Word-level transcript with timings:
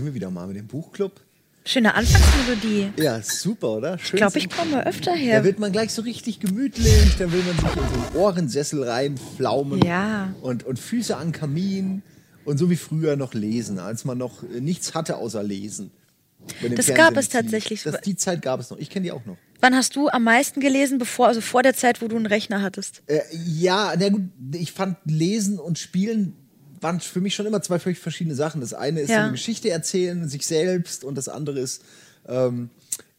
sind 0.00 0.06
wir 0.06 0.14
wieder 0.14 0.30
mal 0.30 0.46
mit 0.46 0.56
dem 0.56 0.66
Buchclub. 0.66 1.12
Schöne 1.66 1.94
Anfangsmelodie. 1.94 2.90
Ja, 2.96 3.20
super, 3.22 3.68
oder? 3.76 3.98
Schön 3.98 4.14
Ich 4.16 4.16
glaube, 4.16 4.38
ich 4.38 4.48
komme 4.48 4.86
öfter 4.86 5.10
Da 5.12 5.16
her. 5.18 5.44
wird 5.44 5.58
man 5.58 5.72
gleich 5.72 5.92
so 5.92 6.00
richtig 6.00 6.40
gemütlich, 6.40 7.16
da 7.18 7.30
will 7.30 7.42
man 7.42 7.54
sich 7.54 7.64
in 7.76 7.88
so 8.00 8.06
einen 8.06 8.16
Ohrensessel 8.16 8.82
reinflaumen 8.82 9.82
Ja. 9.84 10.34
und, 10.40 10.64
und 10.64 10.78
Füße 10.78 11.14
an 11.14 11.32
Kamin 11.32 12.02
und 12.46 12.56
so 12.56 12.70
wie 12.70 12.76
früher 12.76 13.16
noch 13.16 13.34
lesen, 13.34 13.78
als 13.78 14.06
man 14.06 14.16
noch 14.16 14.42
äh, 14.42 14.60
nichts 14.62 14.94
hatte 14.94 15.18
außer 15.18 15.42
lesen. 15.42 15.90
Das 16.46 16.56
Fernsehen 16.86 16.94
gab 16.96 17.16
es 17.18 17.26
lief. 17.26 17.32
tatsächlich. 17.34 17.82
Das, 17.82 18.00
die 18.00 18.16
Zeit 18.16 18.40
gab 18.40 18.58
es 18.60 18.70
noch. 18.70 18.78
Ich 18.78 18.88
kenne 18.88 19.04
die 19.04 19.12
auch 19.12 19.26
noch. 19.26 19.36
Wann 19.60 19.74
hast 19.76 19.94
du 19.96 20.08
am 20.08 20.24
meisten 20.24 20.60
gelesen, 20.60 20.96
bevor, 20.96 21.26
also 21.28 21.42
vor 21.42 21.62
der 21.62 21.74
Zeit, 21.74 22.00
wo 22.00 22.08
du 22.08 22.16
einen 22.16 22.24
Rechner 22.24 22.62
hattest? 22.62 23.02
Äh, 23.06 23.20
ja, 23.34 23.92
na 23.98 24.08
gut, 24.08 24.22
ich 24.54 24.72
fand 24.72 24.96
Lesen 25.04 25.58
und 25.58 25.78
Spielen 25.78 26.34
waren 26.80 27.00
für 27.00 27.20
mich 27.20 27.34
schon 27.34 27.46
immer 27.46 27.62
zwei 27.62 27.78
völlig 27.78 27.98
verschiedene 27.98 28.34
Sachen. 28.34 28.60
Das 28.60 28.74
eine 28.74 29.00
ist 29.00 29.08
so 29.08 29.12
Ja. 29.14 29.22
eine 29.24 29.32
Geschichte 29.32 29.70
erzählen, 29.70 30.28
sich 30.28 30.46
selbst 30.46 31.04
und 31.04 31.14
das 31.16 31.28
andere 31.28 31.60
ist, 31.60 31.82
ähm, 32.26 32.70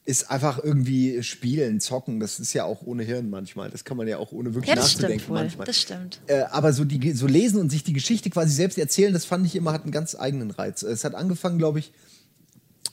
ist 0.03 0.31
einfach 0.31 0.63
irgendwie 0.63 1.21
spielen, 1.21 1.79
zocken. 1.79 2.19
Das 2.19 2.39
ist 2.39 2.53
ja 2.53 2.63
auch 2.63 2.81
ohne 2.83 3.03
Hirn 3.03 3.29
manchmal. 3.29 3.69
Das 3.69 3.83
kann 3.83 3.97
man 3.97 4.07
ja 4.07 4.17
auch 4.17 4.31
ohne 4.31 4.53
wirklich 4.55 4.69
Ja, 4.69 4.75
das 4.75 4.89
stimmt 4.91 5.03
nachzudenken 5.03 5.29
wohl. 5.29 5.37
manchmal. 5.39 5.65
Das 5.67 5.77
stimmt. 5.79 6.19
Äh, 6.27 6.41
aber 6.49 6.73
so, 6.73 6.85
die, 6.85 7.11
so 7.11 7.27
lesen 7.27 7.59
und 7.59 7.69
sich 7.69 7.83
die 7.83 7.93
Geschichte 7.93 8.29
quasi 8.31 8.51
selbst 8.53 8.79
erzählen, 8.79 9.13
das 9.13 9.25
fand 9.25 9.45
ich 9.45 9.55
immer, 9.55 9.73
hat 9.73 9.83
einen 9.83 9.91
ganz 9.91 10.15
eigenen 10.15 10.49
Reiz. 10.51 10.81
Es 10.81 11.03
hat 11.03 11.13
angefangen, 11.13 11.59
glaube 11.59 11.79
ich, 11.79 11.91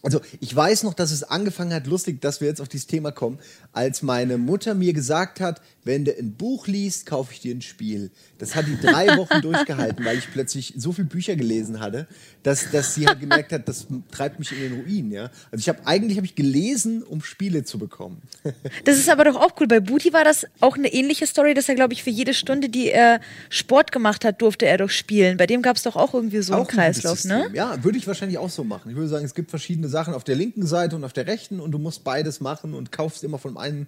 also 0.02 0.20
ich 0.41 0.55
weiß 0.55 0.84
noch, 0.84 0.95
dass 0.95 1.11
es 1.11 1.25
angefangen 1.25 1.73
hat, 1.73 1.87
lustig, 1.87 2.20
dass 2.20 2.41
wir 2.41 2.48
jetzt 2.48 2.61
auf 2.61 2.69
dieses 2.69 2.87
Thema 2.87 3.11
kommen, 3.11 3.38
als 3.73 4.02
meine 4.02 4.38
Mutter 4.38 4.74
mir 4.74 4.93
gesagt 4.93 5.41
hat, 5.41 5.61
wenn 5.84 6.05
du 6.05 6.16
ein 6.16 6.32
Buch 6.32 6.66
liest, 6.66 7.07
kaufe 7.07 7.32
ich 7.32 7.40
dir 7.40 7.55
ein 7.55 7.63
Spiel. 7.63 8.10
Das 8.37 8.55
hat 8.55 8.66
die 8.66 8.79
drei 8.79 9.07
Wochen 9.16 9.40
durchgehalten, 9.40 10.05
weil 10.05 10.18
ich 10.18 10.30
plötzlich 10.30 10.74
so 10.77 10.93
viele 10.93 11.09
Bücher 11.09 11.35
gelesen 11.35 11.80
hatte, 11.80 12.07
dass, 12.43 12.71
dass 12.71 12.95
sie 12.95 13.07
halt 13.07 13.21
gemerkt 13.21 13.52
hat, 13.52 13.68
das 13.68 13.87
treibt 14.10 14.38
mich 14.38 14.52
in 14.52 14.59
den 14.59 14.80
Ruin. 14.80 15.10
Ja? 15.10 15.30
Also 15.51 15.60
ich 15.60 15.68
habe 15.68 15.87
eigentlich 15.87 16.18
habe 16.18 16.27
ich 16.27 16.35
gelesen, 16.35 17.02
um 17.02 17.23
Spiele 17.23 17.65
zu 17.65 17.79
bekommen. 17.79 18.23
Das 18.85 18.99
ist 18.99 19.09
aber 19.09 19.24
doch 19.24 19.37
auch 19.37 19.52
cool. 19.60 19.66
Bei 19.66 19.80
Booty 19.80 20.12
war 20.12 20.24
das 20.24 20.46
auch 20.60 20.77
eine 20.77 20.93
ähnliche 20.93 21.27
Story, 21.27 21.55
dass 21.55 21.68
er, 21.68 21.74
glaube 21.74 21.93
ich, 21.93 22.02
für 22.02 22.10
jede 22.10 22.33
Stunde, 22.33 22.68
die 22.68 22.90
er 22.90 23.21
Sport 23.51 23.93
gemacht 23.93 24.24
hat, 24.24 24.40
durfte 24.40 24.66
er 24.66 24.79
doch 24.79 24.90
spielen. 24.90 25.37
Bei 25.37 25.46
dem 25.46 25.62
gab 25.62 25.77
es 25.77 25.83
doch 25.83 25.96
auch 25.96 26.15
irgendwie 26.15 26.40
so 26.43 26.52
einen 26.52 26.62
Auch 26.62 26.68
ein 26.71 26.77
gutes 26.77 27.02
Kreislauf, 27.02 27.24
ne? 27.24 27.51
Ja, 27.55 27.83
würde 27.83 27.99
ich 27.99 28.07
wahrscheinlich 28.07 28.38
auch 28.38 28.51
so 28.51 28.65
machen. 28.65 28.90
Ich 28.90 28.96
würde 28.96 29.09
sagen, 29.09 29.24
es 29.24 29.35
gibt 29.35 29.51
verschiedene 29.51 29.87
Sachen 29.88 30.14
auf 30.14 30.24
der 30.24 30.36
linken 30.36 30.66
Seite 30.66 30.96
und 30.96 31.04
auf 31.04 31.12
der 31.12 31.26
rechten 31.26 31.60
und 31.60 31.72
du 31.72 31.78
musst 31.78 32.04
beides 32.04 32.40
machen 32.40 32.74
und 32.74 32.92
kaufst 32.92 33.24
immer 33.24 33.38
von 33.38 33.56
einem 33.56 33.86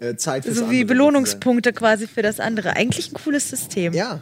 äh, 0.00 0.16
Zeit 0.16 0.44
fürs 0.44 0.56
So 0.56 0.70
wie. 0.70 0.84
Belohnungspunkte 0.84 1.72
quasi 1.72 2.06
für 2.06 2.22
das 2.22 2.40
andere. 2.40 2.76
Eigentlich 2.76 3.10
ein 3.10 3.14
cooles 3.14 3.48
System. 3.48 3.92
Ja, 3.92 4.20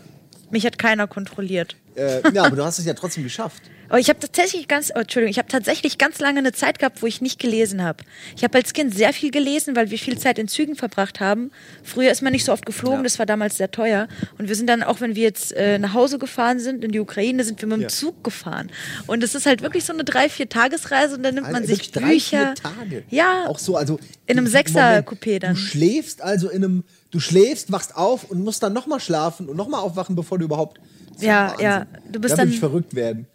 Mich 0.51 0.65
hat 0.65 0.79
keiner 0.79 1.07
kontrolliert. 1.07 1.77
Äh, 1.99 2.23
ja, 2.33 2.45
aber 2.45 2.57
du 2.57 2.65
hast 2.65 2.79
es 2.79 2.85
ja 2.87 2.95
trotzdem 2.95 3.25
geschafft. 3.25 3.63
Aber 3.91 3.99
ich 3.99 4.11
habe 4.11 4.19
tatsächlich 4.21 4.69
ganz, 4.69 4.93
oh, 4.95 4.99
Entschuldigung, 4.99 5.31
ich 5.31 5.39
habe 5.39 5.49
tatsächlich 5.49 5.97
ganz 5.97 6.19
lange 6.19 6.41
eine 6.41 6.53
Zeit 6.53 6.79
gehabt, 6.79 7.01
wo 7.01 7.07
ich 7.07 7.23
nicht 7.23 7.39
gelesen 7.41 7.83
habe. 7.83 8.05
Ich 8.37 8.45
habe 8.45 8.59
als 8.59 8.75
Kind 8.75 8.95
sehr 8.95 9.15
viel 9.15 9.31
gelesen, 9.31 9.77
weil 9.77 9.91
wir 9.91 9.99
viel 9.99 10.19
Zeit 10.19 10.39
in 10.39 10.47
Zügen 10.47 10.77
verbracht 10.77 11.21
haben. 11.21 11.51
Früher 11.85 12.11
ist 12.11 12.21
man 12.21 12.33
nicht 12.33 12.45
so 12.45 12.53
oft 12.53 12.67
geflogen, 12.67 12.99
Ja. 12.99 13.03
das 13.05 13.19
war 13.19 13.25
damals 13.25 13.57
sehr 13.57 13.71
teuer. 13.71 14.07
Und 14.37 14.49
wir 14.49 14.57
sind 14.57 14.67
dann, 14.67 14.83
auch 14.83 15.01
wenn 15.01 15.15
wir 15.15 15.23
jetzt 15.23 15.53
äh, 15.53 15.79
nach 15.79 15.95
Hause 15.95 16.19
gefahren 16.19 16.61
sind, 16.61 16.85
in 16.85 16.93
die 16.93 17.01
Ukraine, 17.01 17.45
sind 17.45 17.63
wir 17.63 17.67
mit 17.69 17.79
dem 17.79 17.83
Ja. 17.85 17.89
Zug 17.89 18.23
gefahren. 18.23 18.71
Und 19.07 19.25
es 19.25 19.35
ist 19.35 19.47
halt 19.47 19.63
wirklich 19.63 19.85
so 19.87 19.95
eine 19.95 20.05
drei, 20.05 20.29
vier 20.29 20.51
Tagesreise 20.51 21.15
und 21.17 21.23
dann 21.23 21.37
nimmt 21.37 21.47
man 21.47 21.63
Alter, 21.63 21.69
sich 21.69 21.91
drei, 21.91 22.11
Bücher. 22.11 22.55
Vier 22.55 22.55
Tage. 22.57 23.05
Ja, 23.09 23.47
Auch 23.47 23.59
so, 23.59 23.75
also. 23.77 23.99
In 24.27 24.37
einem 24.37 24.49
Sechser-Coupé 24.49 25.39
dann. 25.39 25.55
Du 25.55 25.61
schläfst 25.61 26.21
also 26.21 26.51
in 26.51 26.63
einem, 26.63 26.85
du 27.11 27.21
schläfst, 27.21 27.73
wachst 27.73 27.97
auf 27.97 28.25
und 28.25 28.45
musst 28.45 28.63
dann 28.63 28.75
nochmal 28.75 29.01
schlafen 29.01 29.49
und 29.49 29.57
nochmal 29.57 29.81
aufwachen, 29.81 30.15
bevor 30.15 30.39
du 30.39 30.45
überhaupt. 30.45 30.79
Ja, 31.21 31.49
Wahnsinn. 31.51 31.65
ja, 31.65 31.87
du 32.11 32.21
bist 32.21 32.33
da 32.33 32.37
dann- 32.39 32.51
ich 32.51 32.59
verrückt 32.61 32.95
werden. 32.95 33.27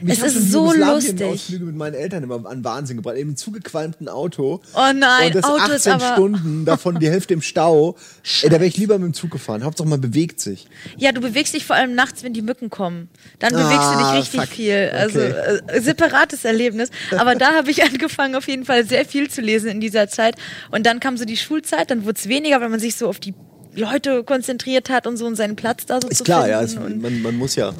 Mich 0.00 0.18
Es 0.22 0.34
ist 0.34 0.52
so 0.52 0.72
lustig. 0.72 1.50
mit 1.60 1.76
meinen 1.76 1.92
Eltern 1.94 2.22
immer 2.22 2.46
an 2.46 2.64
Wahnsinn 2.64 2.96
gebracht. 2.96 3.16
Eben 3.16 3.36
zugequalmten 3.36 4.08
Auto. 4.08 4.62
Oh 4.74 4.80
nein, 4.94 5.26
und 5.26 5.34
das 5.34 5.44
Auto 5.44 5.56
18 5.64 5.74
ist 5.76 5.88
aber- 5.88 6.12
Stunden, 6.14 6.64
davon 6.64 6.98
die 6.98 7.10
Hälfte 7.10 7.34
im 7.34 7.42
Stau. 7.42 7.94
Ey, 8.42 8.48
da 8.48 8.52
wäre 8.54 8.66
ich 8.66 8.78
lieber 8.78 8.98
mit 8.98 9.08
dem 9.08 9.12
Zug 9.14 9.30
gefahren. 9.30 9.64
Hauptsache 9.64 9.86
man 9.86 10.00
bewegt 10.00 10.40
sich. 10.40 10.66
Ja, 10.96 11.12
du 11.12 11.20
bewegst 11.20 11.52
dich 11.52 11.66
vor 11.66 11.76
allem 11.76 11.94
nachts, 11.94 12.22
wenn 12.22 12.32
die 12.32 12.40
Mücken 12.40 12.70
kommen. 12.70 13.10
Dann 13.38 13.52
bewegst 13.52 13.70
du 13.70 13.76
Ah, 13.76 14.12
dich 14.12 14.20
richtig 14.22 14.40
fuck. 14.40 14.48
viel. 14.50 14.90
Also 14.94 15.18
Okay. 15.18 15.60
äh, 15.66 15.80
separates 15.82 16.44
Erlebnis. 16.46 16.88
Aber 17.18 17.34
da 17.34 17.52
habe 17.54 17.70
ich 17.70 17.82
angefangen, 17.82 18.34
auf 18.34 18.48
jeden 18.48 18.64
Fall 18.64 18.86
sehr 18.86 19.04
viel 19.04 19.28
zu 19.28 19.42
lesen 19.42 19.68
in 19.68 19.80
dieser 19.80 20.08
Zeit. 20.08 20.36
Und 20.70 20.86
dann 20.86 21.00
kam 21.00 21.18
so 21.18 21.26
die 21.26 21.36
Schulzeit, 21.36 21.90
dann 21.90 22.04
wurde 22.04 22.18
es 22.18 22.28
weniger, 22.28 22.62
weil 22.62 22.70
man 22.70 22.80
sich 22.80 22.96
so 22.96 23.08
auf 23.08 23.20
die 23.20 23.34
Leute 23.76 24.24
konzentriert 24.24 24.90
hat 24.90 25.06
und 25.06 25.16
so 25.16 25.26
und 25.26 25.36
seinen 25.36 25.54
Platz 25.56 25.86
da 25.86 26.00
so 26.00 26.08
Ist 26.08 26.18
zu 26.18 26.24
klar, 26.24 26.48
ja. 26.48 26.58
finden. 26.60 26.76
Es, 26.76 26.92
und 26.92 27.02
man, 27.02 27.22
man 27.22 27.36
muss 27.36 27.54
ja. 27.56 27.72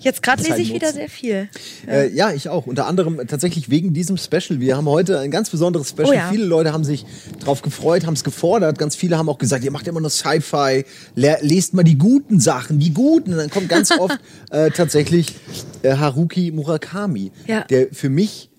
jetzt 0.00 0.22
gerade 0.22 0.42
lese 0.42 0.60
ich 0.60 0.74
wieder 0.74 0.88
nutzen. 0.88 0.98
sehr 0.98 1.08
viel. 1.08 1.48
Äh, 1.88 2.10
ja, 2.14 2.32
ich 2.32 2.48
auch. 2.48 2.66
Unter 2.66 2.86
anderem 2.86 3.20
tatsächlich 3.26 3.70
wegen 3.70 3.94
diesem 3.94 4.16
Special. 4.16 4.60
Wir 4.60 4.76
haben 4.76 4.88
heute 4.88 5.20
ein 5.20 5.30
ganz 5.30 5.50
besonderes 5.50 5.90
Special. 5.90 6.08
Oh 6.08 6.12
ja. 6.12 6.28
Viele 6.30 6.44
Leute 6.44 6.72
haben 6.72 6.84
sich 6.84 7.06
drauf 7.40 7.62
gefreut, 7.62 8.04
haben 8.06 8.14
es 8.14 8.24
gefordert. 8.24 8.78
Ganz 8.78 8.96
viele 8.96 9.16
haben 9.16 9.28
auch 9.28 9.38
gesagt, 9.38 9.64
ihr 9.64 9.70
macht 9.70 9.86
immer 9.86 10.00
nur 10.00 10.10
Sci-Fi. 10.10 10.84
Le 11.14 11.38
lest 11.40 11.74
mal 11.74 11.84
die 11.84 11.98
guten 11.98 12.40
Sachen, 12.40 12.78
die 12.78 12.92
guten. 12.92 13.32
Und 13.32 13.38
dann 13.38 13.50
kommt 13.50 13.68
ganz 13.68 13.90
oft 13.98 14.18
äh, 14.50 14.70
tatsächlich 14.70 15.34
äh, 15.82 15.96
Haruki 15.96 16.50
Murakami, 16.50 17.32
Ja. 17.46 17.62
der 17.62 17.88
für 17.92 18.08
mich 18.08 18.50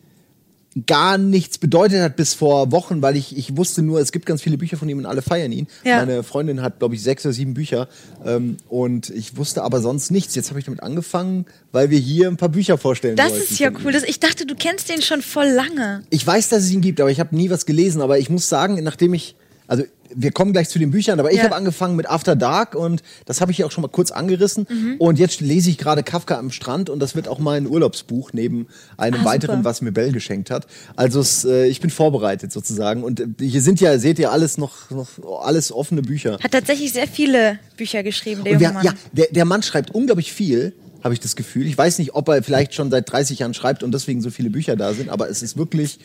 gar 0.86 1.18
nichts 1.18 1.58
bedeutet 1.58 2.02
hat 2.02 2.18
bis 2.18 2.34
vor 2.34 2.72
Wochen, 2.72 3.02
weil 3.02 3.16
ich, 3.16 3.38
ich 3.38 3.56
wusste 3.56 3.82
nur, 3.82 4.02
es 4.02 4.12
gibt 4.12 4.26
ganz 4.26 4.42
viele 4.42 4.58
Bücher 4.58 4.76
von 4.76 4.90
ihm 4.90 4.98
und 4.98 5.06
alle 5.06 5.22
feiern 5.22 5.54
ihn. 5.54 5.68
Ja. 5.86 5.98
Meine 5.98 6.22
Freundin 6.22 6.62
hat, 6.62 6.80
glaube 6.80 6.96
ich, 6.96 7.02
sechs 7.04 7.26
oder 7.26 7.34
sieben 7.34 7.54
Bücher 7.54 7.88
ähm, 8.26 8.58
und 8.68 9.10
ich 9.10 9.38
wusste 9.38 9.64
aber 9.64 9.80
sonst 9.80 10.12
nichts. 10.12 10.36
Jetzt 10.36 10.50
habe 10.50 10.60
ich 10.60 10.66
damit 10.66 10.84
angefangen, 10.84 11.46
weil 11.72 11.92
wir 11.92 12.00
hier 12.00 12.28
ein 12.28 12.36
paar 12.36 12.50
Bücher 12.50 12.78
vorstellen 12.78 13.16
Das 13.16 13.38
ist 13.38 13.58
ja 13.58 13.72
cool. 13.84 13.94
Das, 13.94 14.04
ich 14.04 14.20
dachte, 14.20 14.46
du 14.46 14.56
kennst 14.56 14.90
den 14.90 15.02
schon 15.02 15.22
voll 15.22 15.48
lange. 15.48 16.04
Ich 16.10 16.28
weiß, 16.28 16.50
dass 16.50 16.64
es 16.64 16.72
ihn 16.72 16.82
gibt, 16.82 17.00
aber 17.00 17.10
ich 17.10 17.22
habe 17.22 17.34
nie 17.36 17.50
was 17.50 17.66
gelesen. 17.66 18.02
Aber 18.02 18.20
ich 18.20 18.30
muss 18.30 18.50
sagen, 18.50 18.84
nachdem 18.84 19.14
ich, 19.14 19.36
also 19.68 19.84
wir 20.14 20.32
kommen 20.32 20.52
gleich 20.54 20.70
zu 20.70 20.78
den 20.80 20.92
Büchern, 20.92 21.20
aber 21.20 21.32
ich 21.32 21.38
Ja. 21.38 21.44
habe 21.46 21.56
angefangen 21.56 21.96
mit 21.96 22.10
After 22.10 22.36
Dark 22.36 22.76
und 22.76 23.02
das 23.26 23.42
habe 23.42 23.52
ich 23.52 23.58
ja 23.58 23.66
auch 23.66 23.72
schon 23.72 23.82
mal 23.82 23.88
kurz 23.88 24.12
angerissen. 24.12 24.68
Mhm. 24.70 24.96
Und 25.00 25.18
jetzt 25.20 25.42
lese 25.42 25.70
ich 25.70 25.78
gerade 25.78 26.04
Kafka 26.04 26.38
am 26.38 26.52
Strand 26.52 26.90
und 26.90 27.00
das 27.00 27.16
wird 27.16 27.28
auch 27.28 27.40
mein 27.40 27.68
Urlaubsbuch 27.68 28.32
neben 28.34 28.68
einem 28.98 29.22
Ah, 29.22 29.26
weiteren, 29.26 29.58
super. 29.58 29.70
was 29.70 29.82
mir 29.82 29.92
Bell 29.92 30.12
geschenkt 30.12 30.52
hat. 30.52 30.68
Also 30.96 31.24
äh, 31.50 31.68
ich 31.68 31.82
bin 31.82 31.90
vorbereitet 31.90 32.52
sozusagen 32.52 33.04
und 33.04 33.20
äh, 33.20 33.26
hier 33.40 33.62
sind 33.62 33.82
ja, 33.82 33.98
seht 34.00 34.20
ihr 34.20 34.32
alles 34.32 34.58
noch, 34.58 34.90
noch 34.92 35.08
alles 35.44 35.72
offene 35.72 36.02
Bücher. 36.02 36.38
Hat 36.44 36.52
tatsächlich 36.52 36.94
sehr 36.94 37.08
viele 37.08 37.60
Bücher 37.78 38.04
geschrieben, 38.04 38.44
der 38.44 38.60
wer, 38.60 38.74
Mann. 38.74 38.84
ja, 38.86 38.94
der, 39.12 39.28
der 39.32 39.46
Mann 39.46 39.64
schreibt 39.64 39.92
unglaublich 39.92 40.32
viel, 40.34 40.74
habe 41.06 41.14
ich 41.14 41.20
das 41.20 41.36
Gefühl. 41.36 41.68
Ich 41.68 41.78
weiß 41.78 42.00
nicht, 42.00 42.16
ob 42.16 42.28
er 42.30 42.42
vielleicht 42.42 42.74
schon 42.74 42.90
seit 42.90 43.12
30 43.12 43.38
Jahren 43.38 43.54
schreibt 43.54 43.84
und 43.84 43.92
deswegen 43.92 44.22
so 44.22 44.32
viele 44.32 44.50
Bücher 44.50 44.76
da 44.76 44.92
sind, 44.92 45.10
aber 45.10 45.30
es 45.30 45.44
ist 45.44 45.56
wirklich 45.56 46.00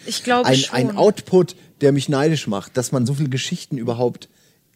ein, 0.45 0.65
ein 0.73 0.97
Output, 0.99 1.57
der 1.81 1.93
mich 1.93 2.11
neidisch 2.11 2.47
macht, 2.47 2.77
dass 2.77 2.93
man 2.93 3.07
so 3.07 3.15
viele 3.15 3.31
Geschichten 3.31 3.79
überhaupt 3.79 4.29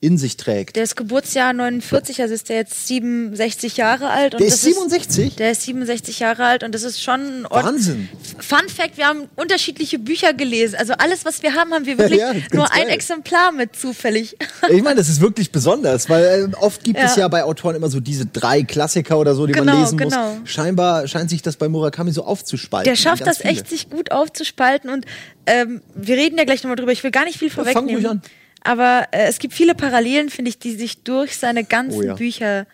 in 0.05 0.19
sich 0.19 0.37
trägt. 0.37 0.77
Der 0.77 0.85
ist 0.85 0.97
Geburtsjahr 0.97 1.53
49, 1.53 2.21
also 2.21 2.35
ist 2.35 2.49
der 2.49 2.57
jetzt 2.57 2.87
67 2.87 3.77
Jahre 3.77 4.11
alt. 4.11 4.35
Und 4.35 4.41
Der 4.41 4.49
ist 4.49 4.63
67? 4.63 5.37
der 5.37 5.53
ist 5.53 5.63
67 5.63 6.19
Jahre 6.21 6.45
alt 6.45 6.63
und 6.63 6.75
das 6.75 6.83
ist 6.83 7.03
schon 7.03 7.21
ein 7.21 7.47
Ort- 7.47 7.65
Wahnsinn. 7.65 8.09
Fun 8.39 8.69
Fact, 8.69 8.97
wir 8.97 9.07
haben 9.07 9.23
unterschiedliche 9.37 9.99
Bücher 9.99 10.33
gelesen. 10.35 10.77
Also 10.79 10.93
alles, 10.99 11.25
was 11.25 11.43
wir 11.43 11.55
haben, 11.55 11.73
haben 11.73 11.87
wir 11.87 11.99
wirklich 11.99 12.21
Ja, 12.21 12.33
ist 12.33 12.53
nur 12.55 12.71
ein 12.73 12.83
geil. 12.87 12.91
Exemplar 12.95 13.53
mit 13.53 13.77
zufällig. 13.77 14.37
Ich 14.71 14.83
meine, 14.83 14.97
das 14.97 15.09
ist 15.09 15.21
wirklich 15.21 15.53
besonders, 15.53 16.09
weil 16.09 16.51
äh, 16.53 16.57
oft 16.57 16.83
gibt 16.85 16.99
es 16.99 17.17
Ja. 17.17 17.23
ja 17.23 17.29
bei 17.29 17.45
Autoren 17.45 17.77
immer 17.77 17.89
so 17.91 18.01
diese 18.01 18.27
drei 18.27 18.63
Klassiker 18.63 19.19
oder 19.19 19.35
so, 19.35 19.47
die 19.47 19.53
man 19.53 19.67
Genau, 19.67 19.81
lesen 19.81 19.99
genau. 19.99 20.35
muss. 20.37 20.51
Scheinbar 20.51 21.07
scheint 21.09 21.31
sich 21.31 21.43
das 21.43 21.57
bei 21.57 21.69
Murakami 21.69 22.13
so 22.13 22.25
aufzuspalten. 22.25 22.91
Der 22.91 22.97
schafft 22.97 23.27
das 23.27 23.41
echt, 23.41 23.67
viele. 23.67 23.69
sich 23.69 23.91
gut 23.91 24.11
aufzuspalten 24.11 24.91
und 24.91 25.05
ähm, 25.47 25.83
wir 25.95 26.17
reden 26.17 26.39
ja 26.39 26.45
gleich 26.45 26.63
nochmal 26.63 26.77
drüber. 26.77 26.93
Ich 26.93 27.05
will 27.05 27.11
gar 27.11 27.25
nicht 27.25 27.39
viel 27.39 27.51
fang 27.51 27.65
vorwegnehmen. 27.65 27.97
ruhig 27.97 28.09
an. 28.09 28.23
Aber 28.65 29.07
äh, 29.13 29.27
es 29.29 29.39
gibt 29.39 29.55
viele 29.55 29.75
Parallelen, 29.75 30.31
finde 30.31 30.49
ich, 30.49 30.59
die 30.59 30.73
sich 30.75 31.03
durch 31.05 31.37
seine 31.37 31.65
ganzen 31.65 31.99
Oh 31.99 32.03
ja. 32.03 32.15
Bücher 32.15 32.67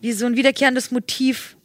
wie 0.00 0.12
so 0.12 0.26
ein 0.26 0.36
wiederkehrendes 0.36 0.90
Motiv 0.92 1.56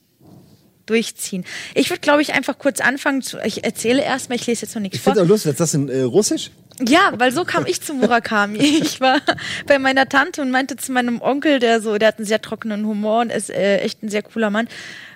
durchziehen. 0.86 1.46
Ich 1.76 1.90
würde, 1.90 2.02
glaube 2.02 2.22
ich, 2.22 2.34
einfach 2.34 2.58
kurz 2.58 2.82
anfangen. 2.82 3.22
Zu, 3.22 3.38
ich 3.46 3.64
erzähle 3.64 4.02
erstmal, 4.04 4.38
ich 4.38 4.48
lese 4.48 4.64
jetzt 4.64 4.76
noch 4.76 4.82
nichts 4.82 4.98
Ich 4.98 5.04
finde 5.04 5.16
vor. 5.20 5.24
es 5.24 5.28
auch 5.28 5.32
lustig, 5.32 5.52
ist 5.52 5.60
das 5.60 5.74
in 5.76 5.88
äh, 5.88 6.02
Russisch? 6.02 6.52
Ja, 6.80 7.14
weil 7.18 7.32
so 7.32 7.46
kam 7.46 7.66
ich 7.66 7.82
zu 7.82 7.94
Murakami. 7.94 8.60
Ich 8.84 9.00
war 9.00 9.20
bei 9.68 9.80
meiner 9.80 10.08
Tante 10.10 10.42
und 10.42 10.52
meinte 10.52 10.76
zu 10.76 10.92
meinem 10.92 11.22
Onkel, 11.22 11.60
der 11.60 11.82
so, 11.82 11.98
der 11.98 12.10
hat 12.10 12.18
einen 12.18 12.26
sehr 12.26 12.42
trockenen 12.42 12.86
Humor 12.86 13.22
und 13.22 13.32
ist 13.32 13.50
äh, 13.50 13.78
echt 13.78 14.04
ein 14.04 14.10
sehr 14.10 14.24
cooler 14.24 14.50
Mann. 14.50 14.68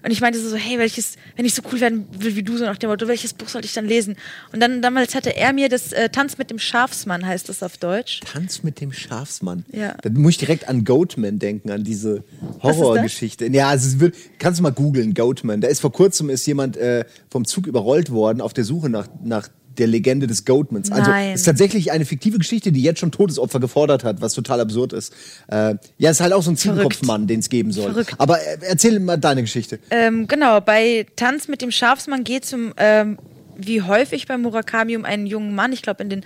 Und 0.03 0.11
ich 0.11 0.21
meinte 0.21 0.39
so, 0.39 0.55
hey, 0.55 0.77
welches, 0.77 1.15
wenn 1.35 1.45
ich 1.45 1.53
so 1.53 1.61
cool 1.71 1.81
werden 1.81 2.07
will 2.17 2.35
wie 2.35 2.43
du, 2.43 2.57
so 2.57 2.65
nach 2.65 2.77
dem 2.77 2.89
Motto, 2.89 3.07
welches 3.07 3.33
Buch 3.33 3.49
sollte 3.49 3.65
ich 3.65 3.73
dann 3.73 3.85
lesen? 3.85 4.15
Und 4.53 4.59
dann 4.59 4.81
damals 4.81 5.15
hatte 5.15 5.35
er 5.35 5.53
mir 5.53 5.69
das 5.69 5.91
äh, 5.91 6.09
Tanz 6.09 6.37
mit 6.37 6.49
dem 6.49 6.59
Schafsmann, 6.59 7.25
heißt 7.25 7.49
das 7.49 7.63
auf 7.63 7.77
Deutsch. 7.77 8.21
Tanz 8.21 8.63
mit 8.63 8.79
dem 8.79 8.93
Schafsmann. 8.93 9.65
Ja. 9.71 9.95
Da 10.01 10.09
muss 10.09 10.31
ich 10.31 10.37
direkt 10.37 10.69
an 10.69 10.85
Goatman 10.85 11.39
denken, 11.39 11.71
an 11.71 11.83
diese 11.83 12.23
Horrorgeschichte. 12.61 13.47
Ja, 13.47 13.69
also 13.69 13.99
wird, 13.99 14.15
kannst 14.39 14.59
du 14.59 14.63
mal 14.63 14.71
googeln, 14.71 15.13
Goatman. 15.13 15.61
Da 15.61 15.67
ist 15.67 15.79
vor 15.79 15.91
kurzem 15.91 16.29
ist 16.29 16.45
jemand 16.45 16.77
äh, 16.77 17.05
vom 17.29 17.45
Zug 17.45 17.67
überrollt 17.67 18.11
worden 18.11 18.41
auf 18.41 18.53
der 18.53 18.63
Suche 18.63 18.89
nach, 18.89 19.07
nach 19.23 19.49
der 19.77 19.87
Legende 19.87 20.27
des 20.27 20.45
Goatmans. 20.45 20.91
Also 20.91 21.09
Nein. 21.09 21.33
ist 21.33 21.43
tatsächlich 21.43 21.91
eine 21.91 22.05
fiktive 22.05 22.37
Geschichte, 22.37 22.71
die 22.71 22.81
jetzt 22.81 22.99
schon 22.99 23.11
Todesopfer 23.11 23.59
gefordert 23.59 24.03
hat, 24.03 24.21
was 24.21 24.33
total 24.33 24.61
absurd 24.61 24.93
ist. 24.93 25.13
Äh, 25.47 25.75
ja, 25.97 26.09
ist 26.09 26.21
halt 26.21 26.33
auch 26.33 26.43
so 26.43 26.51
ein 26.51 26.57
Ziegenkopfmann, 26.57 27.27
den 27.27 27.39
es 27.39 27.49
geben 27.49 27.71
soll. 27.71 27.91
Verrückt. 27.91 28.15
Aber 28.17 28.39
äh, 28.39 28.57
erzähl 28.61 28.99
mal 28.99 29.17
deine 29.17 29.41
Geschichte. 29.41 29.79
Ähm, 29.89 30.27
genau, 30.27 30.61
bei 30.61 31.05
Tanz 31.15 31.47
mit 31.47 31.61
dem 31.61 31.71
Schafsmann 31.71 32.23
geht 32.23 32.45
es 32.45 32.53
um, 32.53 32.73
ähm, 32.77 33.17
wie 33.55 33.81
häufig 33.81 34.27
bei 34.27 34.37
Murakami, 34.37 34.95
um 34.95 35.05
einen 35.05 35.25
jungen 35.25 35.55
Mann, 35.55 35.73
ich 35.73 35.81
glaube 35.81 36.03
in 36.03 36.09
den 36.09 36.23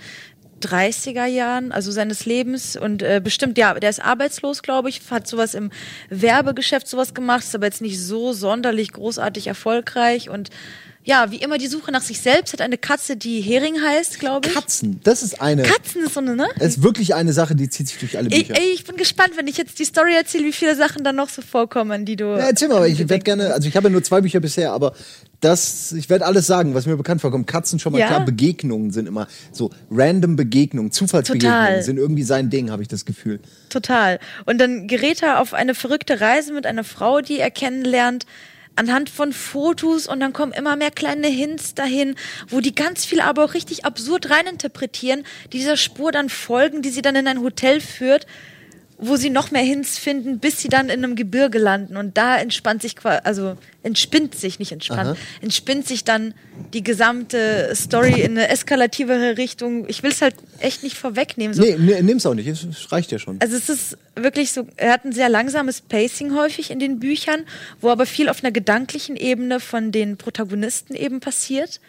30er 0.62 1.26
Jahren, 1.26 1.72
also 1.72 1.90
seines 1.90 2.24
Lebens 2.24 2.76
und 2.76 3.02
äh, 3.02 3.20
bestimmt, 3.22 3.58
ja, 3.58 3.74
der 3.74 3.90
ist 3.90 4.02
arbeitslos, 4.02 4.62
glaube 4.62 4.88
ich, 4.88 5.00
hat 5.10 5.26
sowas 5.26 5.54
im 5.54 5.70
Werbegeschäft 6.08 6.86
sowas 6.86 7.14
gemacht, 7.14 7.42
ist 7.42 7.54
aber 7.54 7.66
jetzt 7.66 7.82
nicht 7.82 8.00
so 8.00 8.32
sonderlich 8.32 8.92
großartig 8.92 9.48
erfolgreich 9.48 10.30
und 10.30 10.50
ja, 11.04 11.30
wie 11.32 11.36
immer 11.36 11.58
die 11.58 11.66
Suche 11.66 11.90
nach 11.90 12.02
sich 12.02 12.20
selbst, 12.20 12.52
hat 12.52 12.60
eine 12.60 12.78
Katze, 12.78 13.16
die 13.16 13.40
Hering 13.40 13.80
heißt, 13.82 14.20
glaube 14.20 14.46
ich. 14.48 14.54
Katzen, 14.54 15.00
das 15.02 15.22
ist 15.24 15.40
eine. 15.42 15.62
Katzen 15.64 16.02
ist 16.04 16.14
so 16.14 16.20
eine, 16.20 16.36
ne? 16.36 16.46
Das 16.58 16.76
ist 16.76 16.82
wirklich 16.82 17.14
eine 17.14 17.32
Sache, 17.32 17.56
die 17.56 17.68
zieht 17.68 17.88
sich 17.88 17.98
durch 17.98 18.16
alle 18.16 18.28
Ich, 18.28 18.48
Bücher. 18.48 18.60
ey, 18.60 18.70
ich 18.72 18.84
bin 18.84 18.96
gespannt, 18.96 19.32
wenn 19.36 19.48
ich 19.48 19.56
jetzt 19.56 19.78
die 19.80 19.84
Story 19.84 20.14
erzähle, 20.14 20.44
wie 20.44 20.52
viele 20.52 20.76
Sachen 20.76 21.02
dann 21.02 21.16
noch 21.16 21.28
so 21.28 21.42
vorkommen, 21.42 22.04
die 22.04 22.14
du. 22.16 22.24
Ja, 22.26 22.38
erzähl 22.48 22.68
mal, 22.68 22.76
aber 22.76 22.88
ich 22.88 22.98
werde 23.00 23.18
gerne, 23.24 23.52
also 23.52 23.66
ich 23.68 23.74
habe 23.76 23.88
ja 23.88 23.92
nur 23.92 24.02
zwei 24.04 24.20
Bücher 24.20 24.38
bisher, 24.40 24.72
aber 24.72 24.92
das, 25.40 25.90
ich 25.90 26.08
werde 26.08 26.24
alles 26.24 26.46
sagen, 26.46 26.72
was 26.74 26.86
mir 26.86 26.96
bekannt 26.96 27.20
vorkommt. 27.20 27.48
Katzen 27.48 27.80
schon 27.80 27.92
mal 27.92 27.98
Ja. 27.98 28.06
klar, 28.06 28.24
Begegnungen 28.24 28.92
sind 28.92 29.08
immer 29.08 29.26
so 29.50 29.70
random 29.90 30.36
Begegnungen, 30.36 30.92
Zufallsbegegnungen 30.92 31.64
Total. 31.66 31.82
sind 31.82 31.96
irgendwie 31.96 32.22
sein 32.22 32.48
Ding, 32.48 32.70
habe 32.70 32.82
ich 32.82 32.88
das 32.88 33.04
Gefühl. 33.04 33.40
Total. 33.68 34.20
Und 34.46 34.58
dann 34.58 34.86
gerät 34.86 35.20
er 35.22 35.40
auf 35.40 35.52
eine 35.52 35.74
verrückte 35.74 36.20
Reise 36.20 36.52
mit 36.52 36.64
einer 36.64 36.84
Frau, 36.84 37.20
die 37.22 37.40
er 37.40 37.50
kennenlernt, 37.50 38.24
anhand 38.76 39.10
von 39.10 39.32
Fotos 39.32 40.06
und 40.06 40.20
dann 40.20 40.32
kommen 40.32 40.52
immer 40.52 40.76
mehr 40.76 40.90
kleine 40.90 41.28
Hints 41.28 41.74
dahin, 41.74 42.14
wo 42.48 42.60
die 42.60 42.74
ganz 42.74 43.04
viel 43.04 43.20
aber 43.20 43.44
auch 43.44 43.54
richtig 43.54 43.84
absurd 43.84 44.30
reininterpretieren, 44.30 45.24
die 45.52 45.58
dieser 45.58 45.76
Spur 45.76 46.12
dann 46.12 46.28
folgen, 46.28 46.82
die 46.82 46.90
sie 46.90 47.02
dann 47.02 47.16
in 47.16 47.28
ein 47.28 47.42
Hotel 47.42 47.80
führt, 47.80 48.26
wo 49.04 49.16
sie 49.16 49.30
noch 49.30 49.50
mehr 49.50 49.62
Hints 49.62 49.98
finden, 49.98 50.38
bis 50.38 50.60
sie 50.60 50.68
dann 50.68 50.88
in 50.88 51.02
einem 51.04 51.16
Gebirge 51.16 51.58
landen 51.58 51.96
und 51.96 52.16
da 52.16 52.38
entspannt 52.38 52.82
sich 52.82 52.94
quasi, 52.94 53.20
also 53.24 53.56
entspinnt 53.82 54.36
sich, 54.36 54.60
nicht 54.60 54.70
entspannt, 54.70 55.10
Aha. 55.10 55.16
entspinnt 55.40 55.88
sich 55.88 56.04
dann 56.04 56.34
die 56.72 56.84
gesamte 56.84 57.72
Story 57.74 58.20
in 58.22 58.38
eine 58.38 58.48
eskalativere 58.48 59.36
Richtung. 59.38 59.88
Ich 59.88 60.04
will 60.04 60.12
es 60.12 60.22
halt 60.22 60.36
echt 60.60 60.84
nicht 60.84 60.96
vorwegnehmen. 60.96 61.52
So, 61.52 61.62
Nee, 61.62 61.76
nee, 61.78 62.00
nimm's 62.02 62.24
auch 62.26 62.34
nicht, 62.34 62.46
es 62.46 62.92
reicht 62.92 63.10
ja 63.10 63.18
schon. 63.18 63.40
also 63.40 63.56
es 63.56 63.68
ist 63.68 63.98
wirklich 64.14 64.52
so, 64.52 64.68
er 64.76 64.92
hat 64.92 65.04
ein 65.04 65.12
sehr 65.12 65.28
langsames 65.28 65.80
Pacing 65.80 66.36
häufig 66.36 66.70
in 66.70 66.78
den 66.78 67.00
Büchern, 67.00 67.44
wo 67.80 67.90
aber 67.90 68.06
viel 68.06 68.28
auf 68.28 68.44
einer 68.44 68.52
gedanklichen 68.52 69.16
Ebene 69.16 69.58
von 69.58 69.90
den 69.90 70.16
Protagonisten 70.16 70.94
eben 70.94 71.18
passiert 71.18 71.80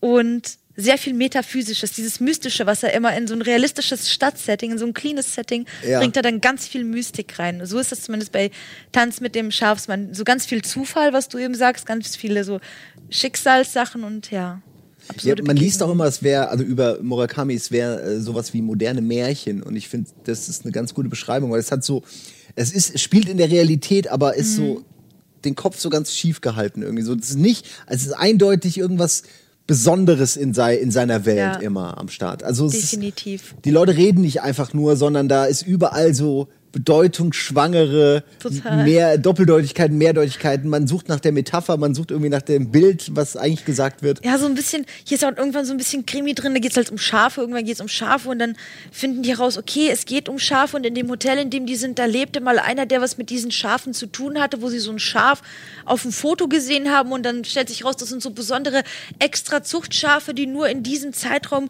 und 0.00 0.59
sehr 0.76 0.96
viel 0.98 1.14
Metaphysisches, 1.14 1.92
dieses 1.92 2.20
Mystische, 2.20 2.64
was 2.64 2.82
er 2.82 2.94
immer 2.94 3.14
in 3.16 3.26
so 3.26 3.34
ein 3.34 3.42
realistisches 3.42 4.08
Stadtsetting, 4.10 4.70
in 4.72 4.78
so 4.78 4.86
ein 4.86 4.94
cleanes 4.94 5.34
Setting, 5.34 5.66
Ja. 5.86 5.98
bringt 5.98 6.16
er 6.16 6.22
dann 6.22 6.40
ganz 6.40 6.66
viel 6.68 6.84
Mystik 6.84 7.38
rein. 7.38 7.66
So 7.66 7.78
ist 7.78 7.92
das 7.92 8.02
zumindest 8.02 8.32
bei 8.32 8.50
Tanz 8.92 9.20
mit 9.20 9.34
dem 9.34 9.50
Schafsmann. 9.50 10.14
So 10.14 10.24
ganz 10.24 10.46
viel 10.46 10.62
Zufall, 10.62 11.12
was 11.12 11.28
du 11.28 11.38
eben 11.38 11.54
sagst, 11.54 11.86
ganz 11.86 12.16
viele 12.16 12.44
so 12.44 12.60
Schicksalssachen 13.10 14.04
und 14.04 14.30
ja. 14.30 14.62
Ja, 15.22 15.34
man 15.42 15.56
liest 15.56 15.82
auch 15.82 15.90
immer, 15.90 16.04
es 16.04 16.22
wäre, 16.22 16.48
also 16.50 16.62
über 16.62 17.02
Murakami, 17.02 17.54
es 17.54 17.72
wäre 17.72 18.00
äh, 18.02 18.20
sowas 18.20 18.54
wie 18.54 18.62
moderne 18.62 19.00
Märchen. 19.02 19.62
Und 19.62 19.74
ich 19.74 19.88
finde, 19.88 20.08
das 20.24 20.48
ist 20.48 20.62
eine 20.64 20.70
ganz 20.72 20.94
gute 20.94 21.08
Beschreibung, 21.08 21.50
weil 21.50 21.58
es 21.58 21.72
hat 21.72 21.82
so, 21.82 22.02
es 22.54 22.70
ist, 22.72 22.94
es 22.94 23.02
spielt 23.02 23.28
in 23.28 23.36
der 23.36 23.50
Realität, 23.50 24.06
aber 24.08 24.36
ist 24.36 24.52
Mhm. 24.52 24.56
so 24.56 24.84
den 25.44 25.56
Kopf 25.56 25.80
so 25.80 25.90
ganz 25.90 26.14
schief 26.14 26.40
gehalten 26.42 26.82
irgendwie. 26.82 27.02
So, 27.02 27.14
es 27.14 27.30
ist 27.30 27.38
nicht, 27.38 27.66
es 27.88 28.02
ist 28.02 28.12
eindeutig 28.12 28.78
irgendwas 28.78 29.24
Besonderes 29.70 30.36
in, 30.36 30.52
sei, 30.52 30.76
in 30.76 30.90
seiner 30.90 31.24
Welt 31.24 31.38
Ja. 31.38 31.52
immer 31.60 31.96
am 31.98 32.08
Start. 32.08 32.42
Also 32.42 32.66
es 32.66 32.74
ist, 32.74 32.92
Definitiv. 32.92 33.54
die 33.64 33.70
Leute 33.70 33.96
reden 33.96 34.20
nicht 34.20 34.42
einfach 34.42 34.74
nur, 34.74 34.96
sondern 34.96 35.28
da 35.28 35.44
ist 35.44 35.62
überall 35.62 36.12
so 36.14 36.48
bedeutungsschwangere, 36.72 38.22
Total. 38.38 38.84
mehr 38.84 39.18
Doppeldeutigkeiten, 39.18 39.96
Mehrdeutigkeiten. 39.98 40.68
Man 40.68 40.86
sucht 40.86 41.08
nach 41.08 41.20
der 41.20 41.32
Metapher, 41.32 41.76
man 41.76 41.94
sucht 41.94 42.10
irgendwie 42.10 42.30
nach 42.30 42.42
dem 42.42 42.70
Bild, 42.70 43.10
was 43.14 43.36
eigentlich 43.36 43.64
gesagt 43.64 44.02
wird. 44.02 44.24
Ja, 44.24 44.38
so 44.38 44.46
ein 44.46 44.54
bisschen, 44.54 44.86
hier 45.04 45.16
ist 45.16 45.24
auch 45.24 45.36
irgendwann 45.36 45.64
so 45.64 45.72
ein 45.72 45.76
bisschen 45.76 46.06
Krimi 46.06 46.34
drin, 46.34 46.54
da 46.54 46.60
geht 46.60 46.70
es 46.70 46.76
halt 46.76 46.90
um 46.90 46.98
Schafe, 46.98 47.40
irgendwann 47.40 47.64
geht 47.64 47.74
es 47.74 47.80
um 47.80 47.88
Schafe 47.88 48.28
und 48.28 48.38
dann 48.38 48.56
finden 48.92 49.22
die 49.22 49.30
heraus, 49.30 49.58
okay, 49.58 49.88
es 49.90 50.04
geht 50.04 50.28
um 50.28 50.38
Schafe 50.38 50.76
und 50.76 50.86
in 50.86 50.94
dem 50.94 51.08
Hotel, 51.10 51.38
in 51.38 51.50
dem 51.50 51.66
die 51.66 51.76
sind, 51.76 51.98
da 51.98 52.04
lebte 52.04 52.40
mal 52.40 52.58
einer, 52.58 52.86
der 52.86 53.00
was 53.00 53.18
mit 53.18 53.30
diesen 53.30 53.50
Schafen 53.50 53.92
zu 53.92 54.06
tun 54.06 54.40
hatte, 54.40 54.62
wo 54.62 54.68
sie 54.68 54.78
so 54.78 54.92
ein 54.92 54.98
Schaf 54.98 55.42
auf 55.84 56.02
dem 56.02 56.12
Foto 56.12 56.48
gesehen 56.48 56.90
haben 56.90 57.12
und 57.12 57.24
dann 57.24 57.44
stellt 57.44 57.68
sich 57.68 57.84
raus, 57.84 57.96
das 57.96 58.08
sind 58.08 58.22
so 58.22 58.30
besondere 58.30 58.82
extra 59.18 59.62
Zuchtschafe, 59.62 60.34
die 60.34 60.46
nur 60.46 60.68
in 60.68 60.82
diesem 60.82 61.12
Zeitraum 61.12 61.68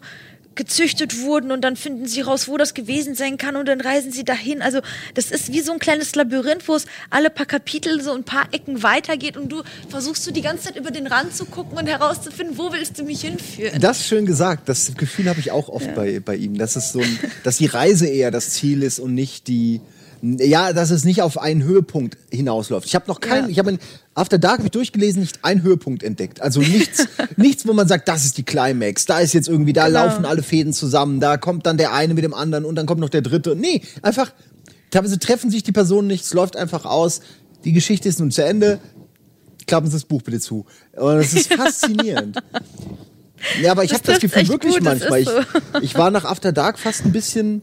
gezüchtet 0.55 1.21
wurden 1.21 1.51
und 1.51 1.61
dann 1.61 1.75
finden 1.75 2.07
sie 2.07 2.21
raus, 2.21 2.47
wo 2.47 2.57
das 2.57 2.73
gewesen 2.73 3.15
sein 3.15 3.37
kann 3.37 3.55
und 3.55 3.67
dann 3.67 3.79
reisen 3.79 4.11
sie 4.11 4.23
dahin. 4.23 4.61
Also 4.61 4.81
das 5.13 5.31
ist 5.31 5.53
wie 5.53 5.61
so 5.61 5.71
ein 5.71 5.79
kleines 5.79 6.15
Labyrinth, 6.15 6.67
wo 6.67 6.75
es 6.75 6.85
alle 7.09 7.29
paar 7.29 7.45
Kapitel 7.45 8.01
so 8.01 8.11
ein 8.11 8.23
paar 8.23 8.47
Ecken 8.51 8.83
weitergeht 8.83 9.37
und 9.37 9.49
du 9.49 9.63
versuchst 9.89 10.25
du 10.27 10.31
die 10.31 10.41
ganze 10.41 10.65
Zeit 10.65 10.75
über 10.75 10.91
den 10.91 11.07
Rand 11.07 11.35
zu 11.35 11.45
gucken 11.45 11.77
und 11.77 11.87
herauszufinden, 11.87 12.57
wo 12.57 12.71
willst 12.73 12.99
du 12.99 13.03
mich 13.03 13.21
hinführen. 13.21 13.79
Das 13.79 13.99
ist 13.99 14.07
schön 14.07 14.25
gesagt. 14.25 14.67
Das 14.67 14.93
Gefühl 14.95 15.29
habe 15.29 15.39
ich 15.39 15.51
auch 15.51 15.69
oft 15.69 15.95
bei, 15.95 16.19
bei 16.19 16.35
ihm, 16.35 16.57
dass 16.57 16.75
es 16.75 16.91
so 16.91 16.99
ein, 16.99 17.19
dass 17.43 17.57
die 17.57 17.67
Reise 17.67 18.07
eher 18.07 18.31
das 18.31 18.51
Ziel 18.51 18.83
ist 18.83 18.99
und 18.99 19.13
nicht 19.13 19.47
die, 19.47 19.79
ja, 20.21 20.71
dass 20.73 20.91
es 20.91 21.03
nicht 21.03 21.21
auf 21.21 21.39
einen 21.39 21.63
Höhepunkt 21.63 22.17
hinausläuft. 22.31 22.85
Ich 22.87 22.93
habe 22.95 23.05
noch 23.07 23.19
keinen, 23.19 23.45
Ja. 23.45 23.49
ich 23.49 23.59
habe 23.59 23.71
in 23.71 23.79
After 24.13 24.37
Dark 24.37 24.57
habe 24.59 24.65
ich 24.67 24.71
durchgelesen, 24.71 25.21
nicht 25.21 25.43
einen 25.43 25.63
Höhepunkt 25.63 26.03
entdeckt. 26.03 26.41
Also 26.41 26.59
nichts, 26.59 27.07
nichts, 27.37 27.67
wo 27.67 27.73
man 27.73 27.87
sagt, 27.87 28.07
das 28.07 28.25
ist 28.25 28.37
die 28.37 28.43
Climax. 28.43 29.05
Da 29.05 29.19
ist 29.19 29.33
jetzt 29.33 29.47
irgendwie, 29.47 29.73
da 29.73 29.87
Genau. 29.87 30.05
laufen 30.05 30.25
alle 30.25 30.43
Fäden 30.43 30.73
zusammen, 30.73 31.19
da 31.19 31.37
kommt 31.37 31.65
dann 31.65 31.77
der 31.77 31.93
eine 31.93 32.13
mit 32.13 32.23
dem 32.23 32.33
anderen 32.33 32.65
und 32.65 32.75
dann 32.75 32.85
kommt 32.85 33.01
noch 33.01 33.09
der 33.09 33.21
dritte. 33.21 33.55
Nee, 33.55 33.81
einfach, 34.01 34.31
teilweise 34.91 35.17
treffen 35.17 35.49
sich 35.49 35.63
die 35.63 35.71
Personen 35.71 36.07
nicht, 36.07 36.25
es 36.25 36.33
läuft 36.33 36.55
einfach 36.55 36.85
aus. 36.85 37.21
Die 37.63 37.71
Geschichte 37.73 38.07
ist 38.09 38.19
nun 38.19 38.31
zu 38.31 38.43
Ende. 38.43 38.79
Klappen 39.67 39.87
Sie 39.87 39.93
das 39.93 40.05
Buch 40.05 40.21
bitte 40.23 40.39
zu. 40.39 40.65
Und 40.93 41.17
es 41.17 41.33
ist 41.33 41.53
faszinierend. 41.53 42.37
Ja, 43.61 43.71
aber 43.71 43.83
ich 43.83 43.89
Das 43.91 43.99
habe 44.01 44.11
das 44.11 44.19
trifft's 44.19 44.35
Gefühl 44.37 44.49
wirklich 44.49 44.73
gut, 44.75 44.85
das 44.85 44.99
manchmal. 44.99 45.21
ist 45.21 45.31
Ich, 45.77 45.83
ich 45.83 45.95
war 45.97 46.11
nach 46.11 46.25
After 46.25 46.51
Dark 46.51 46.77
fast 46.77 47.05
ein 47.05 47.11
bisschen. 47.11 47.61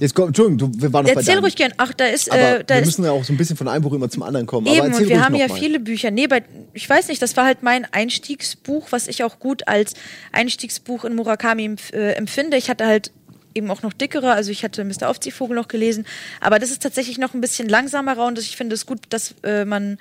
Jetzt 0.00 0.14
komm, 0.14 0.28
Entschuldigung, 0.28 0.72
du, 0.72 0.82
wir 0.82 0.92
waren 0.92 1.04
noch 1.04 1.12
bei 1.12 1.20
Erzähl 1.20 1.34
deinem. 1.34 1.44
ruhig 1.44 1.56
gern. 1.56 1.72
Ach, 1.76 1.92
da 1.92 2.06
ist, 2.06 2.28
äh, 2.28 2.64
da 2.64 2.74
wir 2.74 2.80
ist 2.80 2.86
müssen 2.86 3.04
ja 3.04 3.12
auch 3.12 3.22
so 3.22 3.32
ein 3.32 3.36
bisschen 3.36 3.56
von 3.56 3.68
einem 3.68 3.84
Buch 3.84 3.92
immer 3.92 4.08
zum 4.08 4.22
anderen 4.22 4.46
kommen. 4.46 4.66
Eben, 4.66 4.80
aber 4.80 4.96
und 4.96 5.08
wir 5.08 5.22
haben 5.22 5.34
ja 5.34 5.46
mal. 5.46 5.58
viele 5.58 5.78
Bücher. 5.78 6.10
Nee, 6.10 6.26
bei, 6.26 6.42
ich 6.72 6.88
weiß 6.88 7.08
nicht, 7.08 7.20
das 7.20 7.36
war 7.36 7.44
halt 7.44 7.62
mein 7.62 7.86
Einstiegsbuch, 7.92 8.88
was 8.90 9.08
ich 9.08 9.22
auch 9.22 9.38
gut 9.38 9.68
als 9.68 9.92
Einstiegsbuch 10.32 11.04
in 11.04 11.14
Murakami 11.14 11.76
äh, 11.92 12.12
empfinde. 12.12 12.56
Ich 12.56 12.70
hatte 12.70 12.86
halt 12.86 13.12
eben 13.54 13.70
auch 13.70 13.82
noch 13.82 13.92
dickere, 13.92 14.32
also 14.32 14.50
ich 14.50 14.64
hatte 14.64 14.84
Mr. 14.84 15.08
Aufziehvogel 15.08 15.54
noch 15.54 15.68
gelesen, 15.68 16.06
aber 16.40 16.58
das 16.58 16.70
ist 16.70 16.82
tatsächlich 16.82 17.18
noch 17.18 17.34
ein 17.34 17.40
bisschen 17.40 17.68
langsamer 17.68 18.24
und 18.24 18.38
ich 18.38 18.56
finde 18.56 18.74
es 18.74 18.86
gut, 18.86 19.00
dass 19.10 19.34
äh, 19.42 19.64
man 19.64 19.98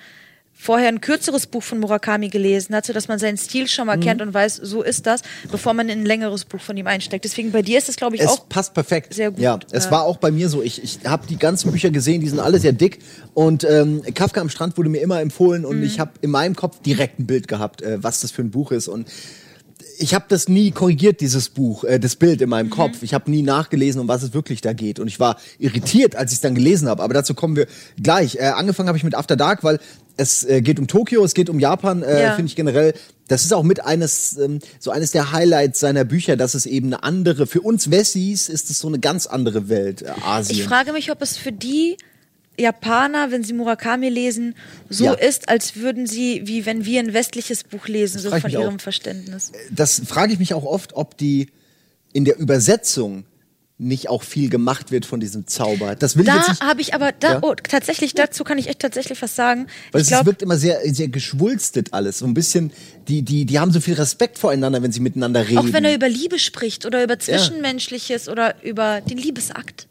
vorher 0.62 0.90
ein 0.90 1.00
kürzeres 1.00 1.48
Buch 1.48 1.64
von 1.64 1.80
Murakami 1.80 2.28
gelesen 2.28 2.76
hat, 2.76 2.86
sodass 2.86 3.08
man 3.08 3.18
seinen 3.18 3.38
Stil 3.38 3.68
schon 3.70 3.84
Mhm. 3.86 3.88
mal 3.88 4.00
kennt 4.00 4.22
und 4.22 4.34
weiß, 4.34 4.58
so 4.58 4.84
ist 4.84 5.06
das, 5.08 5.22
bevor 5.50 5.74
man 5.74 5.88
in 5.88 6.00
ein 6.00 6.06
längeres 6.06 6.44
Buch 6.44 6.60
von 6.60 6.76
ihm 6.76 6.86
einsteigt. 6.86 7.24
Deswegen 7.24 7.52
bei 7.54 7.62
dir 7.62 7.78
ist 7.78 7.88
es, 7.88 7.96
glaube 7.96 8.18
ich, 8.18 8.22
Es 8.22 8.28
auch 8.28 8.50
passt 8.50 8.74
perfekt. 8.74 9.14
sehr 9.14 9.32
gut, 9.32 9.40
Ja, 9.40 9.58
es 9.72 9.86
ja. 9.86 9.92
war 9.92 10.04
auch 10.04 10.18
bei 10.18 10.32
mir 10.32 10.50
so. 10.50 10.62
Ich, 10.62 10.84
ich 10.84 11.00
habe 11.06 11.26
die 11.28 11.38
ganzen 11.38 11.72
Bücher 11.72 11.92
gesehen, 11.92 12.20
die 12.20 12.28
sind 12.28 12.42
alle 12.42 12.60
sehr 12.60 12.74
dick. 12.74 13.00
Und 13.34 13.64
ähm, 13.64 14.02
Kafka 14.14 14.42
am 14.42 14.50
Strand 14.50 14.78
wurde 14.78 14.90
mir 14.90 15.00
immer 15.00 15.22
empfohlen 15.22 15.64
und 15.64 15.78
Mhm. 15.78 15.84
ich 15.84 15.98
habe 16.02 16.12
in 16.20 16.30
meinem 16.30 16.56
Kopf 16.58 16.82
direkt 16.82 17.20
ein 17.20 17.26
Bild 17.26 17.48
gehabt, 17.48 17.82
äh, 17.82 18.04
was 18.04 18.20
das 18.20 18.32
für 18.32 18.42
ein 18.42 18.52
Buch 18.52 18.74
ist. 18.74 18.90
Und 18.90 19.08
ich 19.98 20.14
habe 20.14 20.26
das 20.28 20.48
nie 20.50 20.72
korrigiert, 20.72 21.20
dieses 21.22 21.50
Buch, 21.50 21.84
äh, 21.86 22.00
das 22.00 22.16
Bild 22.18 22.42
in 22.42 22.50
meinem 22.50 22.68
Mhm. 22.68 22.72
Kopf. 22.72 23.02
Ich 23.02 23.14
habe 23.14 23.32
nie 23.32 23.44
nachgelesen, 23.44 24.02
um 24.02 24.08
was 24.10 24.24
es 24.24 24.34
wirklich 24.34 24.60
da 24.60 24.74
geht. 24.74 25.00
Und 25.00 25.08
ich 25.08 25.20
war 25.22 25.38
irritiert, 25.58 26.16
als 26.18 26.32
ich 26.32 26.38
es 26.38 26.42
dann 26.42 26.56
gelesen 26.56 26.90
habe. 26.90 27.02
Aber 27.02 27.14
dazu 27.14 27.34
kommen 27.34 27.56
wir 27.56 27.68
gleich. 28.02 28.36
Äh, 28.36 28.48
angefangen 28.56 28.88
habe 28.90 28.98
ich 28.98 29.04
mit 29.06 29.16
After 29.16 29.36
Dark, 29.38 29.64
weil 29.64 29.80
es 30.20 30.44
äh, 30.44 30.62
geht 30.62 30.80
um 30.80 30.88
Tokio, 30.88 31.24
es 31.24 31.34
geht 31.34 31.50
um 31.50 31.60
Japan, 31.60 32.04
äh, 32.04 32.24
Ja. 32.24 32.32
finde 32.34 32.50
ich 32.50 32.56
generell. 32.56 32.94
Das 33.28 33.44
ist 33.46 33.54
auch 33.54 33.64
mit 33.64 33.80
eines, 33.86 34.38
ähm, 34.38 34.60
so 34.80 34.92
eines 34.92 35.12
der 35.12 35.32
Highlights 35.32 35.80
seiner 35.80 36.04
Bücher, 36.04 36.36
dass 36.36 36.54
es 36.56 36.66
eben 36.66 36.88
eine 36.88 37.04
andere, 37.04 37.48
für 37.48 37.62
uns 37.62 37.90
Wessis 37.92 38.50
ist 38.50 38.70
es 38.70 38.80
so 38.80 38.88
eine 38.88 39.00
ganz 39.00 39.28
andere 39.28 39.70
Welt, 39.70 40.02
äh, 40.02 40.10
Asien. 40.22 40.58
Ich 40.60 40.64
frage 40.66 40.94
mich, 40.94 41.12
ob 41.12 41.22
es 41.22 41.38
für 41.38 41.52
die 41.52 41.98
Japaner, 42.58 43.32
wenn 43.32 43.44
sie 43.44 43.54
Murakami 43.54 44.10
lesen, 44.10 44.56
so 44.90 45.06
Ja. 45.06 45.14
ist, 45.14 45.48
als 45.48 45.78
würden 45.78 46.06
sie, 46.08 46.42
wie 46.46 46.66
wenn 46.66 46.84
wir 46.86 47.00
ein 47.00 47.14
westliches 47.14 47.64
Buch 47.64 47.88
lesen, 47.88 48.20
so 48.20 48.30
von 48.32 48.42
mich 48.44 48.58
auch. 48.58 48.64
ihrem 48.64 48.80
Verständnis. 48.80 49.52
das 49.72 50.02
frage 50.06 50.34
ich 50.34 50.40
mich 50.40 50.54
auch 50.54 50.66
oft, 50.66 50.94
ob 50.94 51.18
die 51.18 51.48
in 52.12 52.26
der 52.26 52.38
Übersetzung 52.38 53.24
nicht 53.82 54.10
auch 54.10 54.24
viel 54.24 54.50
gemacht 54.50 54.92
wird 54.92 55.06
von 55.06 55.22
diesem 55.22 55.48
Zauber. 55.48 55.96
Das 55.96 56.18
will 56.18 56.28
ich 56.28 56.34
jetzt 56.34 56.62
Da 56.62 56.68
habe 56.68 56.82
ich 56.82 56.94
aber, 56.94 57.14
da, 57.14 57.34
Ja? 57.34 57.40
oh, 57.42 57.56
tatsächlich, 57.56 58.14
dazu 58.14 58.44
kann 58.44 58.58
ich 58.58 58.68
echt 58.68 58.80
tatsächlich 58.80 59.22
was 59.22 59.36
sagen. 59.36 59.68
Weil 59.94 60.02
es 60.02 60.10
glaube, 60.10 60.26
wirkt 60.28 60.42
immer 60.42 60.58
sehr, 60.58 60.80
sehr 60.94 61.08
geschwulstet 61.08 61.94
alles. 61.94 62.20
So 62.20 62.26
ein 62.26 62.34
bisschen, 62.34 62.72
die, 63.08 63.22
die, 63.22 63.46
die 63.46 63.58
haben 63.58 63.72
so 63.72 63.80
viel 63.80 63.94
Respekt 63.94 64.38
voreinander, 64.38 64.84
wenn 64.84 64.92
sie 64.92 65.00
miteinander 65.00 65.48
reden. 65.48 65.58
auch 65.60 65.72
wenn 65.74 65.86
er 65.86 65.96
über 65.96 66.10
Liebe 66.10 66.40
spricht 66.40 66.86
oder 66.86 67.02
über 67.04 67.18
Zwischenmenschliches 67.20 68.28
oder 68.28 68.62
über 68.64 69.02
den 69.02 69.18
Liebesakt, 69.18 69.88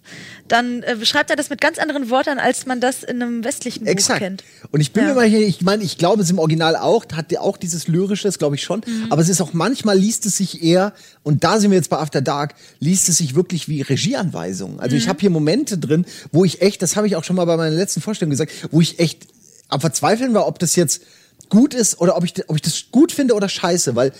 dann 0.48 0.82
äh, 0.82 0.96
beschreibt 0.98 1.30
er 1.30 1.36
das 1.36 1.50
mit 1.50 1.60
ganz 1.60 1.78
anderen 1.78 2.10
Worten, 2.10 2.38
als 2.38 2.66
man 2.66 2.80
das 2.80 3.02
in 3.02 3.22
einem 3.22 3.44
westlichen 3.44 3.84
Buch 3.84 3.90
Exakt. 3.92 4.20
kennt. 4.20 4.44
Und 4.70 4.80
ich 4.80 4.92
bin 4.92 5.04
Ja. 5.04 5.10
mir 5.10 5.14
mal 5.16 5.26
hier, 5.26 5.46
ich 5.46 5.62
meine, 5.62 5.82
ich 5.82 5.98
glaube, 5.98 6.22
es 6.22 6.30
im 6.30 6.38
Original 6.38 6.76
auch, 6.76 7.04
hat 7.14 7.34
auch 7.38 7.56
dieses 7.56 7.88
Lyrische, 7.88 8.28
das 8.28 8.38
glaube 8.38 8.54
ich 8.56 8.62
schon. 8.62 8.82
Mhm. 8.86 9.06
Aber 9.10 9.20
es 9.22 9.28
ist 9.28 9.40
auch 9.40 9.52
manchmal 9.52 9.98
liest 9.98 10.26
es 10.26 10.36
sich 10.36 10.62
eher, 10.62 10.92
und 11.22 11.44
da 11.44 11.58
sind 11.60 11.70
wir 11.70 11.76
jetzt 11.78 11.90
bei 11.90 11.98
After 11.98 12.20
Dark, 12.20 12.54
liest 12.80 13.08
es 13.08 13.18
sich 13.18 13.34
wirklich 13.34 13.68
wie 13.68 13.77
Regieanweisungen. 13.82 14.80
Also 14.80 14.94
Mhm. 14.96 15.02
ich 15.02 15.08
habe 15.08 15.20
hier 15.20 15.30
Momente 15.30 15.78
drin, 15.78 16.04
wo 16.32 16.44
ich 16.44 16.62
echt, 16.62 16.82
das 16.82 16.96
habe 16.96 17.06
ich 17.06 17.16
auch 17.16 17.24
schon 17.24 17.36
mal 17.36 17.44
bei 17.44 17.56
meiner 17.56 17.74
letzten 17.74 18.00
Vorstellung 18.00 18.30
gesagt, 18.30 18.52
wo 18.70 18.80
ich 18.80 18.98
echt 18.98 19.26
am 19.68 19.80
Verzweifeln 19.80 20.34
war, 20.34 20.46
ob 20.46 20.58
das 20.58 20.76
jetzt 20.76 21.02
gut 21.50 21.74
ist 21.74 22.00
oder 22.00 22.16
ob 22.16 22.24
ich, 22.24 22.34
ob 22.48 22.56
ich 22.56 22.62
das 22.62 22.84
gut 22.90 23.12
finde 23.12 23.34
oder 23.34 23.48
scheiße, 23.48 23.94
weil 23.96 24.12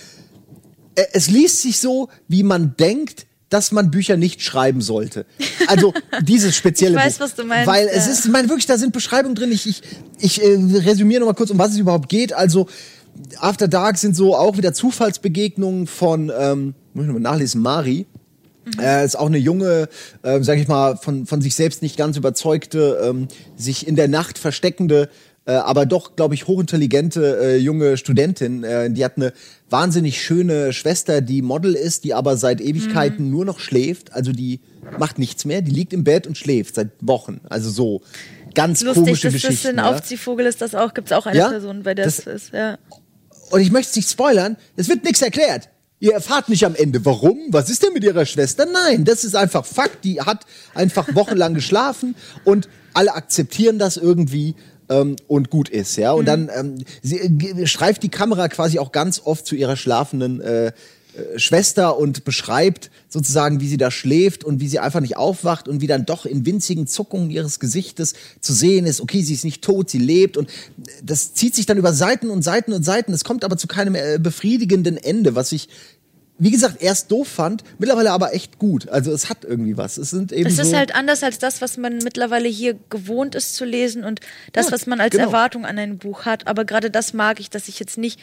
äh, 0.95 1.05
es 1.13 1.29
liest 1.29 1.63
sich 1.63 1.79
so, 1.79 2.09
wie 2.29 2.43
man 2.43 2.75
denkt, 2.77 3.27
dass 3.51 3.73
man 3.73 3.91
Bücher 3.91 4.19
nicht 4.19 4.43
schreiben 4.43 4.83
sollte. 4.83 5.25
Also 5.69 5.95
dieses 6.23 6.55
spezielle 6.55 6.99
Ich 6.99 7.05
weiß, 7.05 7.15
Buch. 7.15 7.21
was 7.25 7.35
du 7.35 7.45
meinst, 7.45 7.67
Weil 7.67 7.89
es 7.89 8.07
ist, 8.07 8.27
ich 8.27 8.31
meine 8.31 8.49
wirklich, 8.49 8.67
da 8.67 8.77
sind 8.77 8.93
Beschreibungen 8.93 9.35
drin. 9.35 9.51
Ich, 9.53 9.67
ich, 9.67 9.83
ich 10.19 10.43
äh, 10.43 10.55
resümiere 10.85 11.21
noch 11.21 11.27
mal 11.29 11.33
kurz, 11.35 11.49
um 11.51 11.59
was 11.59 11.71
es 11.73 11.79
überhaupt 11.79 12.11
geht. 12.11 12.35
Also 12.35 12.69
After 13.39 13.67
Dark 13.67 13.97
sind 13.97 14.15
so 14.15 14.37
auch 14.37 14.59
wieder 14.59 14.75
Zufallsbegegnungen 14.75 15.87
von, 15.87 16.31
ähm, 16.39 16.75
muss 16.93 17.05
ich 17.05 17.09
noch 17.09 17.15
mal 17.15 17.21
nachlesen, 17.21 17.63
Mari. 17.63 18.07
Mhm. 18.77 18.83
Äh, 18.83 19.05
ist 19.05 19.19
auch 19.19 19.27
eine 19.27 19.39
junge, 19.39 19.89
äh, 20.23 20.43
sag 20.43 20.59
ich 20.59 20.69
mal, 20.69 20.97
von, 20.97 21.27
von 21.27 21.41
sich 21.41 21.55
selbst 21.55 21.83
nicht 21.83 21.97
ganz 21.97 22.17
überzeugte, 22.17 23.01
ähm, 23.03 23.29
sich 23.57 23.87
in 23.87 23.97
der 23.97 24.09
Nacht 24.09 24.39
versteckende, 24.39 25.09
äh, 25.47 25.53
aber 25.53 25.87
doch, 25.87 26.15
glaube 26.17 26.35
ich, 26.35 26.47
hochintelligente 26.47 27.39
äh, 27.41 27.57
junge 27.57 27.97
Studentin. 27.97 28.65
Äh, 28.65 28.91
die 28.91 29.05
hat 29.05 29.17
eine 29.17 29.33
wahnsinnig 29.71 30.21
schöne 30.23 30.73
Schwester, 30.73 31.21
die 31.21 31.41
Model 31.43 31.75
ist, 31.75 32.05
die 32.05 32.13
aber 32.15 32.37
seit 32.37 32.61
Ewigkeiten 32.61 33.27
Mhm. 33.27 33.31
nur 33.31 33.45
noch 33.45 33.59
schläft. 33.59 34.13
Also 34.13 34.33
die 34.33 34.61
macht 34.99 35.19
nichts 35.19 35.45
mehr, 35.45 35.63
die 35.63 35.71
liegt 35.71 35.93
im 35.93 36.05
Bett 36.05 36.27
und 36.27 36.37
schläft 36.37 36.75
seit 36.75 36.89
Wochen. 37.01 37.41
Also 37.49 37.71
so 37.71 38.03
ganz 38.55 38.83
Lustig, 38.83 39.05
komische 39.05 39.29
dass 39.29 39.35
das 39.35 39.43
Geschichten. 39.43 39.69
in 39.71 39.77
ja. 39.77 39.91
Aufziehvogel 39.91 40.47
ist 40.47 40.61
das 40.61 40.75
auch, 40.75 40.93
gibt 40.95 41.11
es 41.11 41.17
auch 41.17 41.27
eine 41.27 41.39
Ja? 41.39 41.49
Person, 41.49 41.83
bei 41.83 41.95
der 41.95 42.05
Das- 42.07 42.19
ist, 42.21 42.53
ja. 42.53 42.79
Und 43.51 43.61
ich 43.61 43.71
möchte 43.71 43.91
es 43.91 43.97
nicht 43.97 44.11
spoilern, 44.11 44.57
es 44.77 44.89
wird 44.91 45.05
nichts 45.05 45.23
erklärt. 45.23 45.71
Ihr 46.01 46.13
erfahrt 46.13 46.49
nicht 46.49 46.65
am 46.65 46.77
Ende, 46.77 47.05
warum, 47.05 47.39
was 47.49 47.71
ist 47.71 47.83
denn 47.83 47.93
mit 47.93 48.05
ihrer 48.05 48.25
Schwester? 48.25 48.67
Nein, 48.67 49.05
das 49.05 49.25
ist 49.25 49.35
einfach 49.35 49.65
Fakt. 49.65 50.05
Die 50.05 50.21
hat 50.21 50.47
einfach 50.75 51.15
wochenlang 51.15 51.55
geschlafen 51.55 52.15
und 52.45 52.69
alle 52.95 53.15
akzeptieren 53.15 53.79
das 53.79 53.97
irgendwie 53.97 54.55
ähm, 54.89 55.17
und 55.27 55.51
gut 55.51 55.69
ist, 55.69 55.97
ja. 55.97 56.13
Und 56.13 56.27
dann 56.27 56.51
ähm, 56.55 56.85
sie, 57.03 57.19
äh, 57.19 57.67
streift 57.67 58.03
die 58.03 58.11
Kamera 58.11 58.49
quasi 58.49 58.79
auch 58.79 58.93
ganz 58.93 59.21
oft 59.25 59.45
zu 59.47 59.57
ihrer 59.57 59.77
schlafenden 59.77 60.41
äh, 60.41 60.67
äh, 60.67 60.73
Schwester 61.37 61.99
und 61.99 62.25
beschreibt 62.25 62.91
sozusagen, 63.09 63.61
wie 63.61 63.69
sie 63.69 63.77
da 63.77 63.91
schläft 63.91 64.45
und 64.45 64.61
wie 64.61 64.69
sie 64.69 64.79
einfach 64.79 65.01
nicht 65.01 65.17
aufwacht 65.17 65.69
und 65.69 65.81
wie 65.81 65.87
dann 65.87 66.07
doch 66.07 66.27
in 66.27 66.45
winzigen 66.47 66.87
Zuckungen 66.87 67.31
ihres 67.31 67.61
Gesichtes 67.61 68.15
zu 68.41 68.53
sehen 68.53 68.87
ist, 68.87 69.01
okay, 69.01 69.23
sie 69.23 69.35
ist 69.35 69.45
nicht 69.45 69.63
tot, 69.63 69.91
sie 69.91 69.99
lebt 69.99 70.37
und 70.37 70.51
das 71.03 71.35
zieht 71.35 71.55
sich 71.55 71.67
dann 71.67 71.79
über 71.79 71.93
Seiten 71.93 72.31
und 72.31 72.43
Seiten 72.43 72.73
und 72.73 72.85
Seiten. 72.85 73.13
Es 73.13 73.25
kommt 73.25 73.45
aber 73.45 73.57
zu 73.57 73.67
keinem 73.67 73.95
äh, 73.95 74.19
befriedigenden 74.19 74.97
Ende, 74.97 75.35
was 75.35 75.53
ich 75.53 75.69
wie 76.39 76.53
gesagt, 76.53 76.81
erst 76.81 77.11
doof 77.11 77.27
fand, 77.27 77.65
mittlerweile 77.79 78.13
aber 78.13 78.33
echt 78.33 78.59
gut. 78.59 78.89
Also 78.89 79.11
es 79.13 79.29
hat 79.29 79.45
irgendwie 79.45 79.77
was. 79.77 79.99
Es 79.99 80.11
sind 80.11 80.31
eben 80.31 80.47
Es 80.49 80.57
so 80.57 80.63
ist 80.63 80.73
halt 80.73 80.95
anders 80.95 81.25
als 81.25 81.39
das, 81.39 81.61
was 81.61 81.77
man 81.77 81.99
mittlerweile 81.99 82.49
hier 82.49 82.77
gewohnt 82.91 83.35
ist 83.35 83.57
zu 83.57 83.65
lesen 83.65 84.05
und 84.05 84.21
das, 84.53 84.67
Ja, 84.67 84.73
was 84.73 84.87
man 84.87 85.01
als 85.01 85.11
genau. 85.11 85.25
Erwartung 85.25 85.67
an 85.67 85.79
ein 85.79 85.99
Buch 85.99 86.27
hat. 86.27 86.47
Aber 86.47 86.65
gerade 86.65 86.91
das 86.91 87.13
mag 87.13 87.41
ich, 87.41 87.51
dass 87.51 87.67
ich 87.67 87.81
jetzt 87.81 87.99
nicht 87.99 88.21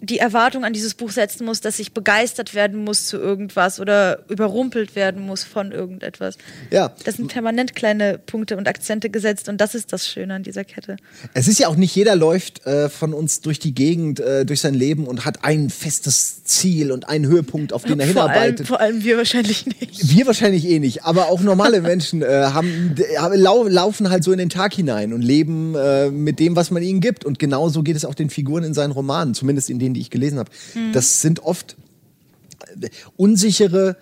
die 0.00 0.18
Erwartung 0.18 0.64
an 0.64 0.72
dieses 0.72 0.94
Buch 0.94 1.10
setzen 1.10 1.44
muss, 1.44 1.60
dass 1.60 1.78
ich 1.78 1.92
begeistert 1.92 2.54
werden 2.54 2.84
muss 2.84 3.06
zu 3.06 3.18
irgendwas 3.18 3.80
oder 3.80 4.24
überrumpelt 4.28 4.96
werden 4.96 5.26
muss 5.26 5.44
von 5.44 5.72
irgendetwas. 5.72 6.38
Ja. 6.70 6.94
Das 7.04 7.16
sind 7.16 7.28
permanent 7.28 7.74
kleine 7.74 8.18
Punkte 8.18 8.56
und 8.56 8.66
Akzente 8.66 9.10
gesetzt 9.10 9.48
und 9.48 9.60
das 9.60 9.74
ist 9.74 9.92
das 9.92 10.08
Schöne 10.08 10.34
an 10.34 10.42
dieser 10.42 10.64
Kette. 10.64 10.96
Es 11.34 11.48
ist 11.48 11.58
ja 11.58 11.68
auch 11.68 11.76
nicht 11.76 11.94
jeder 11.94 12.16
läuft 12.16 12.66
äh, 12.66 12.88
von 12.88 13.12
uns 13.12 13.40
durch 13.40 13.58
die 13.58 13.74
Gegend, 13.74 14.20
äh, 14.20 14.46
durch 14.46 14.60
sein 14.60 14.74
Leben 14.74 15.06
und 15.06 15.24
hat 15.24 15.44
ein 15.44 15.70
festes 15.70 16.39
Ziel 16.50 16.90
und 16.92 17.08
einen 17.08 17.26
Höhepunkt, 17.26 17.72
auf 17.72 17.84
den 17.84 17.98
er 18.00 18.06
Vor 18.08 18.22
allem, 18.24 18.32
hinarbeitet. 18.32 18.66
vor 18.66 18.80
allem 18.80 19.04
wir 19.04 19.16
wahrscheinlich 19.16 19.66
nicht. 19.66 20.14
Wir 20.14 20.26
wahrscheinlich 20.26 20.66
eh 20.68 20.78
nicht, 20.80 21.04
aber 21.04 21.28
auch 21.28 21.40
normale 21.40 21.80
Menschen 21.92 22.22
äh, 22.22 22.26
haben, 22.26 22.94
haben- 23.18 23.34
lau 23.40 23.66
laufen 23.68 24.10
halt 24.10 24.24
so 24.24 24.32
in 24.32 24.38
den 24.38 24.48
Tag 24.50 24.74
hinein 24.74 25.12
und 25.12 25.22
leben 25.22 25.74
äh, 25.74 26.10
mit 26.10 26.38
dem, 26.40 26.56
was 26.56 26.70
man 26.70 26.82
ihnen 26.82 27.00
gibt. 27.00 27.24
Und 27.24 27.38
genauso 27.38 27.82
geht 27.82 27.96
es 27.96 28.04
auch 28.04 28.14
den 28.14 28.30
Figuren 28.30 28.64
in 28.64 28.74
seinen 28.74 28.90
Romanen, 28.90 29.34
zumindest 29.34 29.70
in 29.70 29.78
denen, 29.78 29.94
die 29.94 30.00
ich 30.00 30.10
gelesen 30.10 30.38
habe. 30.38 30.50
Das 30.92 31.22
sind 31.22 31.40
oft 31.40 31.76
äh, 32.80 32.88
unsichere 33.16 33.96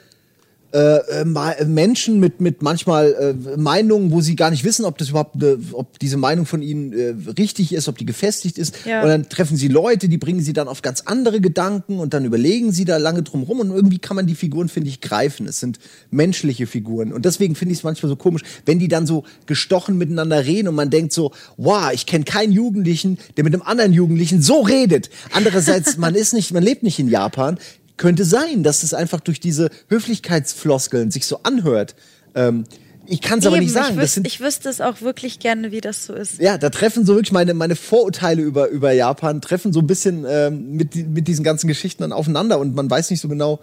äh, 0.70 1.22
äh, 1.22 1.22
äh, 1.22 1.64
Menschen 1.64 2.20
mit, 2.20 2.42
mit 2.42 2.60
manchmal 2.60 3.14
äh, 3.14 3.56
Meinungen, 3.56 4.10
wo 4.10 4.20
sie 4.20 4.36
gar 4.36 4.50
nicht 4.50 4.64
wissen, 4.64 4.84
ob 4.84 4.98
das 4.98 5.08
überhaupt, 5.08 5.42
äh, 5.42 5.56
ob 5.72 5.98
diese 5.98 6.18
Meinung 6.18 6.44
von 6.44 6.60
ihnen 6.60 6.92
äh, 6.92 7.14
richtig 7.38 7.72
ist, 7.72 7.88
ob 7.88 7.96
die 7.96 8.04
gefestigt 8.04 8.58
ist. 8.58 8.84
Ja. 8.84 9.00
Und 9.02 9.08
dann 9.08 9.28
treffen 9.30 9.56
sie 9.56 9.68
Leute, 9.68 10.10
die 10.10 10.18
bringen 10.18 10.40
sie 10.42 10.52
dann 10.52 10.68
auf 10.68 10.82
ganz 10.82 11.04
andere 11.06 11.40
Gedanken 11.40 11.98
und 11.98 12.12
dann 12.12 12.26
überlegen 12.26 12.70
sie 12.70 12.84
da 12.84 12.98
lange 12.98 13.22
drum 13.22 13.44
rum 13.44 13.60
und 13.60 13.70
irgendwie 13.70 13.98
kann 13.98 14.14
man 14.14 14.26
die 14.26 14.34
Figuren, 14.34 14.68
finde 14.68 14.90
ich, 14.90 15.00
greifen. 15.00 15.46
Es 15.46 15.58
sind 15.58 15.78
menschliche 16.10 16.66
Figuren. 16.66 17.14
Und 17.14 17.24
deswegen 17.24 17.54
finde 17.54 17.72
ich 17.72 17.78
es 17.78 17.84
manchmal 17.84 18.10
so 18.10 18.16
komisch, 18.16 18.42
wenn 18.66 18.78
die 18.78 18.88
dann 18.88 19.06
so 19.06 19.24
gestochen 19.46 19.96
miteinander 19.96 20.44
reden 20.44 20.68
und 20.68 20.74
man 20.74 20.90
denkt 20.90 21.14
so, 21.14 21.32
wow, 21.56 21.90
ich 21.94 22.04
kenne 22.04 22.24
keinen 22.24 22.52
Jugendlichen, 22.52 23.16
der 23.38 23.44
mit 23.44 23.54
einem 23.54 23.62
anderen 23.62 23.94
Jugendlichen 23.94 24.42
so 24.42 24.60
redet. 24.60 25.08
Andererseits, 25.32 25.96
man 25.96 26.14
ist 26.14 26.34
nicht, 26.34 26.52
man 26.52 26.62
lebt 26.62 26.82
nicht 26.82 26.98
in 26.98 27.08
Japan. 27.08 27.58
Könnte 27.98 28.24
sein, 28.24 28.62
dass 28.62 28.82
es 28.82 28.94
einfach 28.94 29.20
durch 29.20 29.40
diese 29.40 29.68
Höflichkeitsfloskeln 29.88 31.10
sich 31.10 31.26
so 31.26 31.40
anhört. 31.42 31.94
Ähm, 32.34 32.64
ich 33.06 33.22
kann 33.22 33.38
es 33.38 33.46
aber 33.46 33.58
nicht 33.58 33.72
sagen. 33.72 33.94
Ich, 33.94 34.02
wüs 34.02 34.14
sind, 34.14 34.26
ich 34.26 34.40
wüsste 34.40 34.68
es 34.68 34.80
auch 34.80 35.00
wirklich 35.00 35.38
gerne, 35.38 35.72
wie 35.72 35.80
das 35.80 36.06
so 36.06 36.14
ist. 36.14 36.40
ja, 36.40 36.58
da 36.58 36.70
treffen 36.70 37.06
so 37.06 37.14
wirklich 37.14 37.32
meine, 37.32 37.54
meine 37.54 37.74
Vorurteile 37.74 38.42
über, 38.42 38.68
über 38.68 38.92
Japan, 38.92 39.40
treffen 39.40 39.72
so 39.72 39.80
ein 39.80 39.86
bisschen 39.86 40.26
ähm, 40.28 40.72
mit, 40.72 40.94
mit 40.94 41.26
diesen 41.26 41.42
ganzen 41.42 41.68
Geschichten 41.68 42.02
dann 42.02 42.12
aufeinander 42.12 42.58
und 42.58 42.74
man 42.74 42.90
weiß 42.90 43.10
nicht 43.10 43.20
so 43.20 43.28
genau, 43.28 43.60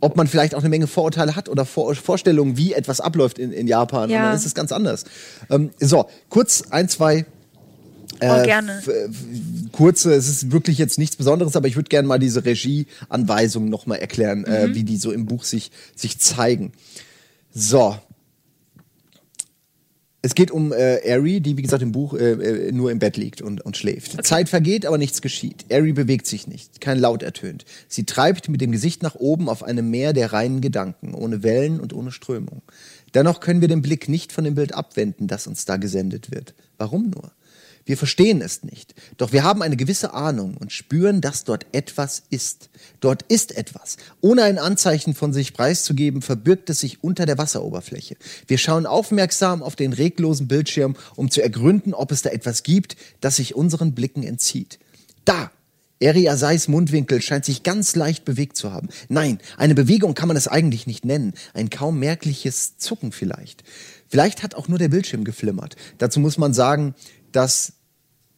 ob 0.00 0.16
man 0.16 0.26
vielleicht 0.26 0.54
auch 0.54 0.60
eine 0.60 0.68
Menge 0.68 0.86
Vorurteile 0.86 1.36
hat 1.36 1.48
oder 1.48 1.64
Vor 1.64 1.94
Vorstellungen, 1.94 2.56
wie 2.56 2.72
etwas 2.72 3.00
abläuft 3.00 3.38
in, 3.38 3.52
in 3.52 3.68
Japan. 3.68 4.10
Ja. 4.10 4.18
Und 4.18 4.24
dann 4.26 4.36
ist 4.36 4.46
es 4.46 4.54
ganz 4.54 4.72
anders. 4.72 5.04
Ähm, 5.50 5.70
so, 5.78 6.06
kurz 6.28 6.64
ein, 6.70 6.88
zwei 6.88 7.26
oh, 8.22 8.42
gerne. 8.42 8.82
kurze, 9.72 10.12
es 10.14 10.28
ist 10.28 10.52
wirklich 10.52 10.78
jetzt 10.78 10.98
nichts 10.98 11.16
Besonderes, 11.16 11.56
aber 11.56 11.68
ich 11.68 11.76
würde 11.76 11.88
gerne 11.88 12.08
mal 12.08 12.18
diese 12.18 12.44
Regieanweisungen 12.44 13.68
noch 13.70 13.86
mal 13.86 13.96
erklären, 13.96 14.40
Mhm. 14.40 14.46
äh, 14.46 14.74
wie 14.74 14.84
die 14.84 14.96
so 14.96 15.12
im 15.12 15.26
Buch 15.26 15.44
sich, 15.44 15.70
sich 15.94 16.18
zeigen. 16.18 16.72
So. 17.52 17.96
Es 20.22 20.34
geht 20.34 20.50
um 20.50 20.70
äh, 20.74 21.00
Ari, 21.10 21.40
die 21.40 21.56
wie 21.56 21.62
gesagt 21.62 21.82
im 21.82 21.92
Buch 21.92 22.12
äh, 22.12 22.32
äh, 22.32 22.72
nur 22.72 22.90
im 22.90 22.98
Bett 22.98 23.16
liegt 23.16 23.40
und, 23.40 23.62
und 23.62 23.78
schläft. 23.78 24.22
Zeit 24.26 24.50
vergeht, 24.50 24.84
aber 24.84 24.98
nichts 24.98 25.22
geschieht. 25.22 25.64
Ari 25.72 25.94
bewegt 25.94 26.26
sich 26.26 26.46
nicht, 26.46 26.82
kein 26.82 26.98
Laut 26.98 27.22
ertönt. 27.22 27.64
Sie 27.88 28.04
treibt 28.04 28.50
mit 28.50 28.60
dem 28.60 28.70
Gesicht 28.70 29.02
nach 29.02 29.14
oben 29.14 29.48
auf 29.48 29.62
einem 29.62 29.90
Meer 29.90 30.12
der 30.12 30.30
reinen 30.34 30.60
Gedanken, 30.60 31.14
ohne 31.14 31.42
Wellen 31.42 31.80
und 31.80 31.94
ohne 31.94 32.12
Strömung. 32.12 32.60
Dennoch 33.14 33.40
können 33.40 33.62
wir 33.62 33.68
den 33.68 33.80
Blick 33.80 34.10
nicht 34.10 34.30
von 34.30 34.44
dem 34.44 34.54
Bild 34.56 34.74
abwenden, 34.74 35.26
das 35.26 35.46
uns 35.46 35.64
da 35.64 35.78
gesendet 35.78 36.30
wird. 36.30 36.52
Warum 36.76 37.08
nur? 37.08 37.32
Wir 37.90 37.96
verstehen 37.96 38.40
es 38.40 38.62
nicht, 38.62 38.94
doch 39.16 39.32
wir 39.32 39.42
haben 39.42 39.62
eine 39.62 39.76
gewisse 39.76 40.14
Ahnung 40.14 40.56
und 40.56 40.70
spüren, 40.70 41.20
dass 41.20 41.42
dort 41.42 41.66
etwas 41.72 42.22
ist. 42.30 42.70
Dort 43.00 43.22
ist 43.22 43.56
etwas. 43.56 43.96
Ohne 44.20 44.44
ein 44.44 44.60
Anzeichen 44.60 45.12
von 45.12 45.32
sich 45.32 45.54
preiszugeben, 45.54 46.22
verbirgt 46.22 46.70
es 46.70 46.78
sich 46.78 47.02
unter 47.02 47.26
der 47.26 47.36
Wasseroberfläche. 47.36 48.14
Wir 48.46 48.58
schauen 48.58 48.86
aufmerksam 48.86 49.60
auf 49.60 49.74
den 49.74 49.92
reglosen 49.92 50.46
Bildschirm, 50.46 50.94
um 51.16 51.32
zu 51.32 51.42
ergründen, 51.42 51.92
ob 51.92 52.12
es 52.12 52.22
da 52.22 52.30
etwas 52.30 52.62
gibt, 52.62 52.94
das 53.20 53.34
sich 53.34 53.56
unseren 53.56 53.92
Blicken 53.92 54.22
entzieht. 54.22 54.78
Da! 55.24 55.50
Eri 55.98 56.28
Asais 56.28 56.68
Mundwinkel 56.68 57.20
scheint 57.20 57.44
sich 57.44 57.64
ganz 57.64 57.96
leicht 57.96 58.24
bewegt 58.24 58.56
zu 58.56 58.70
haben. 58.72 58.88
Nein, 59.08 59.40
eine 59.56 59.74
Bewegung 59.74 60.14
kann 60.14 60.28
man 60.28 60.36
es 60.36 60.46
eigentlich 60.46 60.86
nicht 60.86 61.04
nennen. 61.04 61.34
Ein 61.54 61.70
kaum 61.70 61.98
merkliches 61.98 62.76
Zucken 62.78 63.10
vielleicht. 63.10 63.64
Vielleicht 64.06 64.44
hat 64.44 64.54
auch 64.54 64.68
nur 64.68 64.78
der 64.78 64.90
Bildschirm 64.90 65.24
geflimmert. 65.24 65.74
Dazu 65.98 66.20
muss 66.20 66.38
man 66.38 66.54
sagen, 66.54 66.94
dass 67.32 67.74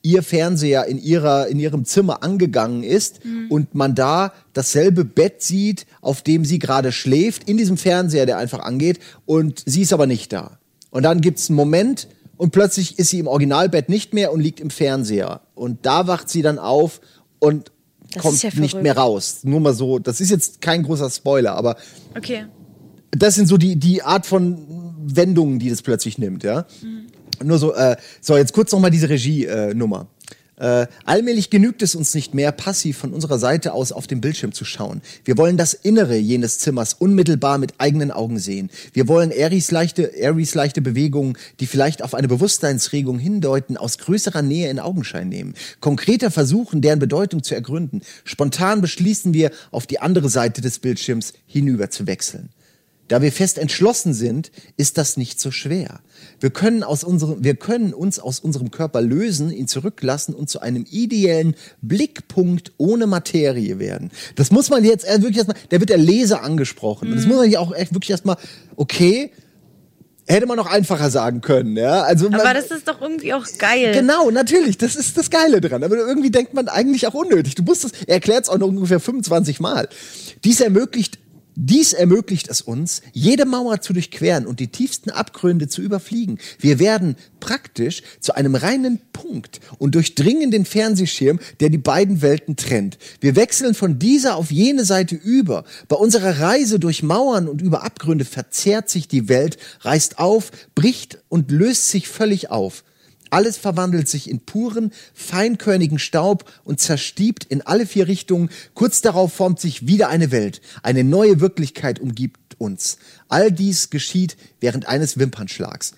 ihr 0.03 0.23
Fernseher 0.23 0.87
in 0.87 0.99
ihrer 0.99 1.47
in 1.49 1.59
ihrem 1.61 1.85
Zimmer 1.85 2.23
angegangen 2.23 2.83
ist 2.83 3.21
und 3.51 3.75
man 3.75 3.95
da 3.95 4.33
dasselbe 4.53 5.05
Bett 5.05 5.43
sieht, 5.43 5.87
auf 6.01 6.23
dem 6.23 6.45
sie 6.45 6.59
gerade 6.59 6.91
schläft, 6.93 7.49
in 7.49 7.57
diesem 7.57 7.77
Fernseher, 7.77 8.27
der 8.27 8.39
einfach 8.39 8.61
angeht 8.61 8.99
und 9.27 9.63
sie 9.65 9.83
ist 9.83 9.93
aber 9.93 10.07
nicht 10.07 10.33
da. 10.33 10.59
Und 10.91 11.05
dann 11.05 11.21
gibt's 11.21 11.49
einen 11.49 11.57
Moment 11.57 12.09
und 12.37 12.51
plötzlich 12.51 12.99
ist 12.99 13.11
sie 13.11 13.21
im 13.21 13.27
Originalbett 13.29 13.89
nicht 13.89 14.13
mehr 14.13 14.33
und 14.33 14.41
liegt 14.41 14.59
im 14.61 14.71
Fernseher 14.71 15.41
und 15.55 15.87
da 15.87 16.07
wacht 16.09 16.29
sie 16.29 16.43
dann 16.43 16.59
auf 16.59 17.01
und 17.39 17.71
Das 18.13 18.23
kommt 18.23 18.43
ja 18.43 18.51
nicht 18.57 18.83
mehr 18.83 18.97
raus. 18.97 19.41
Nur 19.45 19.61
mal 19.61 19.73
so, 19.75 19.99
das 20.01 20.21
ist 20.21 20.31
jetzt 20.31 20.61
kein 20.61 20.83
großer 20.83 21.09
Spoiler, 21.11 21.55
aber 21.55 21.77
Okay. 22.17 22.47
das 23.13 23.37
sind 23.37 23.47
so 23.47 23.57
die, 23.57 23.77
die 23.77 24.03
Art 24.03 24.27
von 24.27 24.59
Wendungen, 25.05 25.59
die 25.59 25.71
das 25.71 25.83
plötzlich 25.83 26.19
nimmt, 26.19 26.43
ja. 26.45 26.67
Nur 27.45 27.59
so, 27.59 27.75
äh, 27.75 27.97
so, 28.21 28.37
jetzt 28.37 28.53
kurz 28.53 28.73
nochmal 28.73 28.91
diese 28.91 29.09
Regie-Nummer. 29.09 30.07
Äh, 30.63 30.87
allmählich 31.05 31.51
genügt 31.51 31.83
es 31.83 31.97
uns 31.97 32.15
nicht 32.15 32.35
mehr, 32.35 32.53
passiv 32.53 32.99
von 32.99 33.13
unserer 33.13 33.41
Seite 33.41 33.73
aus 33.73 33.91
auf 33.91 34.07
den 34.07 34.21
Bildschirm 34.21 34.53
zu 34.53 34.65
schauen. 34.65 35.03
Wir 35.25 35.37
wollen 35.37 35.57
das 35.57 35.75
Innere 35.75 36.17
jenes 36.17 36.61
Zimmers 36.61 36.95
unmittelbar 36.95 37.59
mit 37.59 37.75
eigenen 37.79 38.13
Augen 38.13 38.39
sehen. 38.39 38.71
Wir 38.93 39.09
wollen 39.09 39.33
Aries 39.33 39.73
leichte, 39.73 40.13
Aries 40.23 40.55
leichte 40.55 40.81
Bewegungen, 40.81 41.37
die 41.59 41.67
vielleicht 41.67 42.05
auf 42.05 42.15
eine 42.15 42.29
Bewusstseinsregung 42.29 43.19
hindeuten, 43.19 43.77
aus 43.77 43.99
größerer 43.99 44.43
Nähe 44.43 44.71
in 44.71 44.79
Augenschein 44.79 45.29
nehmen. 45.29 45.55
Konkreter 45.81 46.31
versuchen, 46.31 46.81
deren 46.81 47.01
Bedeutung 47.01 47.43
zu 47.43 47.57
ergründen. 47.57 48.03
Spontan 48.23 48.81
beschließen 48.81 49.35
wir, 49.35 49.51
auf 49.73 49.89
die 49.89 49.99
andere 49.99 50.29
Seite 50.29 50.61
des 50.61 50.79
Bildschirms 50.79 51.33
hinüber 51.47 51.91
zu 51.91 52.07
wechseln. 52.07 52.51
Da 53.09 53.21
wir 53.21 53.33
fest 53.33 53.59
entschlossen 53.59 54.15
sind, 54.15 54.51
ist 54.77 54.97
das 54.97 55.17
nicht 55.17 55.41
so 55.41 55.51
schwer. 55.51 56.01
Wir 56.41 56.51
können, 56.51 56.83
aus 56.83 57.05
unserem, 57.05 57.45
wir 57.45 57.57
können 57.57 57.93
uns 57.93 58.19
aus 58.19 58.41
unserem 58.41 58.71
Körper 58.71 59.03
lösen, 59.03 59.51
ihn 59.51 59.69
zurücklassen 59.69 60.35
und 60.35 60.49
zu 60.49 60.61
einem 60.61 60.87
ideellen 60.91 61.55
Blickpunkt 61.83 62.73
ohne 62.79 63.07
Materie 63.07 63.79
werden. 63.79 64.11
Das 64.37 64.51
muss 64.51 64.71
man 64.71 64.85
jetzt 64.85 65.07
wirklich 65.07 65.39
erstmal, 65.39 65.57
da 65.69 65.81
wird 65.81 65.91
der 65.91 65.99
Leser 65.99 66.43
angesprochen. 66.43 67.09
Und 67.09 67.17
das 67.17 67.27
muss 67.27 67.37
man 67.37 67.51
ja 67.51 67.59
auch 67.59 67.75
echt 67.75 67.93
wirklich 67.93 68.11
erstmal, 68.11 68.37
okay, 68.77 69.31
hätte 70.27 70.47
man 70.47 70.57
noch 70.57 70.71
einfacher 70.71 71.11
sagen 71.11 71.41
können, 71.41 71.77
ja. 71.77 72.03
Also 72.03 72.31
man, 72.31 72.41
Aber 72.41 72.55
das 72.55 72.71
ist 72.71 72.89
doch 72.89 73.01
irgendwie 73.01 73.35
auch 73.35 73.47
geil. 73.59 73.93
Genau, 73.93 74.31
natürlich, 74.31 74.79
das 74.79 74.97
ist 74.97 75.19
das 75.19 75.31
Geile 75.31 75.61
dran. 75.61 75.83
Aber 75.85 75.97
irgendwie 75.97 76.31
denkt 76.31 76.55
man 76.55 76.69
eigentlich 76.69 77.07
auch 77.07 77.15
unnötig. 77.15 77.55
Du 77.55 77.63
musst 77.63 77.85
es, 77.85 77.93
er 78.07 78.15
erklärt 78.15 78.45
es 78.45 78.49
auch 78.49 78.59
noch 78.59 78.69
ungefähr 78.69 79.01
25 79.01 79.61
Mal. 79.61 79.89
Dies 80.45 80.61
ermöglicht 80.61 81.19
dies 81.55 81.93
ermöglicht 81.93 82.49
es 82.49 82.61
uns, 82.61 83.03
jede 83.13 83.45
Mauer 83.45 83.81
zu 83.81 83.93
durchqueren 83.93 84.47
und 84.47 84.61
die 84.61 84.69
tiefsten 84.69 85.11
Abgründe 85.11 85.69
zu 85.69 85.83
überfliegen. 85.83 86.39
Wir 86.59 86.79
werden 86.79 87.17
praktisch 87.41 88.03
zu 88.21 88.35
einem 88.35 88.55
reinen 88.55 89.01
Punkt 89.13 89.61
und 89.79 89.95
durchdringen 89.95 90.51
den 90.51 90.65
Fernsehschirm, 90.65 91.41
der 91.61 91.69
die 91.69 91.79
beiden 91.79 92.23
Welten 92.23 92.57
trennt. 92.57 92.99
Wir 93.21 93.37
wechseln 93.37 93.75
von 93.75 93.99
dieser 93.99 94.37
auf 94.37 94.51
jene 94.51 94.85
Seite 94.85 95.15
über. 95.15 95.65
Bei 95.89 95.97
unserer 95.97 96.41
Reise 96.41 96.79
durch 96.79 97.03
Mauern 97.03 97.49
und 97.49 97.61
über 97.61 97.85
Abgründe 97.85 98.25
verzerrt 98.25 98.89
sich 98.89 99.09
die 99.09 99.29
Welt, 99.29 99.59
reißt 99.81 100.19
auf, 100.19 100.51
bricht 100.75 101.19
und 101.29 101.51
löst 101.51 101.89
sich 101.91 102.09
völlig 102.09 102.51
auf. 102.51 102.85
Alles 103.33 103.57
verwandelt 103.57 104.09
sich 104.09 104.29
in 104.29 104.41
puren, 104.41 104.93
feinkörnigen 105.15 105.99
Staub 105.99 106.45
und 106.65 106.81
zerstiebt 106.81 107.45
in 107.45 107.63
alle 107.63 107.87
vier 107.87 108.07
Richtungen. 108.07 108.51
Kurz 108.75 109.01
darauf 109.01 109.33
formt 109.33 109.59
sich 109.59 109.87
wieder 109.87 110.11
eine 110.11 110.31
Welt. 110.31 110.61
Eine 110.83 111.03
neue 111.03 111.41
Wirklichkeit 111.41 111.99
umgibt 111.99 112.57
uns. 112.59 112.99
All 113.29 113.51
dies 113.51 113.89
geschieht 113.89 114.37
während 114.61 114.87
eines 114.87 115.19
Wimpernschlags. 115.19 115.95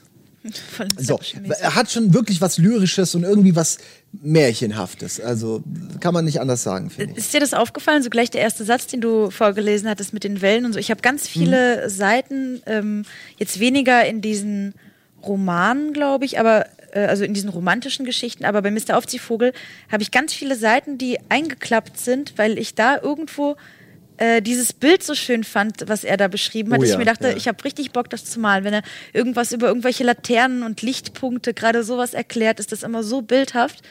So, 0.98 1.18
er 1.58 1.74
hat 1.74 1.90
schon 1.90 2.14
wirklich 2.14 2.40
was 2.40 2.58
Lyrisches 2.58 3.14
und 3.16 3.24
irgendwie 3.24 3.56
was 3.56 3.78
Märchenhaftes. 4.12 5.20
Also 5.20 5.64
kann 6.00 6.14
man 6.14 6.26
nicht 6.26 6.40
anders 6.40 6.62
sagen, 6.62 6.90
finde 6.90 7.12
ich. 7.12 7.18
Ist 7.18 7.34
dir 7.34 7.40
das 7.40 7.54
aufgefallen? 7.54 8.04
So 8.04 8.10
gleich 8.10 8.30
der 8.30 8.42
erste 8.42 8.64
Satz, 8.64 8.86
den 8.86 9.00
du 9.00 9.30
vorgelesen 9.30 9.88
hattest 9.88 10.12
mit 10.12 10.22
den 10.22 10.40
Wellen 10.40 10.66
und 10.66 10.74
so. 10.74 10.78
Ich 10.78 10.90
habe 10.90 11.00
ganz 11.00 11.26
viele 11.26 11.84
mhm. 11.84 11.90
Seiten, 11.90 12.62
ähm, 12.66 13.04
jetzt 13.38 13.58
weniger 13.58 14.06
in 14.06 14.20
diesen 14.20 14.74
Romanen, 15.26 15.94
glaube 15.94 16.26
ich, 16.26 16.38
aber 16.38 16.66
also 17.00 17.24
in 17.24 17.34
diesen 17.34 17.50
romantischen 17.50 18.04
Geschichten, 18.04 18.44
aber 18.44 18.62
bei 18.62 18.70
Mr. 18.70 18.96
Aufziehvogel 18.96 19.52
habe 19.90 20.02
ich 20.02 20.10
ganz 20.10 20.32
viele 20.32 20.56
Seiten, 20.56 20.98
die 20.98 21.18
eingeklappt 21.28 21.98
sind, 21.98 22.34
weil 22.36 22.58
ich 22.58 22.74
da 22.74 22.98
irgendwo 23.00 23.56
äh, 24.16 24.40
dieses 24.42 24.72
Bild 24.72 25.02
so 25.02 25.14
schön 25.14 25.42
fand, 25.42 25.88
was 25.88 26.04
er 26.04 26.16
da 26.16 26.28
beschrieben 26.28 26.72
hat, 26.72 26.78
oh, 26.78 26.82
dass 26.82 26.90
ja, 26.90 26.94
ich 26.94 26.98
mir 26.98 27.04
dachte, 27.04 27.28
ja. 27.30 27.36
ich 27.36 27.48
habe 27.48 27.62
richtig 27.64 27.90
Bock, 27.90 28.08
das 28.10 28.24
zu 28.24 28.38
malen. 28.38 28.64
Wenn 28.64 28.74
er 28.74 28.82
irgendwas 29.12 29.52
über 29.52 29.66
irgendwelche 29.66 30.04
Laternen 30.04 30.62
und 30.62 30.82
Lichtpunkte, 30.82 31.52
gerade 31.52 31.82
sowas 31.82 32.14
erklärt, 32.14 32.60
ist 32.60 32.70
das 32.70 32.84
immer 32.84 33.02
so 33.02 33.22
bildhaft 33.22 33.82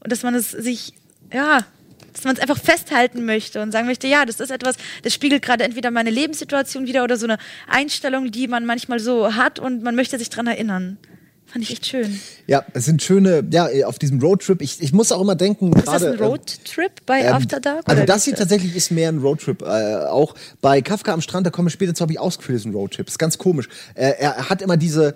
und 0.00 0.12
dass 0.12 0.22
man 0.22 0.34
es 0.34 0.50
sich, 0.50 0.94
ja, 1.32 1.66
dass 2.12 2.22
man 2.22 2.36
es 2.36 2.40
einfach 2.40 2.58
festhalten 2.58 3.24
möchte 3.24 3.60
und 3.60 3.72
sagen 3.72 3.88
möchte, 3.88 4.06
ja, 4.06 4.24
das 4.24 4.38
ist 4.38 4.50
etwas, 4.50 4.76
das 5.02 5.12
spiegelt 5.12 5.42
gerade 5.42 5.64
entweder 5.64 5.90
meine 5.90 6.10
Lebenssituation 6.10 6.86
wieder 6.86 7.02
oder 7.02 7.16
so 7.16 7.26
eine 7.26 7.38
Einstellung, 7.66 8.30
die 8.30 8.46
man 8.46 8.66
manchmal 8.66 9.00
so 9.00 9.34
hat 9.34 9.58
und 9.58 9.82
man 9.82 9.96
möchte 9.96 10.18
sich 10.18 10.30
daran 10.30 10.46
erinnern. 10.46 10.98
Fand 11.54 11.62
ich 11.62 11.70
echt 11.70 11.86
schön. 11.86 12.20
Ja, 12.48 12.64
es 12.72 12.84
sind 12.84 13.00
schöne, 13.00 13.46
ja, 13.52 13.68
auf 13.86 14.00
diesem 14.00 14.18
Roadtrip. 14.18 14.60
Ich, 14.60 14.82
ich 14.82 14.92
muss 14.92 15.12
auch 15.12 15.20
immer 15.20 15.36
denken. 15.36 15.72
Ist 15.72 15.84
grade, 15.84 16.06
das 16.06 16.20
ein 16.20 16.26
Roadtrip 16.26 17.06
bei 17.06 17.20
ähm, 17.20 17.32
After 17.32 17.60
Dark? 17.60 17.82
Also 17.84 18.04
das 18.04 18.24
hier 18.24 18.34
tatsächlich 18.34 18.74
ist 18.74 18.90
mehr 18.90 19.08
ein 19.08 19.18
Roadtrip. 19.18 19.62
Äh, 19.62 20.06
auch 20.06 20.34
bei 20.60 20.82
Kafka 20.82 21.12
am 21.12 21.20
Strand, 21.20 21.46
da 21.46 21.50
komme 21.50 21.68
ich 21.68 21.72
später 21.72 21.94
zu, 21.94 22.02
habe 22.02 22.10
ich 22.10 22.18
ausgeführt, 22.18 22.58
ist 22.58 22.64
ein 22.64 22.72
Roadtrip. 22.72 23.06
Ist 23.06 23.20
ganz 23.20 23.38
komisch. 23.38 23.68
Äh, 23.94 24.14
er 24.18 24.50
hat 24.50 24.62
immer 24.62 24.76
diese. 24.76 25.14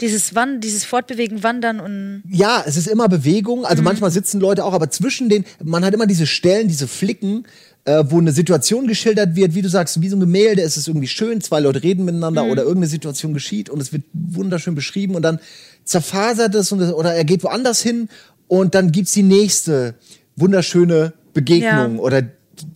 Dieses 0.00 0.34
Wand, 0.34 0.64
dieses 0.64 0.84
Fortbewegen, 0.84 1.44
Wandern 1.44 1.78
und. 1.78 2.24
Ja, 2.28 2.64
es 2.66 2.76
ist 2.76 2.88
immer 2.88 3.08
Bewegung. 3.08 3.64
Also 3.64 3.82
mhm. 3.82 3.84
manchmal 3.84 4.10
sitzen 4.10 4.40
Leute 4.40 4.64
auch, 4.64 4.72
aber 4.72 4.90
zwischen 4.90 5.28
den, 5.28 5.44
man 5.62 5.84
hat 5.84 5.94
immer 5.94 6.08
diese 6.08 6.26
Stellen, 6.26 6.66
diese 6.66 6.88
Flicken, 6.88 7.46
äh, 7.86 8.04
wo 8.08 8.18
eine 8.18 8.32
Situation 8.32 8.86
geschildert 8.86 9.36
wird, 9.36 9.54
wie 9.54 9.62
du 9.62 9.68
sagst, 9.68 10.00
wie 10.00 10.08
so 10.08 10.16
ein 10.16 10.20
Gemälde, 10.20 10.62
es 10.62 10.76
ist 10.76 10.88
irgendwie 10.88 11.06
schön, 11.06 11.40
zwei 11.40 11.60
Leute 11.60 11.82
reden 11.82 12.04
miteinander 12.04 12.44
mhm. 12.44 12.50
oder 12.50 12.62
irgendeine 12.62 12.88
Situation 12.88 13.32
geschieht 13.32 13.70
und 13.70 13.80
es 13.80 13.92
wird 13.92 14.02
wunderschön 14.12 14.74
beschrieben 14.74 15.14
und 15.14 15.22
dann 15.22 15.38
zerfasert 15.84 16.54
es 16.56 16.72
und, 16.72 16.82
oder 16.82 17.14
er 17.14 17.24
geht 17.24 17.44
woanders 17.44 17.80
hin 17.80 18.08
und 18.48 18.74
dann 18.74 18.90
gibt's 18.92 19.12
die 19.12 19.22
nächste 19.22 19.94
wunderschöne 20.34 21.12
Begegnung 21.32 21.96
ja. 21.96 22.00
oder 22.00 22.22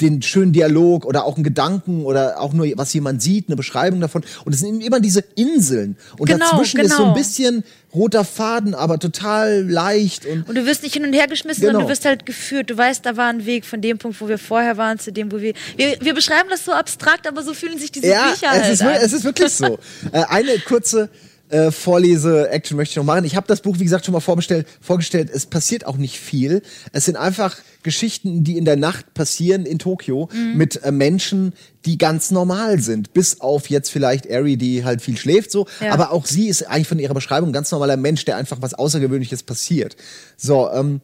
den 0.01 0.23
schönen 0.23 0.53
Dialog 0.53 1.05
oder 1.05 1.25
auch 1.25 1.37
einen 1.37 1.45
Gedanken 1.45 2.05
oder 2.05 2.41
auch 2.41 2.53
nur 2.53 2.67
was 2.77 2.93
jemand 2.93 3.23
sieht, 3.23 3.49
eine 3.49 3.57
Beschreibung 3.57 4.01
davon. 4.01 4.23
Und 4.45 4.55
es 4.55 4.61
sind 4.61 4.83
immer 4.83 5.01
diese 5.01 5.25
Inseln. 5.37 5.97
Und 6.19 6.27
genau, 6.27 6.51
dazwischen 6.51 6.79
genau. 6.79 6.89
ist 6.89 6.97
so 6.97 7.03
ein 7.03 7.09
genau. 7.09 7.17
bisschen 7.17 7.65
roter 7.95 8.25
Faden, 8.25 8.75
aber 8.75 8.99
total 8.99 9.69
leicht. 9.69 10.27
Und, 10.27 10.49
und 10.49 10.55
du 10.55 10.67
wirst 10.67 10.83
nicht 10.83 10.95
hin 10.95 11.05
und 11.05 11.13
her 11.13 11.27
geschmissen, 11.27 11.61
genau. 11.61 11.73
sondern 11.73 11.89
du 11.89 11.93
wirst 11.93 12.05
halt 12.05 12.27
geführt. 12.27 12.71
Du 12.71 12.77
weißt, 12.77 13.05
da 13.05 13.17
war 13.17 13.29
ein 13.29 13.47
Weg 13.47 13.65
von 13.65 13.81
dem 13.81 13.99
Punkt, 13.99 14.21
wo 14.21 14.29
wir 14.29 14.39
vorher 14.39 14.77
waren, 14.77 14.99
zu 14.99 15.13
dem, 15.13 15.33
wo 15.33 15.41
wir. 15.41 15.55
Wir, 15.77 15.97
wir 16.01 16.15
beschreiben 16.15 16.49
das 16.51 16.65
so 16.65 16.73
abstrakt, 16.73 17.27
aber 17.27 17.43
so 17.43 17.55
fühlen 17.55 17.79
sich 17.79 17.91
diese 17.91 18.09
ja, 18.09 18.31
Bücher 18.31 18.49
es 18.53 18.63
halt 18.63 18.73
ist, 18.73 18.83
an. 18.83 18.89
Es 19.01 19.13
ist 19.13 19.25
wirklich 19.25 19.53
so. 19.53 19.79
äh, 20.13 20.25
eine 20.29 20.59
kurze 20.61 21.09
äh, 21.51 21.71
Vorlese-Action 21.71 22.77
möchte 22.77 22.93
ich 22.93 22.97
noch 22.97 23.05
machen. 23.05 23.25
Ich 23.25 23.37
habe 23.37 23.47
das 23.47 23.61
Buch, 23.61 23.79
wie 23.79 23.85
gesagt, 23.85 24.05
schon 24.05 24.13
mal 24.13 24.21
vorgestellt, 24.21 24.67
vorgestellt. 24.81 25.31
Es 25.33 25.47
passiert 25.47 25.87
auch 25.87 25.97
nicht 25.97 26.19
viel. 26.19 26.63
Es 26.93 27.05
sind 27.05 27.17
einfach 27.17 27.57
Geschichten, 27.83 28.45
die 28.45 28.57
in 28.57 28.65
der 28.65 28.77
Nacht 28.77 29.15
passieren 29.15 29.67
in 29.67 29.79
Tokio 29.79 30.29
mhm. 30.33 30.57
mit 30.57 30.83
äh, 30.83 30.93
Menschen, 30.93 31.53
die 31.87 31.99
ganz 31.99 32.31
normal 32.31 32.81
sind. 32.81 33.13
Bis 33.13 33.41
auf 33.41 33.71
jetzt 33.71 33.91
vielleicht 33.91 34.31
Ari, 34.31 34.57
die 34.57 34.85
halt 34.85 35.03
viel 35.03 35.17
schläft 35.17 35.51
so. 35.51 35.67
Ja. 35.81 35.93
Aber 35.93 36.13
auch 36.13 36.27
sie 36.27 36.49
ist 36.49 36.63
eigentlich 36.63 36.89
von 36.89 36.99
ihrer 36.99 37.15
Beschreibung 37.15 37.51
ein 37.51 37.55
ganz 37.55 37.71
normaler 37.73 37.97
Mensch, 37.97 38.25
der 38.25 38.37
einfach 38.37 38.59
was 38.61 38.75
Außergewöhnliches 38.75 39.43
passiert. 39.43 39.97
So, 40.37 40.71
ähm, 40.71 41.01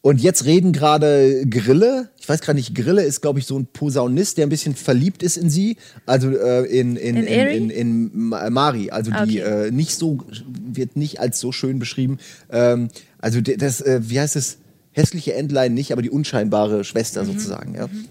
und 0.00 0.20
jetzt 0.20 0.44
reden 0.44 0.72
gerade 0.72 1.44
Grille, 1.46 2.08
ich 2.18 2.28
weiß 2.28 2.40
gerade 2.40 2.56
nicht, 2.56 2.74
Grille 2.74 3.02
ist, 3.02 3.20
glaube 3.20 3.40
ich, 3.40 3.46
so 3.46 3.58
ein 3.58 3.66
Posaunist, 3.66 4.38
der 4.38 4.46
ein 4.46 4.48
bisschen 4.48 4.74
verliebt 4.76 5.22
ist 5.22 5.36
in 5.36 5.50
sie, 5.50 5.76
also 6.06 6.30
äh, 6.30 6.64
in, 6.64 6.96
in, 6.96 7.16
in, 7.16 7.26
in, 7.26 7.70
in, 7.70 8.10
in 8.12 8.28
Mari, 8.28 8.90
also 8.90 9.10
okay. 9.10 9.26
die 9.26 9.38
äh, 9.38 9.70
nicht 9.70 9.96
so, 9.96 10.18
wird 10.44 10.96
nicht 10.96 11.18
als 11.20 11.40
so 11.40 11.50
schön 11.50 11.78
beschrieben. 11.78 12.18
Ähm, 12.50 12.88
also 13.18 13.40
das, 13.40 13.80
äh, 13.80 14.00
wie 14.02 14.20
heißt 14.20 14.36
es, 14.36 14.58
hässliche 14.92 15.34
Entlein 15.34 15.74
nicht, 15.74 15.92
aber 15.92 16.02
die 16.02 16.10
unscheinbare 16.10 16.84
Schwester 16.84 17.24
mhm. 17.24 17.26
sozusagen. 17.26 17.74
Ja? 17.74 17.88
Mhm. 17.88 18.04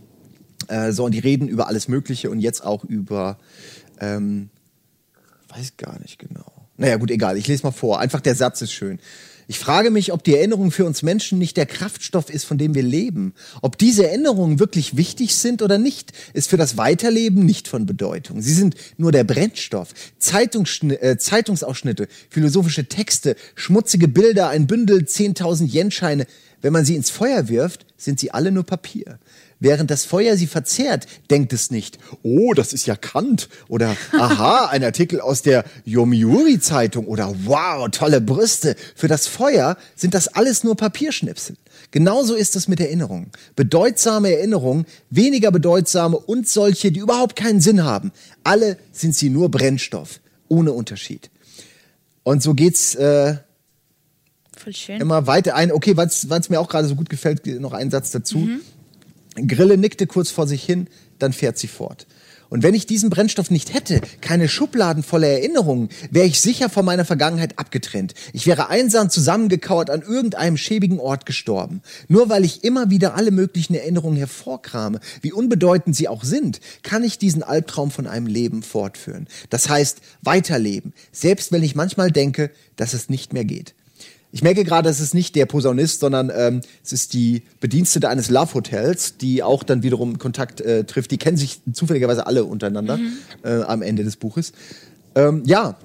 Äh, 0.67 0.91
so, 0.91 1.05
und 1.05 1.13
die 1.13 1.19
reden 1.19 1.47
über 1.47 1.67
alles 1.67 1.87
Mögliche 1.87 2.29
und 2.29 2.39
jetzt 2.39 2.65
auch 2.65 2.83
über, 2.83 3.37
ähm, 4.01 4.49
weiß 5.49 5.77
gar 5.77 5.99
nicht 6.01 6.19
genau. 6.19 6.51
Naja, 6.75 6.97
gut, 6.97 7.11
egal, 7.11 7.37
ich 7.37 7.47
lese 7.47 7.63
mal 7.63 7.71
vor. 7.71 7.99
Einfach 7.99 8.21
der 8.21 8.35
Satz 8.35 8.61
ist 8.61 8.71
schön. 8.71 8.99
Ich 9.49 9.59
frage 9.59 9.91
mich, 9.91 10.11
ob 10.11 10.25
die 10.25 10.35
Erinnerung 10.35 10.71
für 10.71 10.83
uns 10.83 11.03
Menschen 11.03 11.39
nicht 11.39 11.55
der 11.55 11.65
Kraftstoff 11.65 12.29
ist, 12.29 12.43
von 12.43 12.57
dem 12.57 12.75
wir 12.75 12.83
leben. 12.83 13.33
Ob 13.61 13.77
diese 13.77 14.05
Erinnerungen 14.05 14.59
wirklich 14.59 14.97
wichtig 14.97 15.35
sind 15.35 15.61
oder 15.61 15.77
nicht, 15.77 16.11
ist 16.33 16.49
für 16.49 16.57
das 16.57 16.75
Weiterleben 16.75 17.45
nicht 17.45 17.69
von 17.69 17.85
Bedeutung. 17.85 18.41
Sie 18.41 18.53
sind 18.53 18.75
nur 18.97 19.13
der 19.13 19.23
Brennstoff. 19.23 19.93
äh, 20.19 21.17
Zeitungsausschnitte, 21.17 22.09
philosophische 22.29 22.89
Texte, 22.89 23.37
schmutzige 23.55 24.09
Bilder, 24.09 24.49
ein 24.49 24.67
Bündel 24.67 25.03
10.000 25.03 25.73
Yen-Scheine. 25.73 26.27
Wenn 26.61 26.73
man 26.73 26.83
sie 26.83 26.95
ins 26.95 27.09
Feuer 27.09 27.47
wirft, 27.47 27.85
sind 27.95 28.19
sie 28.19 28.31
alle 28.31 28.51
nur 28.51 28.63
Papier. 28.65 29.17
Während 29.59 29.89
das 29.89 30.05
Feuer 30.05 30.37
sie 30.37 30.45
verzehrt, 30.45 31.07
denkt 31.31 31.51
es 31.51 31.71
nicht, 31.71 31.97
oh, 32.21 32.53
das 32.53 32.73
ist 32.73 32.85
ja 32.85 32.95
Kant 32.95 33.49
oder 33.67 33.97
aha, 34.11 34.67
ein 34.67 34.83
Artikel 34.83 35.19
aus 35.19 35.41
der 35.41 35.63
Yomiuri 35.83 36.59
Zeitung 36.59 37.07
oder 37.07 37.33
wow, 37.45 37.89
tolle 37.89 38.21
Brüste. 38.21 38.75
Für 38.95 39.07
das 39.07 39.25
Feuer 39.25 39.77
sind 39.95 40.13
das 40.13 40.27
alles 40.27 40.63
nur 40.63 40.75
Papierschnipsel. 40.75 41.57
Genauso 41.89 42.35
ist 42.35 42.55
es 42.55 42.67
mit 42.67 42.79
Erinnerungen. 42.79 43.31
Bedeutsame 43.55 44.31
Erinnerungen, 44.31 44.85
weniger 45.09 45.51
bedeutsame 45.51 46.17
und 46.17 46.47
solche, 46.47 46.91
die 46.91 46.99
überhaupt 46.99 47.35
keinen 47.35 47.61
Sinn 47.61 47.83
haben. 47.83 48.11
Alle 48.43 48.77
sind 48.91 49.15
sie 49.15 49.29
nur 49.29 49.49
Brennstoff, 49.49 50.19
ohne 50.49 50.71
Unterschied. 50.71 51.31
Und 52.23 52.43
so 52.43 52.53
geht's 52.53 52.93
äh, 52.95 53.37
immer 54.99 55.27
weiter 55.27 55.55
ein. 55.55 55.71
Okay, 55.71 55.97
weil 55.97 56.07
es 56.07 56.49
mir 56.49 56.59
auch 56.59 56.69
gerade 56.69 56.87
so 56.87 56.95
gut 56.95 57.09
gefällt, 57.09 57.45
noch 57.59 57.73
ein 57.73 57.89
Satz 57.89 58.11
dazu. 58.11 58.39
Mhm. 58.39 58.61
Grille 59.45 59.77
nickte 59.77 60.07
kurz 60.07 60.31
vor 60.31 60.47
sich 60.47 60.63
hin, 60.63 60.87
dann 61.19 61.33
fährt 61.33 61.57
sie 61.57 61.67
fort. 61.67 62.07
Und 62.49 62.63
wenn 62.63 62.73
ich 62.73 62.85
diesen 62.85 63.09
Brennstoff 63.09 63.51
nicht 63.51 63.73
hätte, 63.73 64.01
keine 64.21 64.47
Schubladen 64.47 65.03
voller 65.03 65.27
Erinnerungen, 65.27 65.89
wäre 66.11 66.27
ich 66.27 66.39
sicher 66.39 66.69
von 66.69 66.85
meiner 66.85 67.05
Vergangenheit 67.05 67.59
abgetrennt. 67.59 68.13
Ich 68.33 68.47
wäre 68.47 68.69
einsam 68.69 69.09
zusammengekauert 69.09 69.89
an 69.89 70.01
irgendeinem 70.01 70.55
schäbigen 70.55 70.99
Ort 70.99 71.25
gestorben. 71.25 71.81
Nur 72.07 72.29
weil 72.29 72.45
ich 72.45 72.63
immer 72.63 72.89
wieder 72.89 73.15
alle 73.15 73.31
möglichen 73.31 73.75
Erinnerungen 73.75 74.17
hervorkrame, 74.17 74.99
wie 75.21 75.33
unbedeutend 75.33 75.95
sie 75.95 76.07
auch 76.07 76.23
sind, 76.23 76.61
kann 76.83 77.03
ich 77.03 77.17
diesen 77.17 77.43
Albtraum 77.43 77.91
von 77.91 78.07
einem 78.07 78.27
Leben 78.27 78.63
fortführen. 78.63 79.27
Das 79.49 79.67
heißt, 79.67 79.99
weiterleben, 80.21 80.93
selbst 81.11 81.51
wenn 81.51 81.63
ich 81.63 81.75
manchmal 81.75 82.11
denke, 82.11 82.51
dass 82.77 82.93
es 82.93 83.09
nicht 83.09 83.33
mehr 83.33 83.45
geht. 83.45 83.75
Ich 84.31 84.43
merke 84.43 84.63
gerade, 84.63 84.89
es 84.89 84.99
ist 84.99 85.13
nicht 85.13 85.35
der 85.35 85.45
Posaunist, 85.45 86.01
sondern 86.01 86.31
ähm, 86.35 86.61
es 86.83 86.91
ist 86.91 87.13
die 87.13 87.43
Bedienstete 87.61 88.09
eines 88.09 88.29
Love 88.29 88.55
Hotels, 88.55 89.17
die 89.17 89.41
auch 89.41 89.63
dann 89.63 89.83
wiederum 89.83 90.17
Kontakt 90.19 90.59
äh, 90.61 90.83
trifft. 90.83 91.11
Die 91.11 91.17
kennen 91.17 91.37
sich 91.37 91.61
zufälligerweise 91.73 92.27
alle 92.27 92.43
untereinander 92.43 92.97
Mhm. 92.97 93.13
äh, 93.43 93.61
am 93.63 93.81
Ende 93.81 94.03
des 94.03 94.17
Buches. 94.17 94.51
Ähm, 95.15 95.43
ja, 95.45 95.77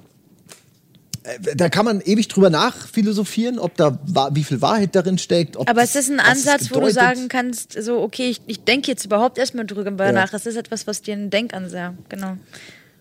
Äh, 1.25 1.55
da 1.55 1.69
kann 1.69 1.85
man 1.85 2.01
ewig 2.01 2.27
drüber 2.27 2.49
nachphilosophieren, 2.49 3.57
ob 3.57 3.77
da 3.77 3.97
wie 4.33 4.43
viel 4.43 4.61
Wahrheit 4.61 4.93
darin 4.93 5.17
steckt. 5.17 5.55
Aber 5.57 5.81
es 5.81 5.95
ist 5.95 6.11
ein 6.11 6.19
Ansatz, 6.19 6.69
wo 6.71 6.81
du 6.81 6.91
sagen 6.91 7.29
kannst, 7.29 7.81
so, 7.81 8.01
okay, 8.01 8.29
ich, 8.29 8.41
ich 8.45 8.65
denke 8.65 8.91
jetzt 8.91 9.05
überhaupt 9.05 9.37
erstmal 9.37 9.65
drüber 9.65 10.05
Ja. 10.05 10.11
nach. 10.11 10.33
Es 10.33 10.45
ist 10.45 10.57
etwas, 10.57 10.85
was 10.85 11.01
dir 11.01 11.13
einen 11.13 11.29
Denkansatz, 11.29 11.93
genau. 12.09 12.35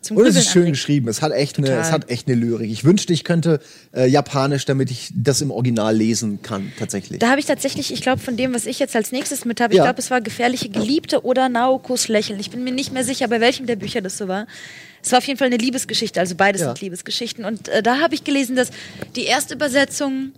Zum 0.03 0.17
Und 0.17 0.27
es 0.27 0.35
ist 0.37 0.51
schön 0.51 0.63
anregt. 0.63 0.75
geschrieben. 0.75 1.09
Es 1.09 1.23
hat 1.23 1.33
echt 1.33 1.59
eine, 1.59 1.71
es 1.79 1.93
hat 1.93 2.11
echt 2.11 2.27
eine 2.27 2.37
Lyrik. 2.37 2.71
Ich 2.71 2.83
wünschte, 2.85 3.13
ich 3.13 3.23
könnte 3.25 3.61
äh, 3.95 4.07
Japanisch, 4.09 4.65
damit 4.65 4.91
ich 4.91 5.11
das 5.15 5.41
im 5.41 5.51
Original 5.53 5.97
lesen 5.97 6.43
kann, 6.43 6.73
tatsächlich. 6.79 7.21
Da 7.21 7.31
habe 7.31 7.39
ich 7.41 7.47
tatsächlich, 7.47 7.93
ich 7.93 8.03
glaube, 8.03 8.21
von 8.21 8.37
dem, 8.37 8.53
was 8.53 8.67
ich 8.67 8.79
jetzt 8.81 8.97
als 8.97 9.13
nächstes 9.13 9.45
mit 9.45 9.61
habe, 9.61 9.73
ich 9.75 9.79
Ja. 9.79 9.85
glaube, 9.85 10.01
es 10.01 10.11
war 10.11 10.21
Gefährliche 10.21 10.69
Geliebte 10.69 11.25
oder 11.25 11.49
Naokos 11.49 12.09
Lächeln. 12.09 12.41
Ich 12.41 12.51
bin 12.51 12.65
mir 12.65 12.73
nicht 12.73 12.93
mehr 12.93 13.05
sicher, 13.05 13.29
bei 13.29 13.41
welchem 13.41 13.67
der 13.67 13.77
Bücher 13.77 14.01
das 14.01 14.19
so 14.19 14.27
war. 14.29 14.47
Es 15.05 15.13
war 15.13 15.19
auf 15.19 15.25
jeden 15.27 15.39
Fall 15.39 15.47
eine 15.47 15.57
Liebesgeschichte, 15.57 16.19
also 16.21 16.35
beides 16.35 16.61
Ja. 16.63 16.69
sind 16.69 16.81
Liebesgeschichten. 16.81 17.45
Und 17.45 17.69
äh, 17.69 17.83
da 17.83 17.99
habe 18.01 18.15
ich 18.15 18.25
gelesen, 18.25 18.57
dass 18.57 18.71
die 19.17 19.25
erste 19.25 19.55
Übersetzung 19.55 20.33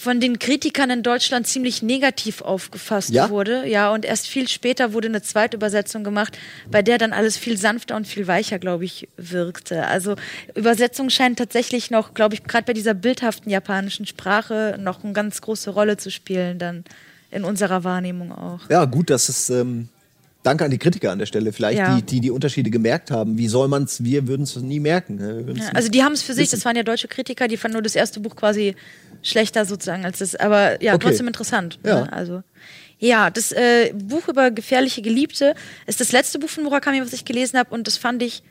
von 0.00 0.20
den 0.20 0.38
Kritikern 0.38 0.90
in 0.90 1.02
Deutschland 1.02 1.48
ziemlich 1.48 1.82
negativ 1.82 2.40
aufgefasst 2.40 3.10
Ja? 3.10 3.30
wurde. 3.30 3.66
Ja, 3.66 3.90
und 3.90 4.04
erst 4.04 4.28
viel 4.28 4.46
später 4.46 4.92
wurde 4.92 5.08
eine 5.08 5.22
zweite 5.22 5.56
Übersetzung 5.56 6.04
gemacht, 6.04 6.38
bei 6.70 6.82
der 6.82 6.98
dann 6.98 7.12
alles 7.12 7.36
viel 7.36 7.56
sanfter 7.56 7.96
und 7.96 8.06
viel 8.06 8.28
weicher, 8.28 8.60
glaube 8.60 8.84
ich, 8.84 9.08
wirkte. 9.16 9.88
Also 9.88 10.14
Übersetzung 10.54 11.10
scheint 11.10 11.40
tatsächlich 11.40 11.90
noch, 11.90 12.14
glaube 12.14 12.36
ich, 12.36 12.44
gerade 12.44 12.64
bei 12.64 12.74
dieser 12.74 12.94
bildhaften 12.94 13.50
japanischen 13.50 14.06
Sprache 14.06 14.76
noch 14.78 15.02
eine 15.02 15.14
ganz 15.14 15.40
große 15.40 15.70
Rolle 15.70 15.96
zu 15.96 16.12
spielen, 16.12 16.60
dann 16.60 16.84
in 17.32 17.42
unserer 17.42 17.82
Wahrnehmung 17.82 18.30
auch. 18.30 18.60
Ja, 18.70 18.84
gut, 18.84 19.10
dass 19.10 19.28
es. 19.28 19.50
Ähm, 19.50 19.88
danke 20.42 20.64
an 20.64 20.70
die 20.70 20.78
Kritiker 20.78 21.10
an 21.12 21.18
der 21.18 21.26
Stelle, 21.26 21.52
vielleicht 21.52 21.78
Ja. 21.78 21.96
die, 21.96 22.02
die 22.02 22.20
die 22.20 22.30
Unterschiede 22.30 22.70
gemerkt 22.70 23.10
haben. 23.10 23.36
Wie 23.38 23.48
soll 23.48 23.68
man 23.68 23.84
es? 23.84 24.02
Wir 24.04 24.26
würden 24.28 24.42
es 24.44 24.56
nie 24.56 24.80
merken. 24.80 25.16
ne? 25.16 25.44
Ja, 25.56 25.68
also 25.74 25.88
die 25.88 26.02
haben 26.02 26.12
es 26.12 26.22
für 26.22 26.32
sich, 26.34 26.44
wissen. 26.44 26.56
das 26.56 26.64
waren 26.64 26.76
ja 26.76 26.82
deutsche 26.82 27.08
Kritiker, 27.08 27.48
die 27.48 27.56
fanden 27.56 27.74
nur 27.74 27.82
das 27.82 27.94
erste 27.96 28.20
Buch 28.20 28.36
quasi 28.36 28.74
schlechter 29.22 29.64
sozusagen 29.64 30.04
als 30.04 30.18
das, 30.18 30.34
aber 30.36 30.82
ja, 30.82 30.94
Okay. 30.94 31.06
trotzdem 31.08 31.26
interessant. 31.26 31.78
Ja. 31.84 32.02
Ne? 32.02 32.12
Also 32.12 32.42
ja, 33.00 33.30
das 33.30 33.52
äh, 33.52 33.92
Buch 33.94 34.28
über 34.28 34.50
gefährliche 34.50 35.02
Geliebte 35.02 35.54
ist 35.86 36.00
das 36.00 36.12
letzte 36.12 36.38
Buch 36.38 36.48
von 36.48 36.64
Murakami, 36.64 37.00
was 37.00 37.12
ich 37.12 37.24
gelesen 37.24 37.58
habe 37.58 37.74
und 37.74 37.86
das 37.86 37.96
fand 37.96 38.22
ich 38.22 38.42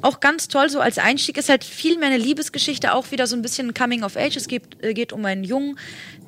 auch 0.00 0.18
ganz 0.20 0.48
toll, 0.48 0.68
so 0.70 0.80
als 0.80 0.98
Einstieg 0.98 1.36
ist 1.38 1.48
halt 1.48 1.62
viel 1.62 1.96
mehr 1.98 2.08
eine 2.08 2.16
Liebesgeschichte, 2.18 2.92
auch 2.94 3.12
wieder 3.12 3.28
so 3.28 3.36
ein 3.36 3.42
bisschen 3.42 3.72
Coming 3.74 4.02
of 4.02 4.16
Age. 4.16 4.36
Es 4.36 4.48
geht, 4.48 4.62
äh, 4.82 4.94
geht 4.94 5.12
um 5.12 5.24
einen 5.24 5.44
Jungen, 5.44 5.78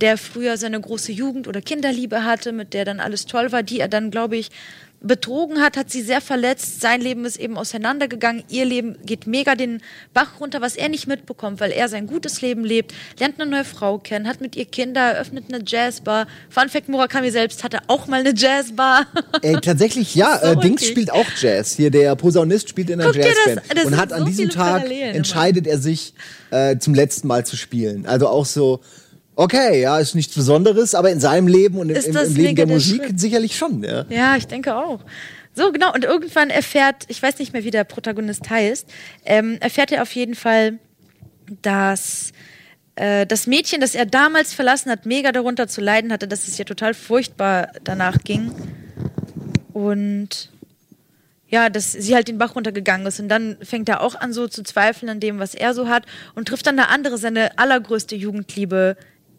der 0.00 0.16
früher 0.18 0.56
seine 0.58 0.80
große 0.80 1.10
Jugend- 1.10 1.48
oder 1.48 1.60
Kinderliebe 1.60 2.24
hatte, 2.24 2.52
mit 2.52 2.72
der 2.74 2.84
dann 2.84 3.00
alles 3.00 3.26
toll 3.26 3.50
war, 3.50 3.64
die 3.64 3.80
er 3.80 3.88
dann, 3.88 4.12
glaube 4.12 4.36
ich, 4.36 4.50
betrogen 5.06 5.60
hat, 5.60 5.76
hat 5.76 5.90
sie 5.90 6.02
sehr 6.02 6.20
verletzt. 6.20 6.80
Sein 6.80 7.00
Leben 7.00 7.24
ist 7.24 7.36
eben 7.38 7.56
auseinandergegangen. 7.58 8.42
Ihr 8.48 8.64
Leben 8.64 8.96
geht 9.04 9.26
mega 9.26 9.54
den 9.54 9.80
Bach 10.12 10.40
runter, 10.40 10.60
was 10.60 10.76
er 10.76 10.88
nicht 10.88 11.06
mitbekommt, 11.06 11.60
weil 11.60 11.70
er 11.70 11.88
sein 11.88 12.06
gutes 12.06 12.40
Leben 12.40 12.64
lebt, 12.64 12.94
lernt 13.18 13.40
eine 13.40 13.50
neue 13.50 13.64
Frau 13.64 13.98
kennen, 13.98 14.26
hat 14.26 14.40
mit 14.40 14.56
ihr 14.56 14.64
Kinder, 14.64 15.00
eröffnet 15.12 15.44
eine 15.52 15.62
Jazzbar. 15.66 16.26
Fun 16.48 16.68
Fact, 16.68 16.88
Murakami 16.88 17.30
selbst 17.30 17.62
hatte 17.62 17.78
auch 17.88 18.06
mal 18.06 18.20
eine 18.20 18.34
Jazzbar. 18.34 19.06
Ey, 19.42 19.56
tatsächlich, 19.60 20.14
ja, 20.14 20.38
So 20.42 20.46
äh, 20.52 20.56
Dings 20.56 20.86
spielt 20.86 21.12
auch 21.12 21.26
Jazz. 21.40 21.76
Hier 21.76 21.90
der 21.90 22.16
Posaunist 22.16 22.68
spielt 22.68 22.90
in 22.90 23.00
einer 23.00 23.12
Guck 23.12 23.20
dir 23.20 23.28
das- 23.28 23.54
Jazzband. 23.54 23.78
das 23.78 23.84
und 23.86 23.96
hat 23.96 24.12
an 24.12 24.20
so 24.20 24.26
diesem 24.26 24.44
viele 24.46 24.54
Tag 24.56 24.76
Parallelen 24.80 25.02
immer. 25.08 25.14
entscheidet 25.16 25.66
er 25.66 25.78
sich, 25.78 26.14
äh, 26.50 26.78
zum 26.78 26.94
letzten 26.94 27.28
Mal 27.28 27.44
zu 27.44 27.56
spielen. 27.56 28.06
Also 28.06 28.28
auch 28.28 28.46
so, 28.46 28.80
okay, 29.36 29.80
ja, 29.82 29.98
ist 29.98 30.14
nichts 30.14 30.34
Besonderes, 30.34 30.94
aber 30.94 31.10
in 31.10 31.20
seinem 31.20 31.46
Leben 31.46 31.78
und 31.78 31.90
im, 31.90 31.96
im, 31.96 32.16
im 32.16 32.34
Leben 32.34 32.56
der 32.56 32.66
Musik 32.66 33.04
Schritt. 33.04 33.20
sicherlich 33.20 33.56
schon, 33.56 33.82
ja. 33.82 34.04
Ja, 34.08 34.36
ich 34.36 34.46
denke 34.46 34.74
auch. 34.74 35.00
So, 35.54 35.70
genau. 35.70 35.92
Und 35.94 36.04
irgendwann 36.04 36.50
erfährt, 36.50 37.04
ich 37.08 37.22
weiß 37.22 37.38
nicht 37.38 37.52
mehr, 37.52 37.64
wie 37.64 37.70
der 37.70 37.84
Protagonist 37.84 38.50
heißt, 38.50 38.88
ähm, 39.24 39.58
erfährt 39.60 39.92
er 39.92 40.02
auf 40.02 40.12
jeden 40.14 40.34
Fall, 40.34 40.78
dass 41.62 42.32
äh, 42.96 43.26
das 43.26 43.46
Mädchen, 43.46 43.80
das 43.80 43.94
er 43.94 44.06
damals 44.06 44.52
verlassen 44.52 44.90
hat, 44.90 45.06
mega 45.06 45.30
darunter 45.32 45.68
zu 45.68 45.80
leiden 45.80 46.12
hatte, 46.12 46.26
dass 46.26 46.48
es 46.48 46.58
ihr 46.58 46.66
total 46.66 46.94
furchtbar 46.94 47.68
danach 47.84 48.18
ging. 48.24 48.52
Und 49.72 50.50
ja, 51.48 51.70
dass 51.70 51.92
sie 51.92 52.14
halt 52.16 52.26
den 52.26 52.38
Bach 52.38 52.56
runtergegangen 52.56 53.06
ist. 53.06 53.20
Und 53.20 53.28
dann 53.28 53.56
fängt 53.62 53.88
er 53.88 54.00
auch 54.00 54.16
an, 54.16 54.32
so 54.32 54.48
zu 54.48 54.64
zweifeln 54.64 55.08
an 55.08 55.20
dem, 55.20 55.38
was 55.38 55.54
er 55.54 55.72
so 55.72 55.88
hat. 55.88 56.04
Und 56.34 56.48
trifft 56.48 56.66
dann 56.66 56.78
eine 56.78 56.88
andere, 56.88 57.16
seine 57.16 57.58
allergrößte 57.58 58.16
Jugendliebe 58.16 58.96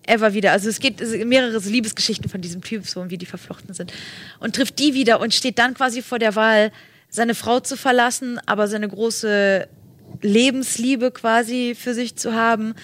ever 0.07 0.33
wieder. 0.33 0.51
Also 0.51 0.69
es 0.69 0.79
geht 0.79 1.01
mehrere 1.25 1.57
Liebesgeschichten 1.57 2.29
von 2.29 2.41
diesem 2.41 2.61
Typ, 2.61 2.87
so 2.87 3.09
wie 3.09 3.17
die 3.17 3.25
verflochten 3.25 3.73
sind. 3.73 3.93
Und 4.39 4.55
trifft 4.55 4.79
die 4.79 4.93
wieder 4.93 5.19
und 5.19 5.33
steht 5.33 5.59
dann 5.59 5.73
quasi 5.73 6.01
vor 6.01 6.19
der 6.19 6.35
Wahl, 6.35 6.71
seine 7.09 7.35
Frau 7.35 7.59
zu 7.59 7.77
verlassen, 7.77 8.39
aber 8.45 8.67
seine 8.67 8.89
große 8.89 9.67
Lebensliebe 10.21 11.11
quasi 11.11 11.75
für 11.79 11.93
sich 11.93 12.15
zu 12.15 12.33
haben. 12.33 12.75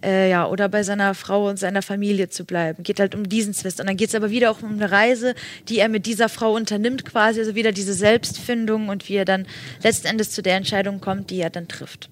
Äh, 0.00 0.30
ja, 0.30 0.46
oder 0.46 0.68
bei 0.68 0.84
seiner 0.84 1.12
Frau 1.14 1.48
und 1.48 1.58
seiner 1.58 1.82
Familie 1.82 2.28
zu 2.28 2.44
bleiben. 2.44 2.84
Geht 2.84 3.00
halt 3.00 3.16
um 3.16 3.28
diesen 3.28 3.52
Zwist. 3.52 3.80
Und 3.80 3.88
dann 3.88 3.96
geht 3.96 4.10
es 4.10 4.14
aber 4.14 4.30
wieder 4.30 4.50
auch 4.52 4.62
um 4.62 4.74
eine 4.74 4.92
Reise, 4.92 5.34
die 5.68 5.80
er 5.80 5.88
mit 5.88 6.06
dieser 6.06 6.28
Frau 6.28 6.54
unternimmt, 6.54 7.04
quasi. 7.04 7.40
Also 7.40 7.56
wieder 7.56 7.72
diese 7.72 7.94
Selbstfindung 7.94 8.90
und 8.90 9.08
wie 9.08 9.16
er 9.16 9.24
dann 9.24 9.46
letzten 9.82 10.06
Endes 10.06 10.30
zu 10.30 10.40
der 10.40 10.54
Entscheidung 10.54 11.00
kommt, 11.00 11.30
die 11.30 11.40
er 11.40 11.50
dann 11.50 11.66
trifft. 11.66 12.10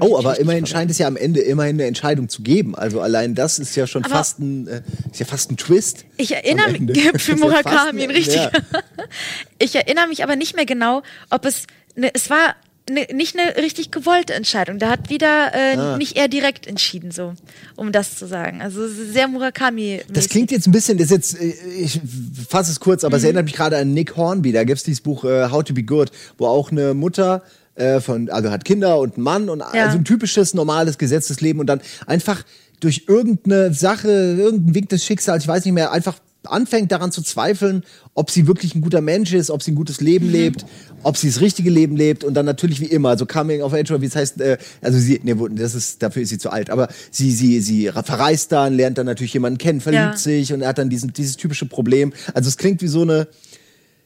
Oh, 0.00 0.16
aber 0.18 0.38
immerhin 0.38 0.66
scheint 0.66 0.90
es 0.90 0.98
ja 0.98 1.06
am 1.06 1.16
Ende 1.16 1.40
immerhin 1.40 1.76
eine 1.76 1.84
Entscheidung 1.86 2.28
zu 2.28 2.42
geben. 2.42 2.74
Also 2.74 3.00
allein 3.00 3.34
das 3.34 3.58
ist 3.58 3.76
ja 3.76 3.86
schon 3.86 4.04
Aber- 4.04 4.14
fast 4.14 4.38
ein, 4.38 4.66
äh, 4.66 4.82
ist 5.10 5.20
ja 5.20 5.26
fast 5.26 5.50
ein 5.50 5.56
Twist. 5.56 6.04
Ich 6.16 6.32
erinnere 6.32 6.70
mich, 6.72 7.00
für 7.18 7.32
ja 7.32 7.36
Murakami, 7.36 8.04
ein- 8.04 8.10
richtig. 8.10 8.36
ja. 8.36 8.50
Ich 9.58 9.74
erinnere 9.74 10.06
mich 10.08 10.22
aber 10.22 10.36
nicht 10.36 10.56
mehr 10.56 10.64
genau, 10.66 11.02
ob 11.30 11.44
es, 11.44 11.64
ne, 11.94 12.10
es 12.14 12.30
war 12.30 12.54
ne, 12.90 13.06
nicht 13.12 13.38
eine 13.38 13.56
richtig 13.62 13.90
gewollte 13.90 14.32
Entscheidung. 14.34 14.78
Da 14.78 14.88
hat 14.90 15.10
wieder 15.10 15.52
äh, 15.54 15.76
Ah. 15.76 15.96
nicht 15.98 16.16
er 16.16 16.28
direkt 16.28 16.66
entschieden, 16.66 17.10
so, 17.10 17.34
um 17.76 17.92
das 17.92 18.16
zu 18.16 18.26
sagen. 18.26 18.62
Also 18.62 18.88
sehr 18.88 19.28
Murakami. 19.28 20.00
Das 20.08 20.28
klingt 20.28 20.50
jetzt 20.50 20.66
ein 20.66 20.72
bisschen, 20.72 20.96
das 20.98 21.06
ist 21.10 21.34
jetzt, 21.34 21.40
äh, 21.40 21.52
ich 21.78 22.00
fasse 22.48 22.70
es 22.72 22.80
kurz, 22.80 23.04
aber 23.04 23.16
Mhm. 23.16 23.18
es 23.18 23.24
erinnert 23.24 23.44
mich 23.44 23.54
gerade 23.54 23.76
an 23.76 23.92
Nick 23.92 24.16
Hornby. 24.16 24.52
Da 24.52 24.64
gibt 24.64 24.78
es 24.78 24.84
dieses 24.84 25.02
Buch 25.02 25.24
äh, 25.24 25.50
How 25.50 25.62
to 25.62 25.74
Be 25.74 25.82
Good, 25.82 26.10
wo 26.38 26.46
auch 26.46 26.70
eine 26.72 26.94
Mutter 26.94 27.42
äh, 27.74 28.00
von, 28.00 28.28
also 28.30 28.50
hat 28.50 28.64
Kinder 28.64 28.98
und 28.98 29.14
einen 29.14 29.24
Mann 29.24 29.48
und 29.48 29.62
also 29.62 29.96
ein 29.98 30.04
typisches, 30.04 30.54
normales, 30.54 30.98
gesetztes 30.98 31.40
Leben 31.40 31.60
und 31.60 31.66
dann 31.66 31.80
einfach 32.06 32.42
durch 32.80 33.04
irgendeine 33.08 33.72
Sache, 33.74 34.08
irgendein 34.38 34.74
Wink 34.74 34.88
des 34.88 35.04
Schicksals, 35.04 35.42
ich 35.44 35.48
weiß 35.48 35.64
nicht 35.64 35.74
mehr, 35.74 35.92
einfach 35.92 36.18
anfängt 36.44 36.90
daran 36.90 37.12
zu 37.12 37.20
zweifeln, 37.20 37.84
ob 38.14 38.30
sie 38.30 38.46
wirklich 38.46 38.74
ein 38.74 38.80
guter 38.80 39.02
Mensch 39.02 39.34
ist, 39.34 39.50
ob 39.50 39.62
sie 39.62 39.72
ein 39.72 39.74
gutes 39.74 40.00
Leben 40.00 40.26
Mhm. 40.28 40.32
lebt, 40.32 40.64
ob 41.02 41.18
sie 41.18 41.28
das 41.28 41.42
richtige 41.42 41.68
Leben 41.68 41.96
lebt 41.96 42.24
und 42.24 42.32
dann 42.32 42.46
natürlich 42.46 42.80
wie 42.80 42.86
immer, 42.86 43.18
so 43.18 43.26
Coming 43.26 43.60
of 43.60 43.74
Age, 43.74 43.92
wie 44.00 44.06
es 44.06 44.16
heißt, 44.16 44.40
äh, 44.40 44.56
also 44.80 44.98
sie, 44.98 45.20
ne, 45.22 45.38
wo- 45.38 45.48
das 45.48 45.74
ist, 45.74 46.02
dafür 46.02 46.22
ist 46.22 46.30
sie 46.30 46.38
zu 46.38 46.48
alt, 46.48 46.70
aber 46.70 46.88
sie, 47.10 47.30
sie, 47.32 47.60
sie 47.60 47.90
verreist 47.92 48.52
dann, 48.52 48.72
lernt 48.74 48.96
dann 48.96 49.04
natürlich 49.04 49.34
jemanden 49.34 49.58
kennen, 49.58 49.82
verliebt 49.82 50.02
Ja. 50.02 50.16
sich 50.16 50.54
und 50.54 50.62
er 50.62 50.68
hat 50.68 50.78
dann 50.78 50.88
diesen, 50.88 51.12
dieses 51.12 51.36
typische 51.36 51.66
Problem. 51.66 52.14
Also 52.32 52.48
es 52.48 52.56
klingt 52.56 52.80
wie 52.80 52.88
so 52.88 53.02
eine, 53.02 53.28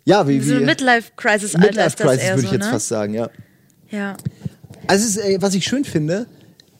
ja, 0.04 0.26
wie, 0.26 0.40
So 0.40 0.50
wie 0.50 0.56
eine 0.56 0.66
Midlife-Crisis-Alter 0.66 1.66
Midlife 1.68 1.86
ist 1.86 2.00
das 2.00 2.06
Crisis, 2.08 2.24
eher 2.24 2.30
würde 2.34 2.40
so, 2.42 2.46
ich 2.48 2.52
jetzt 2.52 2.64
ne? 2.66 2.70
fast 2.72 2.88
sagen, 2.88 3.14
ja. 3.14 3.30
Ja. 3.94 4.16
Also 4.86 5.06
ist, 5.06 5.16
äh, 5.16 5.40
was 5.40 5.54
ich 5.54 5.64
schön 5.64 5.84
finde, 5.84 6.26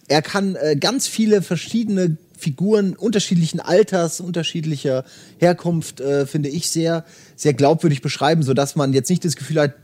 er 0.09 0.21
kann 0.21 0.57
äh, 0.57 0.77
ganz 0.77 1.07
viele 1.07 1.43
verschiedene 1.43 2.17
Figuren 2.37 2.95
unterschiedlichen 2.95 3.61
Alters, 3.61 4.21
unterschiedlicher 4.21 5.05
Herkunft, 5.39 6.01
äh, 6.01 6.27
finde 6.27 6.49
ich 6.49 6.69
sehr, 6.69 7.05
sehr 7.37 7.55
glaubwürdig 7.55 8.03
beschreiben, 8.03 8.43
sodass 8.43 8.77
man 8.77 8.93
jetzt 8.93 9.09
nicht 9.09 9.25
das 9.25 9.37
Gefühl 9.37 9.61
hat, 9.61 9.75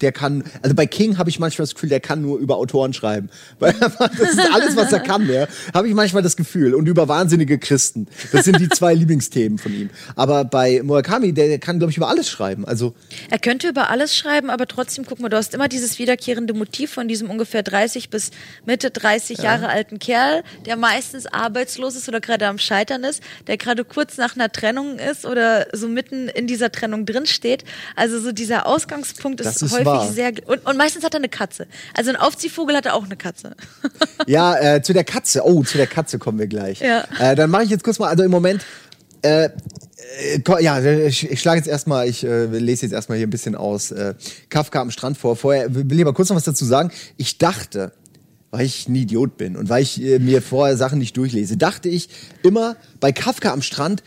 der 0.00 0.12
kann, 0.12 0.44
also 0.62 0.74
bei 0.74 0.86
King 0.86 1.18
habe 1.18 1.30
ich 1.30 1.38
manchmal 1.38 1.64
das 1.64 1.74
Gefühl, 1.74 1.88
der 1.88 2.00
kann 2.00 2.22
nur 2.22 2.38
über 2.38 2.56
Autoren 2.56 2.92
schreiben. 2.92 3.30
Weil 3.58 3.72
das 3.72 3.94
ist 4.30 4.52
alles, 4.52 4.76
was 4.76 4.92
er 4.92 5.00
kann, 5.00 5.28
ja. 5.28 5.46
Habe 5.74 5.88
ich 5.88 5.94
manchmal 5.94 6.22
das 6.22 6.36
Gefühl. 6.36 6.74
Und 6.74 6.86
über 6.86 7.08
wahnsinnige 7.08 7.58
Christen. 7.58 8.06
Das 8.32 8.44
sind 8.44 8.60
die 8.60 8.68
zwei 8.68 8.94
Lieblingsthemen 8.98 9.58
von 9.58 9.72
ihm. 9.72 9.90
Aber 10.14 10.44
bei 10.44 10.80
Murakami, 10.82 11.32
der, 11.32 11.58
kann, 11.58 11.78
glaube 11.78 11.90
ich, 11.90 11.96
über 11.96 12.08
alles 12.08 12.28
schreiben. 12.30 12.64
Also, 12.64 12.94
Er 13.30 13.38
könnte 13.38 13.68
über 13.68 13.90
alles 13.90 14.16
schreiben, 14.16 14.50
aber 14.50 14.66
trotzdem, 14.66 15.04
guck 15.06 15.20
mal, 15.20 15.28
du 15.28 15.36
hast 15.36 15.54
immer 15.54 15.68
dieses 15.68 15.98
wiederkehrende 15.98 16.54
Motiv 16.54 16.92
von 16.92 17.08
diesem 17.08 17.30
ungefähr 17.30 17.62
30 17.62 18.10
bis 18.10 18.30
Mitte 18.64 18.90
30 18.90 19.38
Jahre 19.38 19.68
alten 19.68 19.98
Kerl, 19.98 20.42
der 20.66 20.76
meistens 20.76 21.26
arbeitslos 21.26 21.96
ist 21.96 22.08
oder 22.08 22.20
gerade 22.20 22.46
am 22.46 22.58
Scheitern 22.58 23.04
ist, 23.04 23.22
der 23.46 23.56
gerade 23.56 23.84
kurz 23.84 24.16
nach 24.16 24.36
einer 24.36 24.50
Trennung 24.50 24.98
ist 24.98 25.26
oder 25.26 25.66
so 25.72 25.88
mitten 25.88 26.28
in 26.28 26.46
dieser 26.46 26.70
Trennung 26.70 27.06
drin 27.06 27.26
steht. 27.26 27.64
Also 27.96 28.20
so 28.20 28.32
dieser 28.32 28.66
Ausgangspunkt 28.66 29.40
ist, 29.40 29.62
ist 29.62 29.72
häufig 29.72 29.87
ich 29.96 30.10
sehr. 30.10 30.32
Und, 30.46 30.64
und 30.66 30.76
meistens 30.76 31.04
hat 31.04 31.14
er 31.14 31.18
eine 31.18 31.28
Katze. 31.28 31.66
Also 31.94 32.10
ein 32.10 32.16
Aufziehvogel 32.16 32.76
hat 32.76 32.86
er 32.86 32.94
auch 32.94 33.04
eine 33.04 33.16
Katze. 33.16 33.54
Ja, 34.26 34.58
äh, 34.58 34.82
zu 34.82 34.92
der 34.92 35.04
Katze. 35.04 35.42
Oh, 35.46 35.62
zu 35.62 35.78
der 35.78 35.86
Katze 35.86 36.18
kommen 36.18 36.38
wir 36.38 36.48
gleich. 36.48 36.80
Ja. 36.80 37.04
Äh, 37.18 37.34
dann 37.34 37.48
mache 37.48 37.62
ich 37.62 37.70
jetzt 37.70 37.82
kurz 37.82 37.98
mal, 37.98 38.08
also 38.08 38.24
im 38.24 38.30
Moment, 38.30 38.62
äh, 39.22 39.48
äh, 40.34 40.62
ja, 40.62 40.80
ich, 40.80 41.40
schlage 41.40 41.58
jetzt 41.58 41.68
erstmal, 41.68 42.08
ich 42.08 42.24
äh, 42.24 42.46
lese 42.46 42.86
jetzt 42.86 42.92
erstmal 42.92 43.18
hier 43.18 43.26
ein 43.26 43.30
bisschen 43.30 43.54
aus 43.54 43.90
äh, 43.90 44.14
Kafka 44.48 44.80
am 44.80 44.90
Strand 44.90 45.16
vor. 45.16 45.36
Vorher 45.36 45.74
will 45.74 45.92
ich 45.92 46.02
aber 46.02 46.14
kurz 46.14 46.28
noch 46.28 46.36
was 46.36 46.44
dazu 46.44 46.64
sagen. 46.64 46.90
Ich 47.16 47.38
dachte, 47.38 47.92
weil 48.50 48.64
ich 48.64 48.88
ein 48.88 48.94
Idiot 48.94 49.36
bin 49.36 49.56
und 49.56 49.68
weil 49.68 49.82
ich 49.82 50.02
äh, 50.02 50.18
mir 50.18 50.42
vorher 50.42 50.76
Sachen 50.76 50.98
nicht 50.98 51.16
durchlese, 51.16 51.56
dachte 51.56 51.88
ich 51.88 52.08
immer 52.42 52.76
bei 53.00 53.12
Kafka 53.12 53.52
am 53.52 53.62
Strand, 53.62 54.02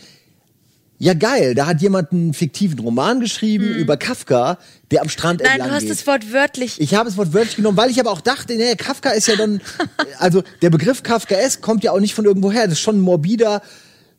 ja 1.02 1.14
geil, 1.16 1.56
da 1.56 1.66
hat 1.66 1.82
jemand 1.82 2.12
einen 2.12 2.34
fiktiven 2.34 2.78
Roman 2.80 3.20
geschrieben 3.20 3.66
über 3.76 3.98
Kafka, 3.98 4.58
der 4.92 5.02
am 5.02 5.10
Strand. 5.10 5.42
Nein, 5.44 5.60
du 5.60 5.72
hast 5.72 5.82
geht. 5.82 5.90
das 5.92 6.06
Wort 6.06 6.32
wörtlich. 6.32 6.80
Ich 6.80 6.94
habe 6.94 7.10
es 7.10 7.18
wortwörtlich 7.18 7.56
genommen, 7.56 7.78
weil 7.78 7.90
ich 7.90 8.00
aber 8.00 8.12
auch 8.12 8.22
dachte, 8.22 8.56
nee, 8.56 8.76
Kafka 8.76 9.10
ist 9.10 9.28
ja 9.28 9.36
dann, 9.36 9.62
also 10.20 10.44
der 10.62 10.70
Begriff 10.70 11.02
Kafkaesk 11.02 11.62
kommt 11.62 11.84
ja 11.84 11.92
auch 11.92 12.00
nicht 12.00 12.14
von 12.14 12.26
irgendwo 12.26 12.52
her. 12.52 12.64
Das 12.66 12.74
ist 12.74 12.82
schon 12.82 12.98
ein 12.98 13.02
morbider, 13.02 13.62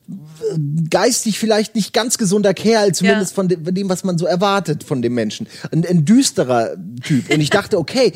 äh, 0.09 0.59
geistig 0.91 1.39
vielleicht 1.39 1.77
nicht 1.77 1.93
ganz 1.93 2.19
gesunder 2.19 2.53
Kerl, 2.53 2.93
zumindest 2.93 3.31
Ja. 3.31 3.35
von, 3.37 3.49
dem, 3.49 3.65
von 3.65 3.75
dem, 3.75 3.89
was 3.89 4.03
man 4.03 4.19
so 4.19 4.27
erwartet 4.27 4.83
von 4.83 5.03
dem 5.03 5.15
Menschen. 5.15 5.47
Ein, 5.71 5.87
ein 5.87 6.05
düsterer 6.05 6.71
Typ. 7.05 7.33
Und 7.33 7.41
ich 7.41 7.51
dachte, 7.51 7.79
okay, 7.79 8.13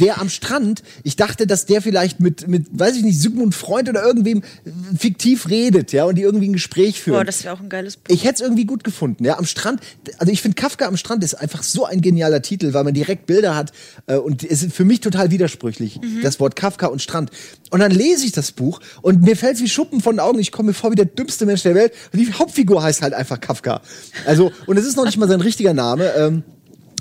der 0.00 0.20
am 0.20 0.28
Strand, 0.28 0.82
ich 1.02 1.16
dachte, 1.16 1.46
dass 1.46 1.66
der 1.66 1.82
vielleicht 1.82 2.20
mit, 2.20 2.48
mit, 2.48 2.66
weiß 2.70 2.96
ich 2.96 3.02
nicht, 3.02 3.20
Sigmund 3.20 3.54
Freund 3.54 3.88
oder 3.88 4.02
irgendwem 4.02 4.38
äh, 4.38 4.70
fiktiv 4.96 5.48
redet, 5.48 5.92
ja, 5.92 6.04
und 6.04 6.16
die 6.16 6.22
irgendwie 6.22 6.48
ein 6.48 6.52
Gespräch 6.52 7.00
führen. 7.00 7.18
Boah, 7.18 7.24
das 7.24 7.44
wäre 7.44 7.54
auch 7.54 7.60
ein 7.60 7.68
geiles 7.68 7.96
Buch. 7.96 8.12
Ich 8.14 8.24
hätte 8.24 8.34
es 8.34 8.40
irgendwie 8.40 8.64
gut 8.64 8.84
gefunden, 8.84 9.24
ja. 9.24 9.38
Am 9.38 9.46
Strand, 9.46 9.80
also 10.18 10.32
ich 10.32 10.42
finde 10.42 10.54
Kafka 10.54 10.86
am 10.86 10.96
Strand 10.96 11.24
ist 11.24 11.34
einfach 11.34 11.62
so 11.62 11.84
ein 11.84 12.00
genialer 12.00 12.42
Titel, 12.42 12.72
weil 12.74 12.84
man 12.84 12.94
direkt 12.94 13.26
Bilder 13.26 13.56
hat 13.56 13.72
äh, 14.06 14.16
und 14.16 14.44
es 14.44 14.62
ist 14.62 14.72
für 14.72 14.84
mich 14.84 15.00
total 15.00 15.30
widersprüchlich, 15.30 16.00
das 16.22 16.40
Wort 16.40 16.56
Kafka 16.56 16.86
und 16.86 17.02
Strand. 17.02 17.30
Und 17.70 17.80
dann 17.80 17.90
lese 17.90 18.24
ich 18.24 18.32
das 18.32 18.52
Buch 18.52 18.80
und 19.02 19.22
mir 19.22 19.36
fällt 19.36 19.60
wie 19.60 19.68
Schuppen 19.68 20.00
von 20.00 20.16
den 20.16 20.20
Augen, 20.20 20.38
ich 20.38 20.52
komme 20.52 20.68
mir 20.68 20.74
vor 20.74 20.90
wie 20.90 20.96
der 20.96 21.04
dümmste 21.04 21.46
Mensch 21.46 21.62
der 21.62 21.74
Welt 21.74 21.92
und 22.12 22.18
die 22.18 22.32
Hauptfigur 22.32 22.82
heißt 22.82 23.02
halt 23.02 23.14
einfach 23.14 23.40
Kafka. 23.40 23.80
Also, 24.26 24.52
und 24.66 24.76
es 24.76 24.86
ist 24.86 24.96
noch 24.96 25.04
nicht 25.04 25.16
mal 25.18 25.28
sein 25.28 25.40
richtiger 25.40 25.74
Name. 25.74 26.12
Ähm, 26.16 26.42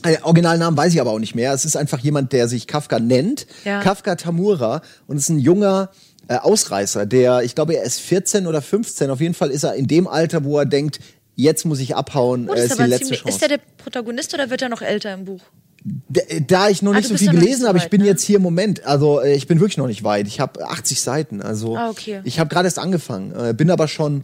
äh, 0.04 0.18
Originalnamen 0.24 0.78
weiß 0.78 0.94
ich 0.94 1.02
aber 1.02 1.12
auch 1.12 1.20
nicht 1.20 1.36
mehr. 1.36 1.54
Es 1.54 1.66
ist 1.66 1.76
einfach 1.76 2.00
jemand, 2.00 2.34
der 2.34 2.48
sich 2.48 2.68
Kafka 2.68 3.00
nennt. 3.00 3.48
Ja. 3.66 3.82
Kafka 3.82 4.16
Tamura 4.16 4.82
und 5.08 5.18
ist 5.18 5.30
ein 5.30 5.40
junger 5.40 5.90
äh, 6.28 6.36
Ausreißer, 6.38 7.06
der, 7.06 7.42
ich 7.44 7.56
glaube, 7.56 7.76
er 7.76 7.84
ist 7.84 8.00
14 8.02 8.48
oder 8.48 8.62
15. 8.62 9.10
Auf 9.10 9.22
jeden 9.22 9.34
Fall 9.34 9.50
ist 9.50 9.64
er 9.64 9.76
in 9.76 9.88
dem 9.88 10.08
Alter, 10.08 10.44
wo 10.44 10.58
er 10.60 10.66
denkt, 10.66 11.00
jetzt 11.36 11.66
muss 11.66 11.80
ich 11.80 11.96
abhauen, 11.96 12.50
Oh, 12.50 12.54
ist 12.54 12.72
ist, 12.72 12.80
die 12.80 12.84
letzte 12.84 13.06
ziemlich, 13.06 13.20
Chance. 13.22 13.30
ist 13.36 13.42
der 13.42 13.50
der 13.50 13.60
Protagonist 13.78 14.34
oder 14.34 14.50
wird 14.50 14.62
er 14.62 14.70
noch 14.70 14.82
älter 14.82 15.14
im 15.14 15.24
Buch? 15.26 15.42
D- 15.84 16.20
äh, 16.20 16.42
Da 16.42 16.68
ich 16.70 16.82
noch 16.82 16.92
Ah, 16.94 16.98
nicht 16.98 17.10
du 17.10 17.14
so 17.14 17.18
viel 17.18 17.32
gelesen 17.32 17.62
so 17.62 17.68
habe, 17.70 17.78
ich 17.78 17.86
weit, 17.86 17.92
bin 17.92 18.02
ne? 18.02 18.08
jetzt 18.08 18.24
hier 18.24 18.38
im 18.38 18.42
Moment, 18.42 18.84
also 18.86 19.22
äh, 19.22 19.36
ich 19.36 19.48
bin 19.48 19.60
wirklich 19.62 19.78
noch 19.78 19.88
nicht 19.88 20.04
weit. 20.04 20.28
Ich 20.28 20.40
habe 20.42 20.68
80 20.68 21.00
Seiten, 21.00 21.42
also 21.42 21.78
Ah, 21.78 21.90
okay. 21.90 22.20
ich 22.26 22.40
habe 22.40 22.50
gerade 22.50 22.68
erst 22.68 22.80
angefangen, 22.80 23.56
bin 23.56 23.72
aber 23.72 23.88
schon 23.88 24.24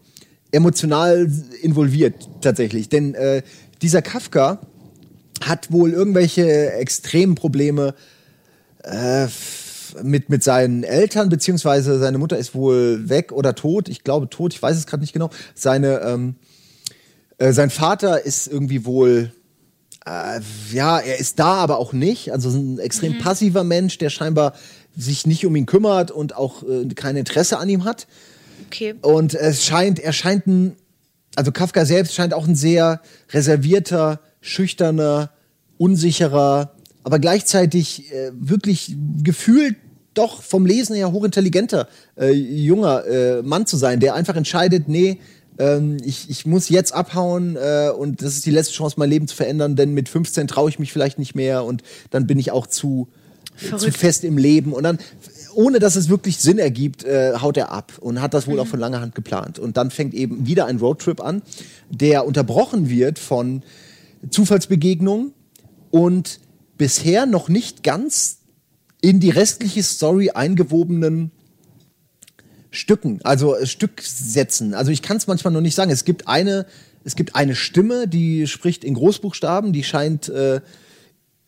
emotional 0.52 1.28
involviert 1.62 2.16
tatsächlich, 2.42 2.90
denn 2.90 3.14
äh, 3.16 3.42
dieser 3.82 4.02
Kafka 4.02 4.60
hat 5.48 5.72
wohl 5.72 5.92
irgendwelche 5.92 6.74
extremen 6.74 7.36
Probleme 7.36 7.94
äh, 8.84 9.28
mit, 10.02 10.30
mit 10.30 10.44
seinen 10.44 10.84
Eltern, 10.84 11.30
beziehungsweise 11.30 12.00
seine 12.00 12.18
Mutter 12.18 12.38
ist 12.38 12.56
wohl 12.56 13.10
weg 13.10 13.32
oder 13.32 13.56
tot. 13.56 13.90
Ich 13.90 14.04
glaube 14.04 14.30
tot, 14.30 14.54
ich 14.54 14.62
weiß 14.62 14.78
es 14.78 14.88
gerade 14.88 15.02
nicht 15.02 15.14
genau. 15.14 15.30
Seine, 15.54 16.00
ähm, 16.02 16.36
äh, 17.38 17.52
sein 17.54 17.70
Vater 17.70 18.26
ist 18.26 18.48
irgendwie 18.48 18.86
wohl, 18.86 19.32
äh, 20.06 20.40
ja, 20.72 21.00
er 21.00 21.20
ist 21.20 21.40
da, 21.40 21.56
aber 21.56 21.78
auch 21.78 21.94
nicht. 21.94 22.32
Also 22.32 22.50
ein 22.50 22.80
extrem 22.80 23.20
passiver 23.20 23.64
Mensch, 23.64 23.98
der 23.98 24.10
scheinbar 24.10 24.54
sich 24.96 25.26
nicht 25.26 25.46
um 25.46 25.56
ihn 25.56 25.66
kümmert 25.66 26.12
und 26.12 26.36
auch 26.36 26.64
äh, 26.64 26.88
kein 26.94 27.18
Interesse 27.18 27.58
an 27.58 27.70
ihm 27.70 27.84
hat. 27.84 28.08
Okay. 28.68 28.96
Und 29.02 29.34
es 29.34 29.66
scheint, 29.66 30.00
er 30.00 30.14
scheint 30.14 30.48
ein, 30.48 30.76
also 31.36 31.52
Kafka 31.52 31.86
selbst 31.86 32.14
scheint 32.14 32.34
auch 32.34 32.48
ein 32.48 32.56
sehr 32.56 33.02
reservierter, 33.32 34.20
schüchterner, 34.42 35.32
unsicherer, 35.84 36.72
aber 37.04 37.20
gleichzeitig 37.20 38.10
äh, 38.14 38.32
wirklich 38.34 38.96
gefühlt 39.22 39.76
doch 40.14 40.42
vom 40.42 40.66
Lesen 40.66 40.96
her 40.96 41.12
hochintelligenter 41.12 41.90
äh, 42.18 42.32
junger 42.32 43.06
äh, 43.06 43.42
Mann 43.42 43.66
zu 43.66 43.76
sein, 43.76 44.00
der 44.00 44.16
einfach 44.16 44.36
entscheidet, 44.38 44.88
nee, 44.88 45.20
ähm, 45.60 45.98
ich, 46.06 46.30
ich 46.30 46.46
muss 46.46 46.70
jetzt 46.70 46.94
abhauen 46.94 47.58
äh, 47.58 47.90
und 47.90 48.22
das 48.22 48.36
ist 48.36 48.46
die 48.46 48.52
letzte 48.52 48.74
Chance, 48.74 48.96
mein 48.98 49.10
Leben 49.10 49.28
zu 49.28 49.36
verändern, 49.36 49.76
denn 49.76 49.94
mit 49.94 50.08
15 50.08 50.48
traue 50.48 50.70
ich 50.70 50.80
mich 50.80 50.94
vielleicht 50.94 51.20
nicht 51.20 51.36
mehr 51.36 51.66
und 51.66 51.84
dann 52.12 52.28
bin 52.28 52.40
ich 52.40 52.52
auch 52.52 52.66
zu, 52.66 53.10
zu 53.58 53.66
Verrückt. 53.66 53.98
fest 53.98 54.24
im 54.24 54.38
Leben 54.38 54.72
und 54.72 54.84
dann, 54.84 55.00
ohne 55.54 55.80
dass 55.80 55.98
es 55.98 56.08
wirklich 56.08 56.38
Sinn 56.38 56.60
ergibt, 56.60 57.04
äh, 57.04 57.34
haut 57.42 57.58
er 57.58 57.74
ab 57.74 57.92
und 58.00 58.22
hat 58.22 58.34
das 58.34 58.48
wohl 58.48 58.58
auch 58.60 58.68
von 58.68 58.80
langer 58.80 59.02
Hand 59.02 59.16
geplant. 59.16 59.60
Und 59.60 59.76
dann 59.76 59.92
fängt 59.92 60.14
eben 60.14 60.48
wieder 60.48 60.66
ein 60.68 60.78
Roadtrip 60.78 61.22
an, 61.22 61.42
der 61.90 62.26
unterbrochen 62.26 62.90
wird 62.90 63.20
von 63.20 63.64
Zufallsbegegnungen 64.30 65.34
und 65.94 66.40
bisher 66.76 67.28
noch 67.28 67.50
nicht 67.50 67.84
ganz 67.84 68.40
in 69.00 69.20
die 69.20 69.30
restliche 69.30 69.84
Story 69.84 70.32
eingewobenen 70.32 71.30
Stücken, 72.72 73.20
also 73.24 73.56
äh, 73.56 73.68
Stücksätzen. 73.68 74.74
Also 74.74 74.90
ich 74.90 75.04
kann 75.04 75.18
es 75.18 75.28
manchmal 75.28 75.54
noch 75.54 75.62
nicht 75.62 75.76
sagen. 75.76 75.92
Es 75.92 76.04
gibt 76.04 76.28
eine, 76.28 76.66
es 77.04 77.16
gibt 77.16 77.36
eine 77.36 77.54
Stimme, 77.54 78.08
die 78.08 78.48
spricht 78.48 78.84
in 78.84 78.96
Großbuchstaben, 78.96 79.72
die 79.72 79.84
scheint 79.84 80.30
äh, 80.30 80.62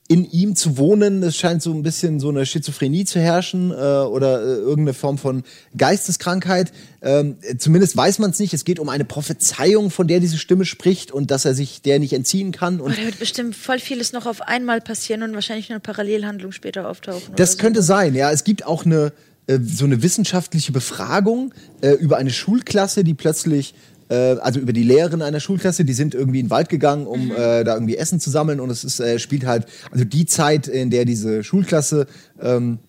in 0.07 0.29
ihm 0.29 0.55
zu 0.55 0.77
wohnen. 0.77 1.23
Es 1.23 1.35
scheint 1.35 1.63
so 1.63 1.73
ein 1.73 1.81
bisschen 1.81 2.19
so 2.19 2.29
eine 2.29 2.45
Schizophrenie 2.45 3.05
zu 3.05 3.19
herrschen 3.19 3.71
äh, 3.71 3.73
oder 3.73 4.41
äh, 4.41 4.55
irgendeine 4.57 4.93
Form 4.93 5.17
von 5.17 5.43
Geisteskrankheit. 5.75 6.71
Ähm, 7.01 7.37
äh, 7.41 7.57
zumindest 7.57 7.97
weiß 7.97 8.19
man 8.19 8.29
es 8.29 8.39
nicht. 8.39 8.53
Es 8.53 8.65
geht 8.65 8.79
um 8.79 8.89
eine 8.89 9.05
Prophezeiung, 9.05 9.89
von 9.89 10.07
der 10.07 10.19
diese 10.19 10.37
Stimme 10.37 10.65
spricht 10.65 11.11
und 11.11 11.31
dass 11.31 11.45
er 11.45 11.55
sich 11.55 11.81
der 11.81 11.99
nicht 11.99 12.13
entziehen 12.13 12.51
kann. 12.51 12.81
Oh, 12.81 12.85
Und 12.85 12.97
da 12.97 13.03
wird 13.03 13.17
bestimmt 13.17 13.55
voll 13.55 13.79
vieles 13.79 14.13
noch 14.13 14.27
auf 14.27 14.41
einmal 14.41 14.79
passieren 14.79 15.23
und 15.23 15.33
wahrscheinlich 15.33 15.71
eine 15.71 15.79
Parallelhandlung 15.79 16.51
später 16.51 16.87
auftauchen. 16.87 17.33
Das 17.35 17.53
so. 17.53 17.57
könnte 17.57 17.81
sein, 17.81 18.13
ja. 18.13 18.31
Es 18.31 18.43
gibt 18.43 18.65
auch 18.65 18.85
eine 18.85 19.11
äh, 19.47 19.59
so 19.63 19.85
eine 19.85 20.01
wissenschaftliche 20.01 20.71
Befragung 20.71 21.53
äh, 21.81 21.91
über 21.91 22.17
eine 22.17 22.31
Schulklasse, 22.31 23.03
die 23.03 23.13
plötzlich 23.13 23.75
also 24.13 24.59
über 24.59 24.73
die 24.73 24.83
Lehrerin 24.83 25.21
einer 25.21 25.39
Schulklasse, 25.39 25.85
die 25.85 25.93
sind 25.93 26.13
irgendwie 26.13 26.39
in 26.39 26.45
den 26.47 26.51
Wald 26.51 26.69
gegangen, 26.69 27.07
um 27.07 27.31
äh, 27.31 27.63
da 27.63 27.73
irgendwie 27.73 27.97
Essen 27.97 28.19
zu 28.19 28.29
sammeln. 28.29 28.59
Und 28.59 28.69
es 28.69 28.83
ist, 28.83 28.99
äh, 28.99 29.19
spielt 29.19 29.45
halt, 29.45 29.65
also 29.91 30.05
die 30.05 30.25
Zeit, 30.25 30.67
in 30.67 30.89
der 30.89 31.05
diese 31.05 31.43
Schulklasse 31.43 32.07
ähm, 32.41 32.79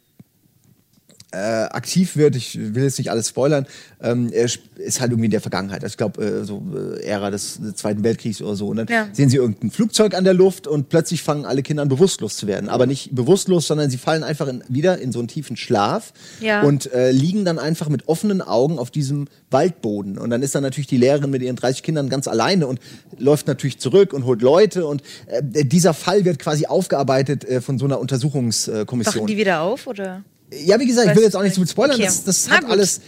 äh, 1.33 1.37
aktiv 1.37 2.17
wird, 2.17 2.37
ich 2.37 2.57
will 2.75 2.85
jetzt 2.85 2.99
nicht 2.99 3.11
alles 3.11 3.29
spoilern, 3.29 3.67
ähm, 4.01 4.31
er 4.33 4.45
ist 4.45 5.01
halt 5.01 5.11
irgendwie 5.11 5.25
in 5.27 5.31
der 5.33 5.41
Vergangenheit. 5.41 5.83
Also 5.83 5.93
ich 5.95 5.97
glaube, 5.97 6.25
äh, 6.25 6.45
so 6.45 6.63
äh, 6.75 7.03
Ära 7.03 7.31
des, 7.31 7.59
des 7.61 7.75
Zweiten 7.75 8.05
Weltkriegs 8.05 8.41
oder 8.41 8.55
so. 8.55 8.69
Und 8.69 8.77
dann 8.77 8.87
Ja. 8.89 9.09
sehen 9.13 9.29
sie 9.29 9.37
irgendein 9.37 9.71
Flugzeug 9.71 10.15
an 10.15 10.25
der 10.25 10.35
Luft 10.35 10.67
und 10.67 10.89
plötzlich 10.89 11.23
fangen 11.23 11.45
alle 11.45 11.63
Kinder 11.63 11.83
an, 11.83 11.89
bewusstlos 11.89 12.37
zu 12.37 12.47
werden. 12.47 12.69
Aber 12.69 12.87
nicht 12.87 13.15
bewusstlos, 13.15 13.67
sondern 13.67 13.91
sie 13.91 13.99
fallen 13.99 14.23
einfach 14.23 14.47
in, 14.47 14.63
wieder 14.69 14.99
in 14.99 15.11
so 15.13 15.19
einen 15.19 15.29
tiefen 15.29 15.57
Schlaf 15.57 16.13
Ja. 16.41 16.63
und 16.63 16.93
äh, 16.93 17.11
liegen 17.11 17.45
dann 17.45 17.59
einfach 17.59 17.89
mit 17.89 18.07
offenen 18.09 18.41
Augen 18.41 18.79
auf 18.79 18.91
diesem 18.91 19.27
Waldboden. 19.51 20.19
Und 20.19 20.31
dann 20.31 20.43
ist 20.43 20.55
dann 20.55 20.63
natürlich 20.63 20.87
die 20.87 20.97
Lehrerin 20.99 21.31
mit 21.31 21.43
ihren 21.43 21.57
30 21.57 21.83
Kindern 21.83 22.09
ganz 22.09 22.29
alleine 22.29 22.67
und 22.69 22.79
läuft 23.19 23.47
natürlich 23.49 23.79
zurück 23.79 24.13
und 24.13 24.25
holt 24.27 24.43
Leute. 24.43 24.87
Und 24.87 25.03
äh, 25.27 25.65
dieser 25.65 25.93
Fall 25.93 26.25
wird 26.25 26.39
quasi 26.39 26.67
aufgearbeitet 26.67 27.45
äh, 27.45 27.61
von 27.61 27.79
so 27.79 27.85
einer 27.85 27.99
Untersuchungskommission. 27.99 29.15
Wachen 29.23 29.27
die 29.27 29.37
wieder 29.37 29.61
auf 29.63 29.87
oder? 29.87 30.23
Ja, 30.53 30.79
wie 30.79 30.87
gesagt, 30.87 31.09
ich 31.11 31.17
will 31.17 31.25
jetzt 31.25 31.35
auch 31.37 31.43
nicht 31.43 31.55
so 31.55 31.61
nicht? 31.61 31.69
mit 31.69 31.71
spoilern. 31.71 31.97
Okay. 31.97 32.05
Das, 32.07 32.25
das 32.25 32.51
hat 32.51 32.65
alles, 32.67 33.01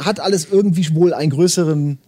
hat 0.00 0.20
alles 0.20 0.46
irgendwie 0.50 0.94
wohl 0.94 1.12
einen 1.12 1.30
größeren 1.30 1.98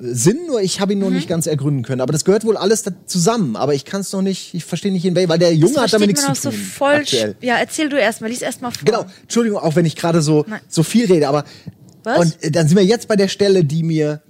äh, 0.00 0.14
Sinn, 0.14 0.46
nur 0.46 0.60
ich 0.62 0.80
habe 0.80 0.92
ihn 0.92 0.98
Mhm. 1.00 1.04
noch 1.04 1.10
nicht 1.10 1.28
ganz 1.28 1.46
ergründen 1.46 1.82
können. 1.82 2.00
Aber 2.00 2.12
das 2.12 2.24
gehört 2.24 2.44
wohl 2.44 2.56
alles 2.56 2.84
zusammen. 3.06 3.56
Aber 3.56 3.74
ich 3.74 3.84
kann 3.84 4.00
es 4.02 4.12
noch 4.12 4.22
nicht, 4.22 4.54
ich 4.54 4.64
verstehe 4.64 4.92
nicht 4.92 5.04
in 5.04 5.14
welchem, 5.16 5.28
weil 5.28 5.38
der 5.40 5.54
Junge 5.54 5.80
hat 5.80 5.92
damit 5.92 6.06
nichts 6.08 6.22
zu 6.22 6.32
tun. 6.32 6.36
so 6.42 6.50
voll. 6.52 6.94
aktuell. 6.94 7.36
Ja, 7.40 7.56
erzähl 7.56 7.88
du 7.88 7.98
erstmal, 7.98 8.30
lies 8.30 8.42
erstmal 8.42 8.70
vor. 8.72 8.84
Genau, 8.84 9.06
Entschuldigung, 9.22 9.58
auch 9.58 9.74
wenn 9.76 9.86
ich 9.86 9.96
gerade 9.96 10.22
so, 10.22 10.44
Nein. 10.46 10.60
so 10.68 10.82
viel 10.84 11.06
rede, 11.06 11.26
aber 11.28 11.44
Was? 12.04 12.18
und 12.18 12.44
äh, 12.44 12.50
dann 12.52 12.68
sind 12.68 12.76
wir 12.76 12.84
jetzt 12.84 13.08
bei 13.08 13.16
der 13.16 13.28
Stelle, 13.28 13.64
die 13.64 13.82
mir, 13.82 14.22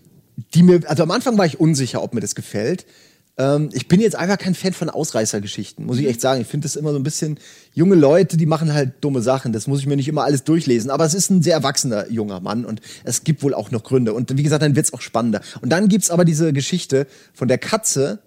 die 0.55 0.63
mir, 0.63 0.81
also 0.87 1.03
am 1.03 1.11
Anfang 1.11 1.37
war 1.39 1.45
ich 1.47 1.61
unsicher, 1.61 2.03
ob 2.03 2.15
mir 2.15 2.21
das 2.21 2.35
gefällt. 2.35 2.87
Ähm, 3.37 3.71
ich 3.73 3.89
bin 3.89 4.01
jetzt 4.01 4.17
einfach 4.17 4.39
kein 4.39 4.55
Fan 4.55 4.73
von 4.73 4.91
Ausreißergeschichten, 4.91 5.85
muss 5.85 5.99
ich 5.99 6.07
echt 6.07 6.21
sagen. 6.21 6.41
Ich 6.41 6.47
finde 6.47 6.67
das 6.67 6.77
immer 6.77 6.93
so 6.93 6.99
ein 6.99 7.03
bisschen, 7.03 7.39
junge 7.73 7.97
Leute, 7.97 8.37
die 8.37 8.47
machen 8.47 8.73
halt 8.73 8.93
dumme 9.01 9.23
Sachen. 9.23 9.53
Das 9.53 9.67
muss 9.67 9.81
ich 9.81 9.87
mir 9.87 9.97
nicht 9.97 10.09
immer 10.09 10.25
alles 10.25 10.45
durchlesen. 10.45 10.91
Aber 10.91 11.05
es 11.05 11.15
ist 11.15 11.31
ein 11.31 11.43
sehr 11.43 11.55
erwachsener 11.55 12.11
junger 12.11 12.41
Mann 12.41 12.65
und 12.65 12.81
es 13.03 13.25
gibt 13.25 13.43
wohl 13.43 13.55
auch 13.55 13.71
noch 13.71 13.83
Gründe. 13.83 14.15
Und 14.15 14.37
wie 14.37 14.43
gesagt, 14.43 14.63
dann 14.63 14.77
wird's 14.77 14.93
auch 14.93 15.01
spannender. 15.01 15.41
Und 15.61 15.71
dann 15.71 15.89
gibt's 15.89 16.11
aber 16.11 16.25
diese 16.25 16.53
Geschichte 16.53 17.07
von 17.33 17.49
der 17.49 17.59
Katze 17.59 18.21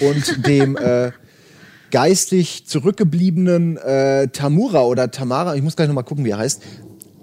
und 0.00 0.46
dem 0.46 0.76
äh, 0.76 1.10
geistig 1.90 2.66
zurückgebliebenen 2.66 3.76
äh, 3.76 4.28
Tamura 4.28 4.82
oder 4.82 5.10
Tamara, 5.10 5.54
ich 5.54 5.62
muss 5.62 5.76
gleich 5.76 5.88
nochmal 5.88 6.04
gucken, 6.04 6.24
wie 6.24 6.30
er 6.30 6.38
heißt, 6.38 6.62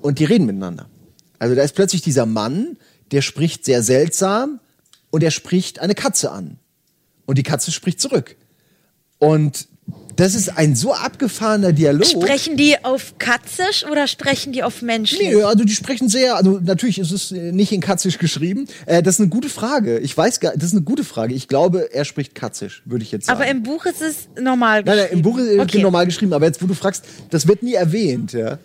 und 0.01 0.19
die 0.19 0.25
reden 0.25 0.45
miteinander. 0.45 0.87
Also 1.39 1.55
da 1.55 1.63
ist 1.63 1.75
plötzlich 1.75 2.01
dieser 2.01 2.25
Mann, 2.25 2.77
der 3.11 3.21
spricht 3.21 3.65
sehr 3.65 3.83
seltsam 3.83 4.59
und 5.09 5.23
er 5.23 5.31
spricht 5.31 5.79
eine 5.79 5.95
Katze 5.95 6.31
an. 6.31 6.60
Und 7.25 7.37
die 7.37 7.43
Katze 7.43 7.71
spricht 7.71 8.01
zurück. 8.01 8.35
Und 9.19 9.67
das 10.15 10.35
ist 10.35 10.57
ein 10.57 10.75
so 10.75 10.93
abgefahrener 10.93 11.73
Dialog. 11.73 12.05
Sprechen 12.05 12.57
die 12.57 12.83
auf 12.83 13.17
Katzisch 13.17 13.85
oder 13.85 14.07
sprechen 14.07 14.53
die 14.53 14.63
auf 14.63 14.81
Menschlich? 14.81 15.33
Nee, 15.33 15.43
also 15.43 15.63
die 15.63 15.73
sprechen 15.73 16.09
sehr, 16.09 16.35
also 16.35 16.59
natürlich 16.61 16.99
ist 16.99 17.11
es 17.11 17.31
äh, 17.31 17.51
nicht 17.51 17.71
in 17.71 17.81
Katzisch 17.81 18.17
geschrieben. 18.17 18.67
Äh, 18.85 19.01
das 19.01 19.15
ist 19.15 19.21
eine 19.21 19.29
gute 19.29 19.49
Frage. 19.49 19.99
Ich 19.99 20.15
weiß 20.15 20.39
gar, 20.39 20.53
das 20.53 20.65
ist 20.65 20.73
eine 20.73 20.81
gute 20.81 21.03
Frage. 21.03 21.33
Ich 21.33 21.47
glaube, 21.47 21.93
er 21.93 22.05
spricht 22.05 22.35
Katzisch, 22.35 22.81
würde 22.85 23.03
ich 23.03 23.11
jetzt 23.11 23.27
sagen. 23.27 23.39
Aber 23.39 23.49
im 23.49 23.63
Buch 23.63 23.85
ist 23.85 24.01
es 24.01 24.27
normal 24.39 24.83
Nein, 24.83 24.85
geschrieben. 24.85 25.03
nein, 25.03 25.17
im 25.17 25.21
Buch 25.21 25.37
ist 25.37 25.47
es 25.47 25.59
okay. 25.59 25.81
normal 25.81 26.05
geschrieben, 26.05 26.33
aber 26.33 26.45
jetzt, 26.45 26.61
wo 26.61 26.67
du 26.67 26.73
fragst, 26.73 27.05
das 27.29 27.47
wird 27.47 27.63
nie 27.63 27.73
erwähnt, 27.73 28.33
ja. 28.33 28.59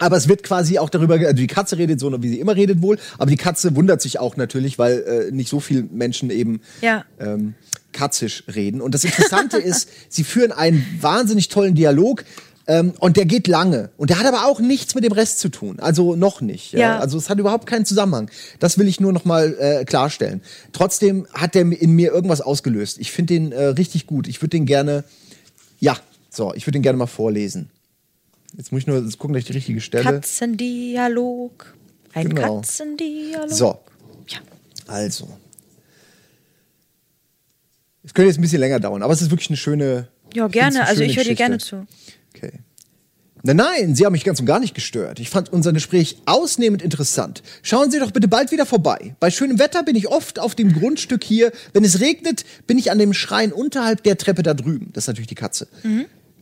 Aber 0.00 0.16
es 0.16 0.26
wird 0.28 0.42
quasi 0.42 0.78
auch 0.78 0.90
darüber, 0.90 1.14
also 1.14 1.32
die 1.34 1.46
Katze 1.46 1.78
redet 1.78 2.00
so, 2.00 2.10
wie 2.22 2.28
sie 2.28 2.40
immer 2.40 2.56
redet 2.56 2.82
wohl, 2.82 2.98
aber 3.18 3.30
die 3.30 3.36
Katze 3.36 3.76
wundert 3.76 4.02
sich 4.02 4.18
auch 4.18 4.36
natürlich, 4.36 4.78
weil 4.78 5.28
äh, 5.28 5.30
nicht 5.30 5.48
so 5.48 5.60
viele 5.60 5.82
Menschen 5.84 6.30
eben 6.30 6.60
Ja. 6.80 7.04
ähm, 7.20 7.54
katzisch 7.92 8.44
reden. 8.52 8.80
Und 8.80 8.94
das 8.94 9.04
Interessante 9.04 9.58
ist, 9.70 9.88
sie 10.08 10.24
führen 10.24 10.52
einen 10.52 10.84
wahnsinnig 11.00 11.48
tollen 11.48 11.74
Dialog. 11.74 12.24
Ähm, 12.66 12.92
und 13.00 13.16
der 13.16 13.24
geht 13.24 13.48
lange. 13.48 13.90
Und 13.96 14.10
der 14.10 14.18
hat 14.20 14.26
aber 14.26 14.44
auch 14.46 14.60
nichts 14.60 14.94
mit 14.94 15.02
dem 15.02 15.12
Rest 15.12 15.40
zu 15.40 15.48
tun. 15.48 15.80
Also 15.80 16.14
noch 16.14 16.40
nicht. 16.40 16.72
Ja? 16.72 16.78
Ja. 16.78 16.98
Also 16.98 17.18
es 17.18 17.28
hat 17.28 17.38
überhaupt 17.38 17.66
keinen 17.66 17.84
Zusammenhang. 17.84 18.30
Das 18.60 18.78
will 18.78 18.86
ich 18.86 19.00
nur 19.00 19.12
noch 19.12 19.24
mal 19.24 19.56
äh, 19.58 19.84
klarstellen. 19.84 20.40
Trotzdem 20.72 21.26
hat 21.32 21.54
der 21.56 21.62
in 21.62 21.92
mir 21.92 22.12
irgendwas 22.12 22.40
ausgelöst. 22.40 22.98
Ich 23.00 23.10
finde 23.10 23.34
den 23.34 23.52
äh, 23.52 23.64
richtig 23.64 24.06
gut. 24.06 24.28
Ich 24.28 24.40
würde 24.40 24.50
den 24.50 24.66
gerne, 24.66 25.02
ja, 25.80 25.96
so, 26.28 26.54
ich 26.54 26.64
würde 26.66 26.78
den 26.78 26.82
gerne 26.82 26.98
mal 26.98 27.06
vorlesen. 27.06 27.70
Jetzt 28.60 28.72
muss 28.72 28.82
ich 28.82 28.86
nur 28.86 29.02
jetzt 29.02 29.16
gucken, 29.16 29.32
dass 29.32 29.40
ich 29.40 29.46
die 29.46 29.54
richtige 29.54 29.80
Stelle. 29.80 30.04
Katzendialog. 30.04 31.74
Ein 32.12 32.28
Genau. 32.28 32.56
Katzendialog. 32.56 33.48
So, 33.50 33.78
Ja. 34.28 34.38
also. 34.86 35.30
Es 38.04 38.12
könnte 38.12 38.28
jetzt 38.28 38.38
ein 38.38 38.42
bisschen 38.42 38.60
länger 38.60 38.78
dauern, 38.78 39.02
aber 39.02 39.14
es 39.14 39.22
ist 39.22 39.30
wirklich 39.30 39.48
eine 39.48 39.56
schöne. 39.56 40.08
Ja, 40.34 40.46
gerne. 40.48 40.86
Also 40.86 41.02
ich 41.02 41.16
höre 41.16 41.24
dir 41.24 41.36
gerne 41.36 41.56
zu. 41.56 41.86
Okay. 42.36 42.52
Nein, 43.42 43.56
nein, 43.56 43.94
Sie 43.94 44.04
haben 44.04 44.12
mich 44.12 44.24
ganz 44.24 44.40
und 44.40 44.44
gar 44.46 44.60
nicht 44.60 44.74
gestört. 44.74 45.20
Ich 45.20 45.30
fand 45.30 45.50
unser 45.50 45.72
Gespräch 45.72 46.18
ausnehmend 46.26 46.82
interessant. 46.82 47.42
Schauen 47.62 47.90
Sie 47.90 47.98
doch 47.98 48.10
bitte 48.10 48.28
bald 48.28 48.52
wieder 48.52 48.66
vorbei. 48.66 49.16
Bei 49.20 49.30
schönem 49.30 49.58
Wetter 49.58 49.82
bin 49.84 49.96
ich 49.96 50.06
oft 50.08 50.38
auf 50.38 50.54
dem 50.54 50.74
Grundstück 50.74 51.24
hier. 51.24 51.50
Wenn 51.72 51.82
es 51.82 52.00
regnet, 52.00 52.44
bin 52.66 52.76
ich 52.76 52.90
an 52.90 52.98
dem 52.98 53.14
Schrein 53.14 53.54
unterhalb 53.54 54.02
der 54.02 54.18
Treppe 54.18 54.42
da 54.42 54.52
drüben. 54.52 54.90
Das 54.92 55.04
ist 55.04 55.08
natürlich 55.08 55.28
die 55.28 55.34
Katze. 55.34 55.66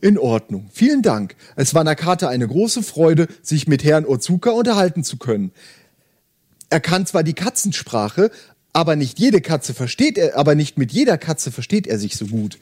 In 0.01 0.17
Ordnung. 0.17 0.69
Vielen 0.71 1.01
Dank. 1.01 1.35
Es 1.55 1.73
war 1.73 1.83
Nakata 1.83 2.29
eine 2.29 2.47
große 2.47 2.83
Freude, 2.83 3.27
sich 3.41 3.67
mit 3.67 3.83
Herrn 3.83 4.05
Ozuka 4.05 4.51
unterhalten 4.51 5.03
zu 5.03 5.17
können. 5.17 5.51
Er 6.69 6.79
kann 6.79 7.05
zwar 7.05 7.23
die 7.23 7.33
Katzensprache, 7.33 8.31
aber 8.71 8.95
nicht 8.95 9.19
jede 9.19 9.41
Katze 9.41 9.73
versteht 9.73 10.17
er, 10.17 10.37
aber 10.37 10.55
nicht 10.55 10.77
mit 10.77 10.91
jeder 10.91 11.17
Katze 11.17 11.51
versteht 11.51 11.87
er 11.87 11.99
sich 11.99 12.15
so 12.15 12.27
gut. 12.27 12.59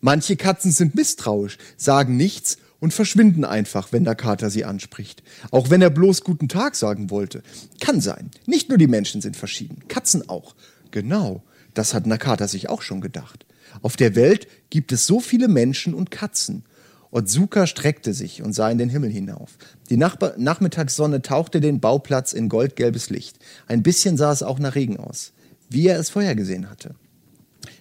Manche 0.00 0.36
Katzen 0.36 0.70
sind 0.70 0.94
misstrauisch, 0.94 1.58
sagen 1.76 2.16
nichts 2.16 2.56
und 2.80 2.94
verschwinden 2.94 3.44
einfach, 3.44 3.92
wenn 3.92 4.04
Kater 4.04 4.48
sie 4.48 4.64
anspricht. 4.64 5.22
Auch 5.50 5.70
wenn 5.70 5.82
er 5.82 5.90
bloß 5.90 6.22
guten 6.22 6.48
Tag 6.48 6.76
sagen 6.76 7.10
wollte. 7.10 7.42
Kann 7.80 8.00
sein. 8.00 8.30
Nicht 8.46 8.68
nur 8.68 8.78
die 8.78 8.86
Menschen 8.86 9.20
sind 9.20 9.36
verschieden, 9.36 9.82
Katzen 9.88 10.28
auch. 10.28 10.54
Genau, 10.90 11.42
das 11.74 11.92
hat 11.92 12.06
Nakata 12.06 12.48
sich 12.48 12.68
auch 12.68 12.82
schon 12.82 13.00
gedacht. 13.00 13.44
Auf 13.82 13.96
der 13.96 14.14
Welt 14.14 14.46
gibt 14.70 14.92
es 14.92 15.06
so 15.06 15.20
viele 15.20 15.48
Menschen 15.48 15.94
und 15.94 16.10
Katzen. 16.10 16.64
Otsuka 17.10 17.66
streckte 17.66 18.12
sich 18.12 18.42
und 18.42 18.52
sah 18.52 18.70
in 18.70 18.78
den 18.78 18.90
Himmel 18.90 19.10
hinauf. 19.10 19.56
Die 19.88 19.96
Nachbar 19.96 20.34
Nachmittagssonne 20.36 21.22
tauchte 21.22 21.60
den 21.60 21.80
Bauplatz 21.80 22.32
in 22.32 22.48
goldgelbes 22.48 23.10
Licht. 23.10 23.38
Ein 23.66 23.82
bisschen 23.82 24.16
sah 24.16 24.32
es 24.32 24.42
auch 24.42 24.58
nach 24.58 24.74
Regen 24.74 24.98
aus, 24.98 25.32
wie 25.70 25.86
er 25.86 25.98
es 25.98 26.10
vorhergesehen 26.10 26.68
hatte. 26.68 26.94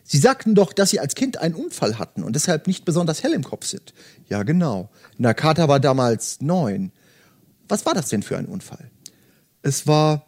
Sie 0.04 0.18
sagten 0.18 0.56
doch, 0.56 0.72
dass 0.72 0.92
Sie 0.92 1.02
als 1.02 1.16
Kind 1.16 1.38
einen 1.38 1.56
Unfall 1.56 2.00
hatten 2.00 2.24
und 2.24 2.34
deshalb 2.36 2.68
nicht 2.68 2.86
besonders 2.86 3.24
hell 3.24 3.34
im 3.34 3.44
Kopf 3.44 3.66
sind. 3.66 3.94
Ja, 4.30 4.44
genau. 4.44 4.90
Nakata 5.18 5.68
war 5.68 5.82
damals 5.82 6.40
neun. 6.40 6.94
Was 7.68 7.86
war 7.86 7.94
das 7.94 8.08
denn 8.08 8.24
für 8.24 8.38
ein 8.38 8.46
Unfall? 8.46 8.90
Es 9.62 9.86
war. 9.86 10.26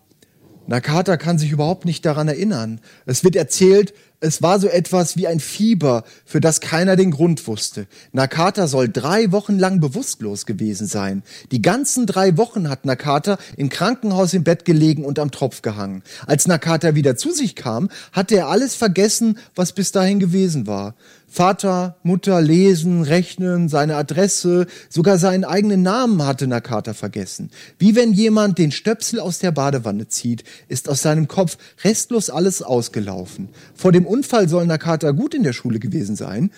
Nakata 0.67 1.17
kann 1.17 1.39
sich 1.39 1.51
überhaupt 1.51 1.85
nicht 1.85 2.05
daran 2.05 2.27
erinnern. 2.27 2.79
Es 3.05 3.23
wird 3.23 3.35
erzählt, 3.35 3.93
es 4.21 4.41
war 4.41 4.59
so 4.59 4.67
etwas 4.67 5.15
wie 5.15 5.27
ein 5.27 5.39
Fieber, 5.39 6.03
für 6.25 6.41
das 6.41 6.59
keiner 6.59 6.95
den 6.95 7.11
Grund 7.11 7.47
wusste. 7.47 7.87
Nakata 8.11 8.67
soll 8.67 8.89
drei 8.89 9.31
Wochen 9.31 9.57
lang 9.57 9.79
bewusstlos 9.79 10.45
gewesen 10.45 10.87
sein. 10.87 11.23
Die 11.51 11.61
ganzen 11.61 12.05
drei 12.05 12.37
Wochen 12.37 12.69
hat 12.69 12.85
Nakata 12.85 13.37
im 13.55 13.69
Krankenhaus 13.69 14.33
im 14.33 14.43
Bett 14.43 14.65
gelegen 14.65 15.05
und 15.05 15.19
am 15.19 15.31
Tropf 15.31 15.61
gehangen. 15.61 16.03
Als 16.27 16.47
Nakata 16.47 16.95
wieder 16.95 17.15
zu 17.15 17.31
sich 17.31 17.55
kam, 17.55 17.89
hatte 18.11 18.35
er 18.35 18.47
alles 18.47 18.75
vergessen, 18.75 19.37
was 19.55 19.71
bis 19.71 19.91
dahin 19.91 20.19
gewesen 20.19 20.67
war. 20.67 20.95
Vater, 21.31 21.95
Mutter, 22.01 22.41
Lesen, 22.41 23.03
Rechnen, 23.03 23.69
seine 23.69 23.95
Adresse, 23.95 24.65
sogar 24.89 25.19
seinen 25.19 25.45
eigenen 25.45 25.83
Namen 25.83 26.25
hatte 26.25 26.47
Nakata 26.47 26.95
vergessen. 26.95 27.51
Wie 27.77 27.95
wenn 27.95 28.13
jemand 28.13 28.57
den 28.57 28.71
Stöpsel 28.71 29.19
aus 29.19 29.37
der 29.37 29.51
Badewanne 29.51 30.07
zieht, 30.07 30.43
ist 30.69 30.89
aus 30.89 31.03
seinem 31.03 31.27
Kopf 31.27 31.57
restlos 31.83 32.31
alles 32.31 32.63
ausgelaufen. 32.63 33.49
Vor 33.75 33.91
dem 33.91 34.07
Unfall 34.09 34.49
soll 34.49 34.65
Nakata 34.65 35.11
gut 35.11 35.33
in 35.33 35.43
der 35.43 35.53
Schule 35.53 35.79
gewesen 35.79 36.15
sein, 36.15 36.51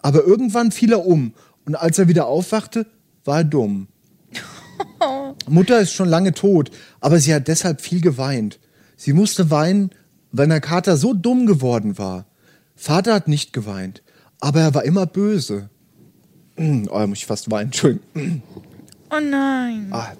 aber 0.00 0.24
irgendwann 0.24 0.72
fiel 0.72 0.92
er 0.92 1.06
um 1.06 1.34
und 1.64 1.74
als 1.74 1.98
er 1.98 2.08
wieder 2.08 2.26
aufwachte, 2.26 2.86
war 3.24 3.38
er 3.38 3.44
dumm. 3.44 3.88
Mutter 5.48 5.80
ist 5.80 5.92
schon 5.92 6.08
lange 6.08 6.32
tot, 6.32 6.70
aber 7.00 7.18
sie 7.18 7.34
hat 7.34 7.48
deshalb 7.48 7.80
viel 7.80 8.00
geweint. 8.00 8.58
Sie 8.96 9.12
musste 9.12 9.50
weinen, 9.50 9.90
weil 10.32 10.46
Nakata 10.46 10.96
so 10.96 11.12
dumm 11.14 11.46
geworden 11.46 11.98
war. 11.98 12.26
Vater 12.74 13.14
hat 13.14 13.28
nicht 13.28 13.52
geweint, 13.52 14.02
aber 14.40 14.60
er 14.60 14.74
war 14.74 14.84
immer 14.84 15.06
böse. 15.06 15.68
Oh, 16.58 16.98
da 16.98 17.06
muss 17.06 17.18
ich 17.18 17.26
fast 17.26 17.50
weinen, 17.50 17.66
Entschuldigung. 17.66 18.42
Oh 19.10 19.20
nein. 19.20 19.88
Ah. 19.90 20.12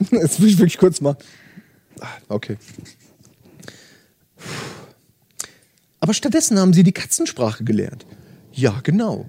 Jetzt 0.10 0.40
will 0.40 0.48
ich 0.48 0.58
wirklich 0.58 0.78
kurz 0.78 1.00
mal. 1.00 1.16
Ah, 2.00 2.08
Okay. 2.28 2.56
Aber 6.00 6.14
stattdessen 6.14 6.58
haben 6.58 6.72
sie 6.72 6.82
die 6.82 6.92
Katzensprache 6.92 7.64
gelernt. 7.64 8.06
Ja, 8.52 8.80
genau. 8.82 9.26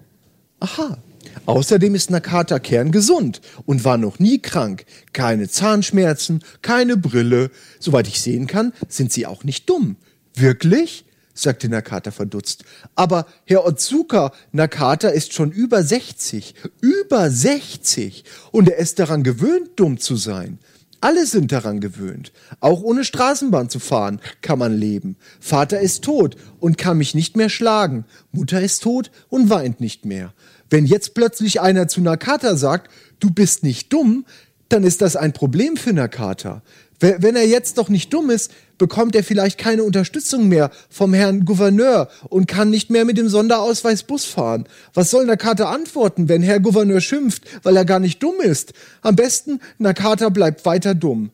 Aha. 0.60 0.98
Außerdem 1.46 1.96
ist 1.96 2.10
Nakata 2.10 2.60
kerngesund 2.60 3.42
und 3.66 3.84
war 3.84 3.98
noch 3.98 4.20
nie 4.20 4.40
krank. 4.40 4.86
Keine 5.14 5.48
Zahnschmerzen, 5.48 6.44
keine 6.62 6.98
Brille. 6.98 7.52
Soweit 7.80 8.08
ich 8.08 8.22
sehen 8.22 8.48
kann, 8.48 8.74
sind 8.88 9.12
sie 9.12 9.26
auch 9.26 9.44
nicht 9.44 9.70
dumm. 9.70 9.98
Wirklich? 10.34 11.06
sagte 11.34 11.70
Nakata 11.70 12.12
verdutzt. 12.12 12.64
Aber 12.96 13.28
Herr 13.46 13.66
Otsuka, 13.66 14.34
Nakata 14.52 15.10
ist 15.10 15.34
schon 15.34 15.52
über 15.52 15.84
60. 15.84 16.56
Über 16.82 17.30
60. 17.30 18.24
Und 18.52 18.70
er 18.70 18.78
ist 18.78 19.00
daran 19.00 19.24
gewöhnt, 19.24 19.70
dumm 19.76 20.00
zu 20.00 20.16
sein. 20.16 20.60
Alle 21.00 21.26
sind 21.26 21.52
daran 21.52 21.80
gewöhnt. 21.80 22.32
Auch 22.60 22.82
ohne 22.82 23.04
Straßenbahn 23.04 23.70
zu 23.70 23.80
fahren 23.80 24.20
kann 24.42 24.58
man 24.58 24.76
leben. 24.76 25.16
Vater 25.40 25.80
ist 25.80 26.04
tot 26.04 26.36
und 26.60 26.78
kann 26.78 26.98
mich 26.98 27.14
nicht 27.14 27.38
mehr 27.38 27.50
schlagen. 27.50 28.06
Mutter 28.32 28.62
ist 28.62 28.82
tot 28.84 29.12
und 29.30 29.50
weint 29.50 29.80
nicht 29.80 30.06
mehr. 30.06 30.34
Wenn 30.70 30.86
jetzt 30.86 31.14
plötzlich 31.14 31.62
einer 31.62 31.88
zu 31.88 32.02
Nakata 32.02 32.56
sagt, 32.56 32.92
du 33.20 33.30
bist 33.30 33.64
nicht 33.64 33.94
dumm, 33.94 34.26
dann 34.70 34.84
ist 34.84 35.02
das 35.02 35.16
ein 35.16 35.34
Problem 35.34 35.78
für 35.78 35.94
Nakata. 35.94 36.62
Wenn 37.00 37.36
er 37.36 37.48
jetzt 37.48 37.78
doch 37.78 37.90
nicht 37.90 38.12
dumm 38.12 38.32
ist, 38.32 38.52
bekommt 38.80 39.16
er 39.16 39.24
vielleicht 39.24 39.60
keine 39.60 39.84
Unterstützung 39.84 40.48
mehr 40.48 40.72
vom 40.90 41.14
Herrn 41.14 41.46
Gouverneur 41.46 42.10
und 42.30 42.48
kann 42.48 42.72
nicht 42.72 42.90
mehr 42.90 43.06
mit 43.06 43.18
dem 43.18 43.30
Sonderausweis 43.30 44.02
Bus 44.04 44.26
fahren. 44.26 44.68
Was 44.96 45.12
soll 45.12 45.26
Nakata 45.26 45.70
antworten, 45.70 46.28
wenn 46.28 46.42
Herr 46.42 46.60
Gouverneur 46.60 47.00
schimpft, 47.00 47.44
weil 47.64 47.78
er 47.78 47.86
gar 47.86 48.00
nicht 48.00 48.24
dumm 48.24 48.42
ist? 48.42 48.74
Am 49.02 49.16
besten, 49.16 49.60
Nakata 49.78 50.30
bleibt 50.30 50.66
weiter 50.66 50.96
dumm. 50.96 51.30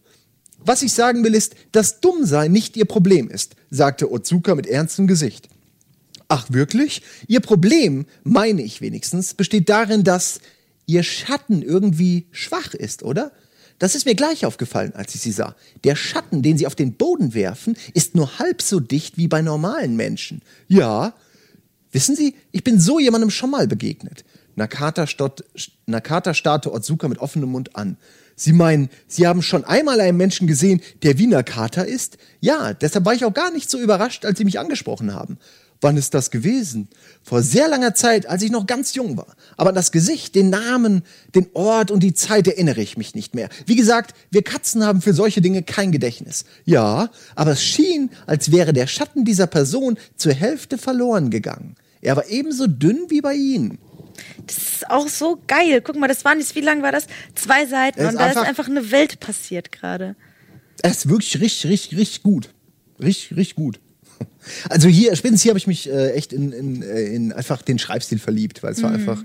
Was 0.65 0.81
ich 0.81 0.93
sagen 0.93 1.23
will 1.23 1.35
ist, 1.35 1.55
dass 1.71 2.01
Dummsein 2.01 2.51
nicht 2.51 2.75
ihr 2.75 2.85
Problem 2.85 3.29
ist, 3.29 3.55
sagte 3.69 4.11
Otsuka 4.11 4.55
mit 4.55 4.67
ernstem 4.67 5.07
Gesicht. 5.07 5.49
Ach 6.27 6.47
wirklich? 6.49 7.03
Ihr 7.27 7.41
Problem, 7.41 8.05
meine 8.23 8.63
ich 8.63 8.81
wenigstens, 8.81 9.33
besteht 9.33 9.69
darin, 9.69 10.03
dass 10.03 10.39
ihr 10.85 11.03
Schatten 11.03 11.61
irgendwie 11.61 12.27
schwach 12.31 12.73
ist, 12.73 13.03
oder? 13.03 13.31
Das 13.83 13.95
ist 13.95 14.05
mir 14.05 14.15
gleich 14.15 14.45
aufgefallen, 14.45 14.93
als 14.95 15.13
ich 15.13 15.19
sie 15.19 15.33
sah. 15.33 15.57
Der 15.83 15.97
Schatten, 15.97 16.41
den 16.41 16.57
sie 16.57 16.67
auf 16.67 16.73
den 16.73 16.93
Boden 16.93 17.33
werfen, 17.33 17.75
ist 17.93 18.15
nur 18.15 18.39
halb 18.39 18.61
so 18.61 18.79
dicht 18.79 19.17
wie 19.17 19.27
bei 19.27 19.41
normalen 19.41 19.97
Menschen. 19.97 20.41
Ja. 20.69 21.13
Wissen 21.91 22.15
Sie, 22.15 22.33
ich 22.53 22.63
bin 22.63 22.79
so 22.79 22.97
jemandem 22.97 23.29
schon 23.29 23.49
mal 23.49 23.67
begegnet. 23.67 24.23
Nakata, 24.55 25.05
stott, 25.05 25.43
Nakata 25.85 26.33
starrte 26.33 26.71
Otsuka 26.71 27.09
mit 27.09 27.17
offenem 27.17 27.49
Mund 27.49 27.75
an. 27.75 27.97
Sie 28.37 28.53
meinen, 28.53 28.89
Sie 29.09 29.27
haben 29.27 29.41
schon 29.41 29.65
einmal 29.65 29.99
einen 29.99 30.17
Menschen 30.17 30.47
gesehen, 30.47 30.79
der 31.03 31.17
wie 31.17 31.27
Nakata 31.27 31.81
ist? 31.81 32.17
Ja, 32.39 32.71
deshalb 32.73 33.03
war 33.03 33.15
ich 33.15 33.25
auch 33.25 33.33
gar 33.33 33.51
nicht 33.51 33.69
so 33.69 33.81
überrascht, 33.81 34.23
als 34.23 34.37
Sie 34.37 34.45
mich 34.45 34.59
angesprochen 34.59 35.13
haben. 35.13 35.37
Wann 35.83 35.97
ist 35.97 36.13
das 36.13 36.31
gewesen? 36.31 36.87
Vor 37.23 37.41
sehr 37.43 37.67
langer 37.67 37.93
Zeit, 37.93 38.25
als 38.25 38.41
ich 38.41 38.51
noch 38.51 38.65
ganz 38.67 38.93
jung 38.95 39.17
war. 39.17 39.35
Aber 39.57 39.69
an 39.69 39.75
das 39.75 39.91
Gesicht, 39.91 40.33
den 40.33 40.49
Namen, 40.49 41.03
den 41.35 41.47
Ort 41.53 41.91
und 41.91 42.01
die 42.01 42.13
Zeit 42.13 42.47
erinnere 42.47 42.81
ich 42.81 42.95
mich 42.95 43.15
nicht 43.15 43.35
mehr. 43.35 43.49
Wie 43.65 43.75
gesagt, 43.75 44.15
wir 44.31 44.43
Katzen 44.43 44.85
haben 44.85 45.01
für 45.01 45.13
solche 45.13 45.41
Dinge 45.41 45.61
kein 45.61 45.91
Gedächtnis. 45.91 46.45
Ja, 46.63 47.09
aber 47.35 47.51
es 47.51 47.63
schien, 47.63 48.11
als 48.27 48.51
wäre 48.53 48.71
der 48.71 48.87
Schatten 48.87 49.25
dieser 49.25 49.45
Person 49.45 49.97
zur 50.15 50.33
Hälfte 50.33 50.77
verloren 50.77 51.29
gegangen. 51.29 51.75
Er 52.01 52.15
war 52.15 52.27
ebenso 52.29 52.67
dünn 52.67 53.05
wie 53.09 53.19
bei 53.21 53.33
Ihnen. 53.33 53.77
Das 54.47 54.57
ist 54.57 54.89
auch 54.89 55.09
so 55.09 55.37
geil. 55.47 55.81
Guck 55.81 55.97
mal, 55.97 56.07
das 56.07 56.23
waren 56.23 56.39
jetzt, 56.39 56.55
wie 56.55 56.61
lang 56.61 56.81
war 56.81 56.93
das? 56.93 57.07
Zwei 57.35 57.65
Seiten 57.65 57.99
Es 57.99 58.05
ist 58.05 58.11
und 58.13 58.19
da 58.21 58.29
ist 58.29 58.37
einfach- 58.37 58.67
eine 58.69 58.91
Welt 58.91 59.19
passiert 59.19 59.73
gerade. 59.73 60.15
Er 60.81 60.91
ist 60.91 61.09
wirklich 61.09 61.41
richtig, 61.41 61.69
richtig, 61.69 61.97
richtig 61.99 62.23
gut. 62.23 62.53
Richtig, 63.01 63.31
richtig 63.37 63.55
gut. 63.55 63.79
Also 64.69 64.87
hier, 64.87 65.15
spätestens 65.15 65.41
hier 65.41 65.51
habe 65.51 65.59
ich 65.59 65.67
mich 65.67 65.89
äh, 65.89 66.11
echt 66.11 66.33
in, 66.33 66.51
in, 66.51 66.81
äh, 66.81 67.01
in 67.03 67.31
einfach 67.33 67.61
den 67.61 67.79
Schreibstil 67.79 68.19
verliebt, 68.19 68.63
weil 68.63 68.73
es 68.73 68.83
war 68.83 68.91
einfach 68.91 69.23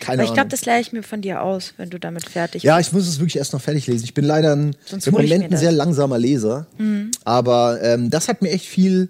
keine 0.00 0.22
Aber 0.22 0.24
ich 0.24 0.34
glaube, 0.34 0.40
Ahnung. 0.42 0.50
das 0.50 0.64
leih 0.66 0.80
ich 0.80 0.92
mir 0.92 1.02
von 1.02 1.22
dir 1.22 1.42
aus, 1.42 1.72
wenn 1.78 1.90
du 1.90 1.98
damit 1.98 2.28
fertig 2.28 2.62
Ja, 2.62 2.78
ich 2.78 2.92
muss 2.92 3.08
es 3.08 3.18
wirklich 3.18 3.36
erst 3.36 3.52
noch 3.52 3.62
fertig 3.62 3.86
lesen. 3.86 4.04
Ich 4.04 4.14
bin 4.14 4.24
leider 4.24 4.54
ein, 4.54 4.76
Sonst 4.84 5.06
im 5.06 5.14
hol 5.14 5.24
ich 5.24 5.30
Moment 5.30 5.44
ein 5.44 5.50
das. 5.52 5.60
Mhm. 5.60 5.64
sehr 5.64 5.72
langsamer 5.72 6.18
Leser. 6.18 6.66
Aber 7.24 7.82
ähm, 7.82 8.10
das 8.10 8.28
hat 8.28 8.42
mir 8.42 8.50
echt 8.50 8.66
viel, 8.66 9.08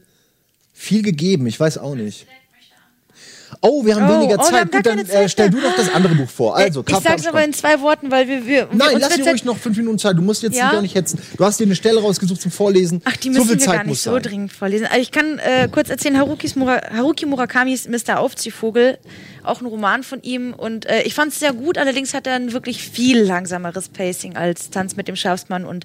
viel 0.72 1.02
gegeben. 1.02 1.46
Ich 1.46 1.58
weiß 1.58 1.78
auch 1.78 1.94
nicht. 1.94 2.26
Oh, 3.60 3.84
wir 3.84 3.96
haben 3.96 4.08
Oh, 4.10 4.20
weniger 4.20 4.36
oh, 4.38 4.42
Zeit. 4.42 4.60
haben 4.60 4.70
gar 4.70 4.80
Gut, 4.82 4.86
dann 4.86 4.96
keine 4.98 5.08
Zeit 5.08 5.24
äh, 5.24 5.28
stell 5.28 5.50
du 5.50 5.60
doch 5.60 5.74
das 5.76 5.92
andere 5.92 6.14
Buch 6.14 6.28
vor. 6.28 6.56
Also, 6.56 6.80
ich 6.80 6.86
Kampf 6.86 7.04
sag's 7.04 7.26
aber 7.26 7.42
in 7.44 7.52
zwei 7.52 7.80
Worten, 7.80 8.10
weil 8.10 8.28
wir. 8.28 8.46
wir 8.46 8.68
Nein, 8.72 8.94
uns 8.94 9.00
lass 9.02 9.14
dir 9.16 9.24
ruhig 9.28 9.44
noch 9.44 9.56
fünf 9.56 9.76
Minuten 9.76 9.98
Zeit. 9.98 10.16
Du 10.16 10.22
musst 10.22 10.42
jetzt 10.42 10.56
Ja? 10.56 10.72
gar 10.72 10.82
nicht 10.82 10.94
hetzen. 10.94 11.18
Du 11.36 11.44
hast 11.44 11.58
dir 11.60 11.64
eine 11.64 11.74
Stelle 11.76 12.00
rausgesucht 12.00 12.40
zum 12.40 12.50
Vorlesen. 12.50 13.00
Ach, 13.04 13.16
die 13.16 13.28
so 13.28 13.32
müssen 13.34 13.48
viel 13.48 13.58
wir 13.58 13.64
Zeit 13.66 13.74
gar 13.76 13.84
nicht 13.84 14.00
so 14.02 14.12
sein. 14.12 14.22
dringend 14.22 14.52
vorlesen. 14.52 14.86
Also 14.86 15.00
ich 15.00 15.10
kann 15.10 15.38
äh, 15.38 15.68
kurz 15.70 15.88
erzählen, 15.90 16.16
Mura 16.56 16.80
Haruki 16.94 17.26
Murakamis 17.26 17.88
Mr. 17.88 18.18
Aufziehvogel, 18.20 18.98
auch 19.42 19.60
ein 19.60 19.66
Roman 19.66 20.02
von 20.02 20.22
ihm. 20.22 20.52
Und 20.52 20.86
äh, 20.86 21.02
ich 21.02 21.14
fand 21.14 21.32
es 21.32 21.38
sehr 21.38 21.52
gut, 21.52 21.78
allerdings 21.78 22.14
hat 22.14 22.26
er 22.26 22.34
ein 22.34 22.52
wirklich 22.52 22.82
viel 22.82 23.20
langsameres 23.22 23.88
Pacing 23.88 24.36
als 24.36 24.70
Tanz 24.70 24.96
mit 24.96 25.08
dem 25.08 25.16
Schafsmann 25.16 25.64
und 25.64 25.84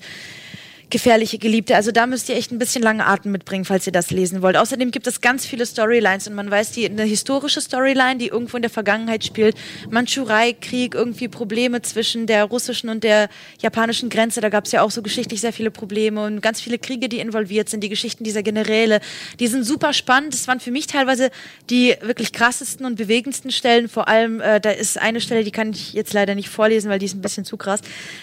Gefährliche 0.91 1.39
Geliebte. 1.39 1.75
Also 1.75 1.91
da 1.91 2.05
müsst 2.05 2.29
ihr 2.29 2.35
echt 2.35 2.51
ein 2.51 2.59
bisschen 2.59 2.83
lange 2.83 3.05
Atem 3.05 3.31
mitbringen, 3.31 3.65
falls 3.65 3.87
ihr 3.87 3.93
das 3.93 4.11
lesen 4.11 4.41
wollt. 4.41 4.57
Außerdem 4.57 4.91
gibt 4.91 5.07
es 5.07 5.21
ganz 5.21 5.45
viele 5.45 5.65
Storylines 5.65 6.27
und 6.27 6.35
man 6.35 6.51
weiß, 6.51 6.71
die 6.71 6.85
eine 6.85 7.03
historische 7.03 7.61
Storyline, 7.61 8.17
die 8.17 8.27
irgendwo 8.27 8.57
in 8.57 8.61
der 8.61 8.69
Vergangenheit 8.69 9.23
spielt. 9.23 9.55
Mandschurei-Krieg, 9.89 10.93
irgendwie 10.93 11.29
Probleme 11.29 11.81
zwischen 11.81 12.27
der 12.27 12.43
russischen 12.43 12.89
und 12.89 13.03
der 13.03 13.29
japanischen 13.61 14.09
Grenze. 14.09 14.41
Da 14.41 14.49
gab 14.49 14.65
es 14.65 14.73
ja 14.73 14.81
auch 14.81 14.91
so 14.91 15.01
geschichtlich 15.01 15.41
sehr 15.41 15.53
viele 15.53 15.71
Probleme 15.71 16.25
und 16.25 16.41
ganz 16.41 16.59
viele 16.59 16.77
Kriege, 16.77 17.07
die 17.07 17.19
involviert 17.19 17.69
sind. 17.69 17.83
Die 17.83 17.89
Geschichten 17.89 18.25
dieser 18.25 18.43
Generäle, 18.43 18.99
die 19.39 19.47
sind 19.47 19.63
super 19.63 19.93
spannend. 19.93 20.33
Das 20.33 20.47
waren 20.47 20.59
für 20.59 20.71
mich 20.71 20.87
teilweise 20.87 21.31
die 21.69 21.95
wirklich 22.01 22.33
krassesten 22.33 22.85
und 22.85 22.97
bewegendsten 22.97 23.51
Stellen. 23.51 23.87
Vor 23.87 24.09
allem, 24.09 24.41
äh, 24.41 24.59
da 24.59 24.71
ist 24.71 24.97
eine 24.97 25.21
Stelle, 25.21 25.45
die 25.45 25.51
kann 25.51 25.71
ich 25.71 25.93
jetzt 25.93 26.11
leider 26.13 26.35
nicht 26.35 26.49
vorlesen, 26.49 26.89
weil 26.89 26.99
die 26.99 27.05
ist 27.05 27.15
ein 27.15 27.21
bisschen 27.21 27.45
zu 27.45 27.55
krass. 27.55 27.79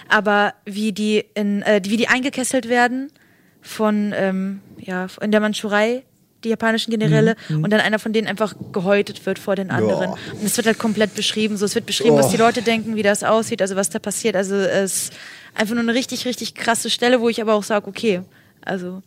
Aber 0.08 0.52
wie 0.66 0.92
die 0.92 1.24
in, 1.32 1.62
äh, 1.62 1.80
wie 1.84 1.96
die 1.96 2.08
eingekesselt 2.08 2.57
werden 2.66 3.12
von 3.60 4.12
ähm, 4.16 4.60
ja 4.78 5.06
in 5.20 5.30
der 5.30 5.40
Mandschurei 5.40 6.04
die 6.44 6.50
japanischen 6.50 6.92
Generäle 6.92 7.34
und 7.48 7.68
dann 7.70 7.80
einer 7.80 7.98
von 7.98 8.12
denen 8.12 8.28
einfach 8.28 8.54
gehäutet 8.72 9.26
wird 9.26 9.40
vor 9.40 9.56
den 9.56 9.72
anderen. 9.72 10.10
Ja. 10.10 10.16
Und 10.34 10.44
es 10.44 10.56
wird 10.56 10.68
halt 10.68 10.78
komplett 10.78 11.16
beschrieben. 11.16 11.56
So, 11.56 11.64
es 11.64 11.74
wird 11.74 11.84
beschrieben, 11.84 12.14
was 12.16 12.26
Oh. 12.26 12.30
die 12.30 12.36
Leute 12.36 12.62
denken, 12.62 12.94
wie 12.94 13.02
das 13.02 13.24
aussieht, 13.24 13.60
also 13.60 13.74
was 13.74 13.90
da 13.90 13.98
passiert. 13.98 14.36
Also 14.36 14.54
es 14.54 15.08
ist 15.08 15.12
einfach 15.56 15.74
nur 15.74 15.82
eine 15.82 15.94
richtig, 15.94 16.26
richtig 16.26 16.54
krasse 16.54 16.90
Stelle, 16.90 17.20
wo 17.20 17.28
ich 17.28 17.42
aber 17.42 17.54
auch 17.54 17.64
sage, 17.64 17.88
okay, 17.88 18.22
also 18.64 19.02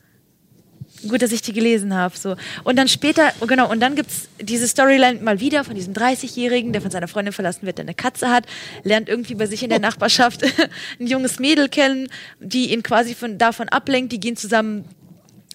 gut, 1.07 1.21
dass 1.21 1.31
ich 1.31 1.41
die 1.41 1.53
gelesen 1.53 1.93
habe. 1.93 2.15
So. 2.17 2.35
Und 2.63 2.77
dann 2.77 2.87
später, 2.87 3.31
oh, 3.39 3.45
genau, 3.45 3.69
und 3.69 3.79
dann 3.79 3.95
gibt's 3.95 4.27
diese 4.39 4.67
Storyline 4.67 5.21
mal 5.21 5.39
wieder 5.39 5.63
von 5.63 5.75
diesem 5.75 5.93
30-Jährigen, 5.93 6.73
der 6.73 6.81
von 6.81 6.91
seiner 6.91 7.07
Freundin 7.07 7.33
verlassen 7.33 7.65
wird, 7.65 7.77
der 7.77 7.85
eine 7.85 7.93
Katze 7.93 8.29
hat, 8.29 8.45
lernt 8.83 9.09
irgendwie 9.09 9.35
bei 9.35 9.45
sich 9.45 9.63
in 9.63 9.69
der 9.69 9.79
Nachbarschaft 9.79 10.43
ein 10.99 11.07
junges 11.07 11.39
Mädel 11.39 11.69
kennen, 11.69 12.07
die 12.39 12.73
ihn 12.73 12.83
quasi 12.83 13.15
von, 13.15 13.37
davon 13.37 13.69
ablenkt. 13.69 14.11
Die 14.11 14.19
gehen 14.19 14.37
zusammen 14.37 14.85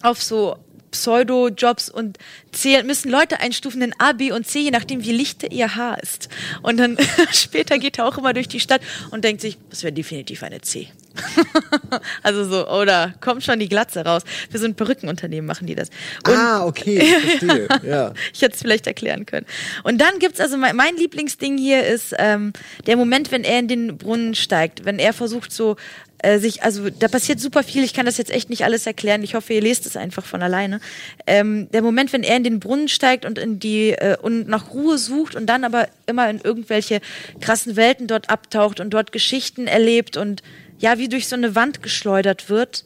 auf 0.01 0.21
so 0.21 0.57
Pseudo-Jobs 0.91 1.89
und 1.89 2.17
zählen, 2.51 2.85
müssen 2.85 3.09
Leute 3.09 3.39
einstufen 3.39 3.81
in 3.81 3.93
A, 3.99 4.13
B 4.13 4.31
und 4.31 4.47
C, 4.47 4.59
je 4.59 4.71
nachdem, 4.71 5.03
wie 5.03 5.11
lichte 5.11 5.47
ihr 5.47 5.75
Haar 5.75 6.01
ist. 6.01 6.29
Und 6.61 6.77
dann 6.77 6.97
später 7.31 7.77
geht 7.77 7.99
er 7.99 8.05
auch 8.05 8.17
immer 8.17 8.33
durch 8.33 8.47
die 8.47 8.59
Stadt 8.59 8.81
und 9.11 9.23
denkt 9.23 9.41
sich, 9.41 9.57
das 9.69 9.83
wäre 9.83 9.93
definitiv 9.93 10.43
eine 10.43 10.61
C. 10.61 10.89
also 12.23 12.45
so, 12.45 12.69
oder 12.69 13.13
kommt 13.21 13.43
schon 13.43 13.59
die 13.59 13.69
Glatze 13.69 14.05
raus. 14.05 14.23
Für 14.49 14.57
so 14.57 14.65
ein 14.65 14.75
Perückenunternehmen 14.75 15.45
machen 15.45 15.67
die 15.67 15.75
das. 15.75 15.89
Und 16.25 16.35
Ah, 16.35 16.65
okay, 16.65 16.99
ich 16.99 17.39
verstehe. 17.39 17.67
ja. 17.83 18.13
ich 18.33 18.41
hätte 18.41 18.55
es 18.55 18.61
vielleicht 18.61 18.87
erklären 18.87 19.25
können. 19.25 19.45
Und 19.83 19.99
dann 19.99 20.19
gibt's 20.19 20.39
also 20.39 20.57
mein, 20.57 20.75
mein 20.75 20.95
Lieblingsding 20.95 21.57
hier 21.57 21.85
ist 21.85 22.13
ähm, 22.17 22.53
der 22.85 22.97
Moment, 22.97 23.31
wenn 23.31 23.43
er 23.43 23.59
in 23.59 23.67
den 23.67 23.97
Brunnen 23.97 24.35
steigt, 24.35 24.85
wenn 24.85 24.99
er 24.99 25.13
versucht 25.13 25.51
so 25.51 25.75
äh, 26.19 26.39
sich, 26.39 26.63
also 26.63 26.89
da 26.89 27.07
passiert 27.07 27.39
super 27.39 27.63
viel. 27.63 27.83
Ich 27.83 27.93
kann 27.93 28.05
das 28.05 28.17
jetzt 28.17 28.31
echt 28.31 28.49
nicht 28.49 28.63
alles 28.63 28.85
erklären. 28.87 29.23
Ich 29.23 29.35
hoffe, 29.35 29.53
ihr 29.53 29.61
lest 29.61 29.85
es 29.85 29.95
einfach 29.95 30.25
von 30.25 30.41
alleine. 30.41 30.79
Ähm, 31.27 31.69
der 31.71 31.81
Moment, 31.81 32.11
wenn 32.13 32.23
er 32.23 32.37
in 32.37 32.43
den 32.43 32.59
Brunnen 32.59 32.87
steigt 32.87 33.25
und 33.25 33.37
in 33.37 33.59
die 33.59 33.91
äh, 33.91 34.17
und 34.21 34.47
nach 34.47 34.73
Ruhe 34.73 34.97
sucht 34.97 35.35
und 35.35 35.45
dann 35.45 35.63
aber 35.63 35.87
immer 36.07 36.29
in 36.29 36.41
irgendwelche 36.41 37.01
krassen 37.39 37.75
Welten 37.75 38.07
dort 38.07 38.29
abtaucht 38.29 38.79
und 38.79 38.89
dort 38.91 39.11
Geschichten 39.11 39.67
erlebt 39.67 40.17
und 40.17 40.41
ja 40.79 40.97
wie 40.97 41.09
durch 41.09 41.27
so 41.27 41.35
eine 41.35 41.55
Wand 41.55 41.83
geschleudert 41.83 42.49
wird. 42.49 42.85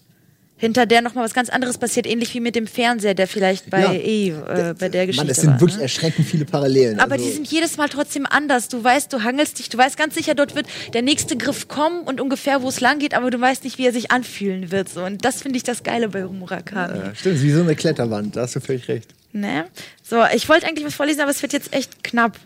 Hinter 0.62 0.86
der 0.86 1.02
nochmal 1.02 1.26
was 1.26 1.34
ganz 1.34 1.50
anderes 1.50 1.80
passiert, 1.80 2.06
ähnlich 2.06 2.36
wie 2.36 2.40
mit 2.40 2.56
dem 2.56 2.68
Fernseher, 2.68 3.16
der 3.16 3.28
vielleicht 3.28 3.72
bei 3.72 3.82
Ja. 3.82 3.94
Eve, 3.94 4.46
äh, 4.48 4.74
bei 4.78 4.90
der 4.90 5.08
Geschichte 5.08 5.26
Mann, 5.26 5.32
es 5.32 5.42
sind 5.42 5.50
war. 5.54 5.60
wirklich 5.60 5.78
ne? 5.78 5.82
erschreckend 5.82 6.28
viele 6.28 6.46
Parallelen. 6.46 7.00
Aber 7.00 7.14
also, 7.14 7.26
die 7.26 7.32
sind 7.32 7.48
jedes 7.52 7.78
Mal 7.78 7.90
trotzdem 7.90 8.28
anders. 8.28 8.68
Du 8.68 8.84
weißt, 8.84 9.12
du 9.12 9.24
hangelst 9.24 9.58
dich, 9.58 9.70
du 9.70 9.80
weißt 9.80 9.98
ganz 9.98 10.14
sicher, 10.14 10.36
dort 10.36 10.54
wird 10.54 10.68
der 10.94 11.02
nächste 11.02 11.36
Griff 11.36 11.68
kommen 11.68 12.02
und 12.02 12.22
ungefähr, 12.22 12.62
wo 12.62 12.70
es 12.70 12.80
lang 12.80 13.00
geht, 13.00 13.16
aber 13.16 13.32
du 13.32 13.42
weißt 13.42 13.64
nicht, 13.64 13.80
wie 13.80 13.88
er 13.88 13.92
sich 13.92 14.12
anfühlen 14.12 14.72
wird. 14.72 14.88
So. 14.88 15.02
Und 15.04 15.26
das 15.26 15.42
finde 15.42 15.58
ich 15.58 15.64
das 15.64 15.82
Geile 15.82 16.10
bei 16.10 16.26
Murakami. 16.26 16.96
ja, 17.00 17.16
stimmt, 17.16 17.42
wie 17.42 17.52
so 17.52 17.62
eine 17.62 17.76
Kletterwand, 17.76 18.36
da 18.36 18.42
hast 18.42 18.56
du 18.56 18.60
völlig 18.60 18.88
recht. 18.88 19.10
Ne? 19.34 19.66
So, 20.04 20.18
ich 20.36 20.48
wollte 20.48 20.68
eigentlich 20.68 20.86
was 20.86 20.94
vorlesen, 20.94 21.22
aber 21.22 21.32
es 21.32 21.42
wird 21.42 21.54
jetzt 21.54 21.74
echt 21.74 22.04
knapp. 22.04 22.38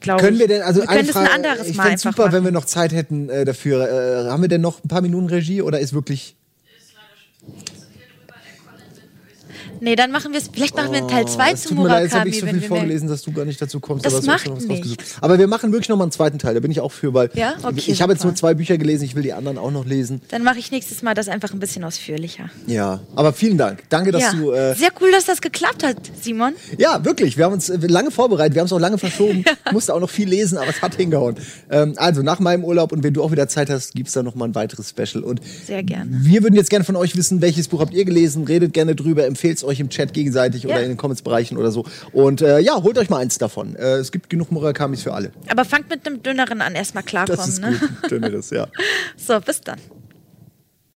Können 0.00 0.34
ich. 0.34 0.40
wir 0.40 0.48
denn, 0.48 0.62
also 0.62 0.80
wir 0.80 0.88
können 0.88 1.06
das 1.06 1.10
Frage, 1.12 1.30
ein 1.30 1.44
anderes 1.44 1.68
ich 1.68 1.76
Mal 1.76 1.84
fände 1.84 1.92
einfach 1.92 2.10
super, 2.12 2.22
machen. 2.24 2.32
wenn 2.34 2.44
wir 2.44 2.50
noch 2.52 2.64
Zeit 2.64 2.92
hätten 2.92 3.28
äh, 3.30 3.44
dafür. 3.44 4.26
Äh, 4.26 4.30
haben 4.30 4.42
wir 4.42 4.48
denn 4.48 4.60
noch 4.60 4.84
ein 4.84 4.88
paar 4.88 5.00
Minuten 5.00 5.26
Regie 5.28 5.62
oder 5.62 5.78
ist 5.80 5.92
wirklich. 5.94 6.35
Nee, 9.80 9.96
dann 9.96 10.10
machen 10.10 10.32
wir 10.32 10.38
es. 10.40 10.48
Vielleicht 10.52 10.76
machen 10.76 10.92
wir 10.92 10.98
einen 10.98 11.08
Teil 11.08 11.26
2 11.26 11.46
Oh, 11.46 11.54
es 11.54 11.62
zu 11.62 11.68
tut 11.68 11.78
mir 11.78 11.88
leid, 11.88 12.04
jetzt 12.04 12.14
habe 12.14 12.28
Murakami, 12.28 12.30
ich 12.30 12.40
so 12.40 12.60
viel 12.60 12.68
vorgelesen, 12.68 13.08
dass 13.08 13.22
du 13.22 13.32
gar 13.32 13.44
nicht 13.44 13.60
dazu 13.60 13.80
kommst. 13.80 14.04
Das 14.04 14.14
aber 14.14 14.26
macht 14.26 14.50
was 14.50 14.68
rausgesucht. 14.68 15.04
Aber 15.20 15.38
wir 15.38 15.46
machen 15.46 15.72
wirklich 15.72 15.88
noch 15.88 15.96
mal 15.96 16.04
einen 16.04 16.12
zweiten 16.12 16.38
Teil, 16.38 16.54
da 16.54 16.60
bin 16.60 16.70
ich 16.70 16.80
auch 16.80 16.92
für, 16.92 17.14
weil 17.14 17.30
Ja? 17.34 17.54
Okay, 17.62 17.82
ich 17.86 18.02
habe 18.02 18.12
jetzt 18.12 18.24
nur 18.24 18.34
zwei 18.34 18.54
Bücher 18.54 18.78
gelesen, 18.78 19.04
ich 19.04 19.14
will 19.14 19.22
die 19.22 19.32
anderen 19.32 19.58
auch 19.58 19.70
noch 19.70 19.84
lesen. 19.84 20.20
Dann 20.28 20.42
mache 20.42 20.58
ich 20.58 20.70
nächstes 20.70 21.02
Mal 21.02 21.14
das 21.14 21.28
einfach 21.28 21.52
ein 21.52 21.60
bisschen 21.60 21.84
ausführlicher. 21.84 22.50
Ja, 22.66 23.00
aber 23.14 23.32
vielen 23.32 23.58
Dank. 23.58 23.84
Danke, 23.88 24.12
dass 24.12 24.22
ja. 24.22 24.32
du. 24.32 24.52
Äh, 24.52 24.74
Sehr 24.74 24.90
cool, 25.00 25.10
dass 25.12 25.24
das 25.24 25.40
geklappt 25.40 25.84
hat, 25.84 25.96
Simon. 26.20 26.54
ja, 26.78 27.04
wirklich. 27.04 27.36
Wir 27.36 27.44
haben 27.44 27.52
uns 27.54 27.68
äh, 27.68 27.78
lange 27.86 28.10
vorbereitet, 28.10 28.54
wir 28.54 28.60
haben 28.60 28.66
es 28.66 28.72
auch 28.72 28.80
lange 28.80 28.98
verschoben. 28.98 29.44
Ich 29.66 29.72
musste 29.72 29.94
auch 29.94 30.00
noch 30.00 30.10
viel 30.10 30.28
lesen, 30.28 30.58
aber 30.58 30.68
es 30.68 30.80
hat 30.80 30.94
hingehauen. 30.94 31.36
Ähm, 31.70 31.94
also 31.96 32.22
nach 32.22 32.38
meinem 32.38 32.64
Urlaub 32.64 32.92
und 32.92 33.02
wenn 33.02 33.12
du 33.14 33.22
auch 33.22 33.32
wieder 33.32 33.48
Zeit 33.48 33.68
hast, 33.68 33.94
gibt 33.94 34.08
es 34.08 34.14
da 34.14 34.22
noch 34.22 34.34
mal 34.34 34.44
ein 34.46 34.54
weiteres 34.54 34.90
Special. 34.90 35.24
Und 35.24 35.40
Sehr 35.66 35.82
gerne. 35.82 36.08
Wir 36.10 36.42
würden 36.42 36.54
jetzt 36.54 36.70
gerne 36.70 36.84
von 36.84 36.94
euch 36.94 37.16
wissen, 37.16 37.40
welches 37.42 37.68
Buch 37.68 37.80
habt 37.80 37.92
ihr 37.92 38.04
gelesen? 38.04 38.44
Redet 38.44 38.72
gerne 38.72 38.94
drüber, 38.94 39.26
empfehlt 39.26 39.58
es 39.58 39.64
euch 39.66 39.80
im 39.80 39.88
Chat 39.90 40.12
gegenseitig 40.12 40.62
Ja. 40.62 40.70
oder 40.70 40.82
in 40.82 40.88
den 40.88 40.96
Comments-Bereichen 40.96 41.56
oder 41.58 41.70
so. 41.70 41.84
Und 42.12 42.40
äh, 42.42 42.58
ja, 42.60 42.82
holt 42.82 42.96
euch 42.98 43.10
mal 43.10 43.18
eins 43.18 43.38
davon. 43.38 43.76
Äh, 43.76 43.96
es 43.96 44.12
gibt 44.12 44.30
genug 44.30 44.50
Murakamis 44.52 45.02
für 45.02 45.12
alle. 45.12 45.32
Aber 45.48 45.64
fangt 45.64 45.90
mit 45.90 46.06
einem 46.06 46.22
dünneren 46.22 46.60
an, 46.62 46.74
erstmal 46.74 47.02
Das 47.02 47.10
klarkommen. 47.10 47.48
ist 47.48 47.60
Ne? 47.60 47.78
gut. 48.02 48.10
Dünne 48.10 48.30
das, 48.30 48.50
ja. 48.50 48.68
So, 49.16 49.38
bis 49.40 49.60
dann. 49.60 49.78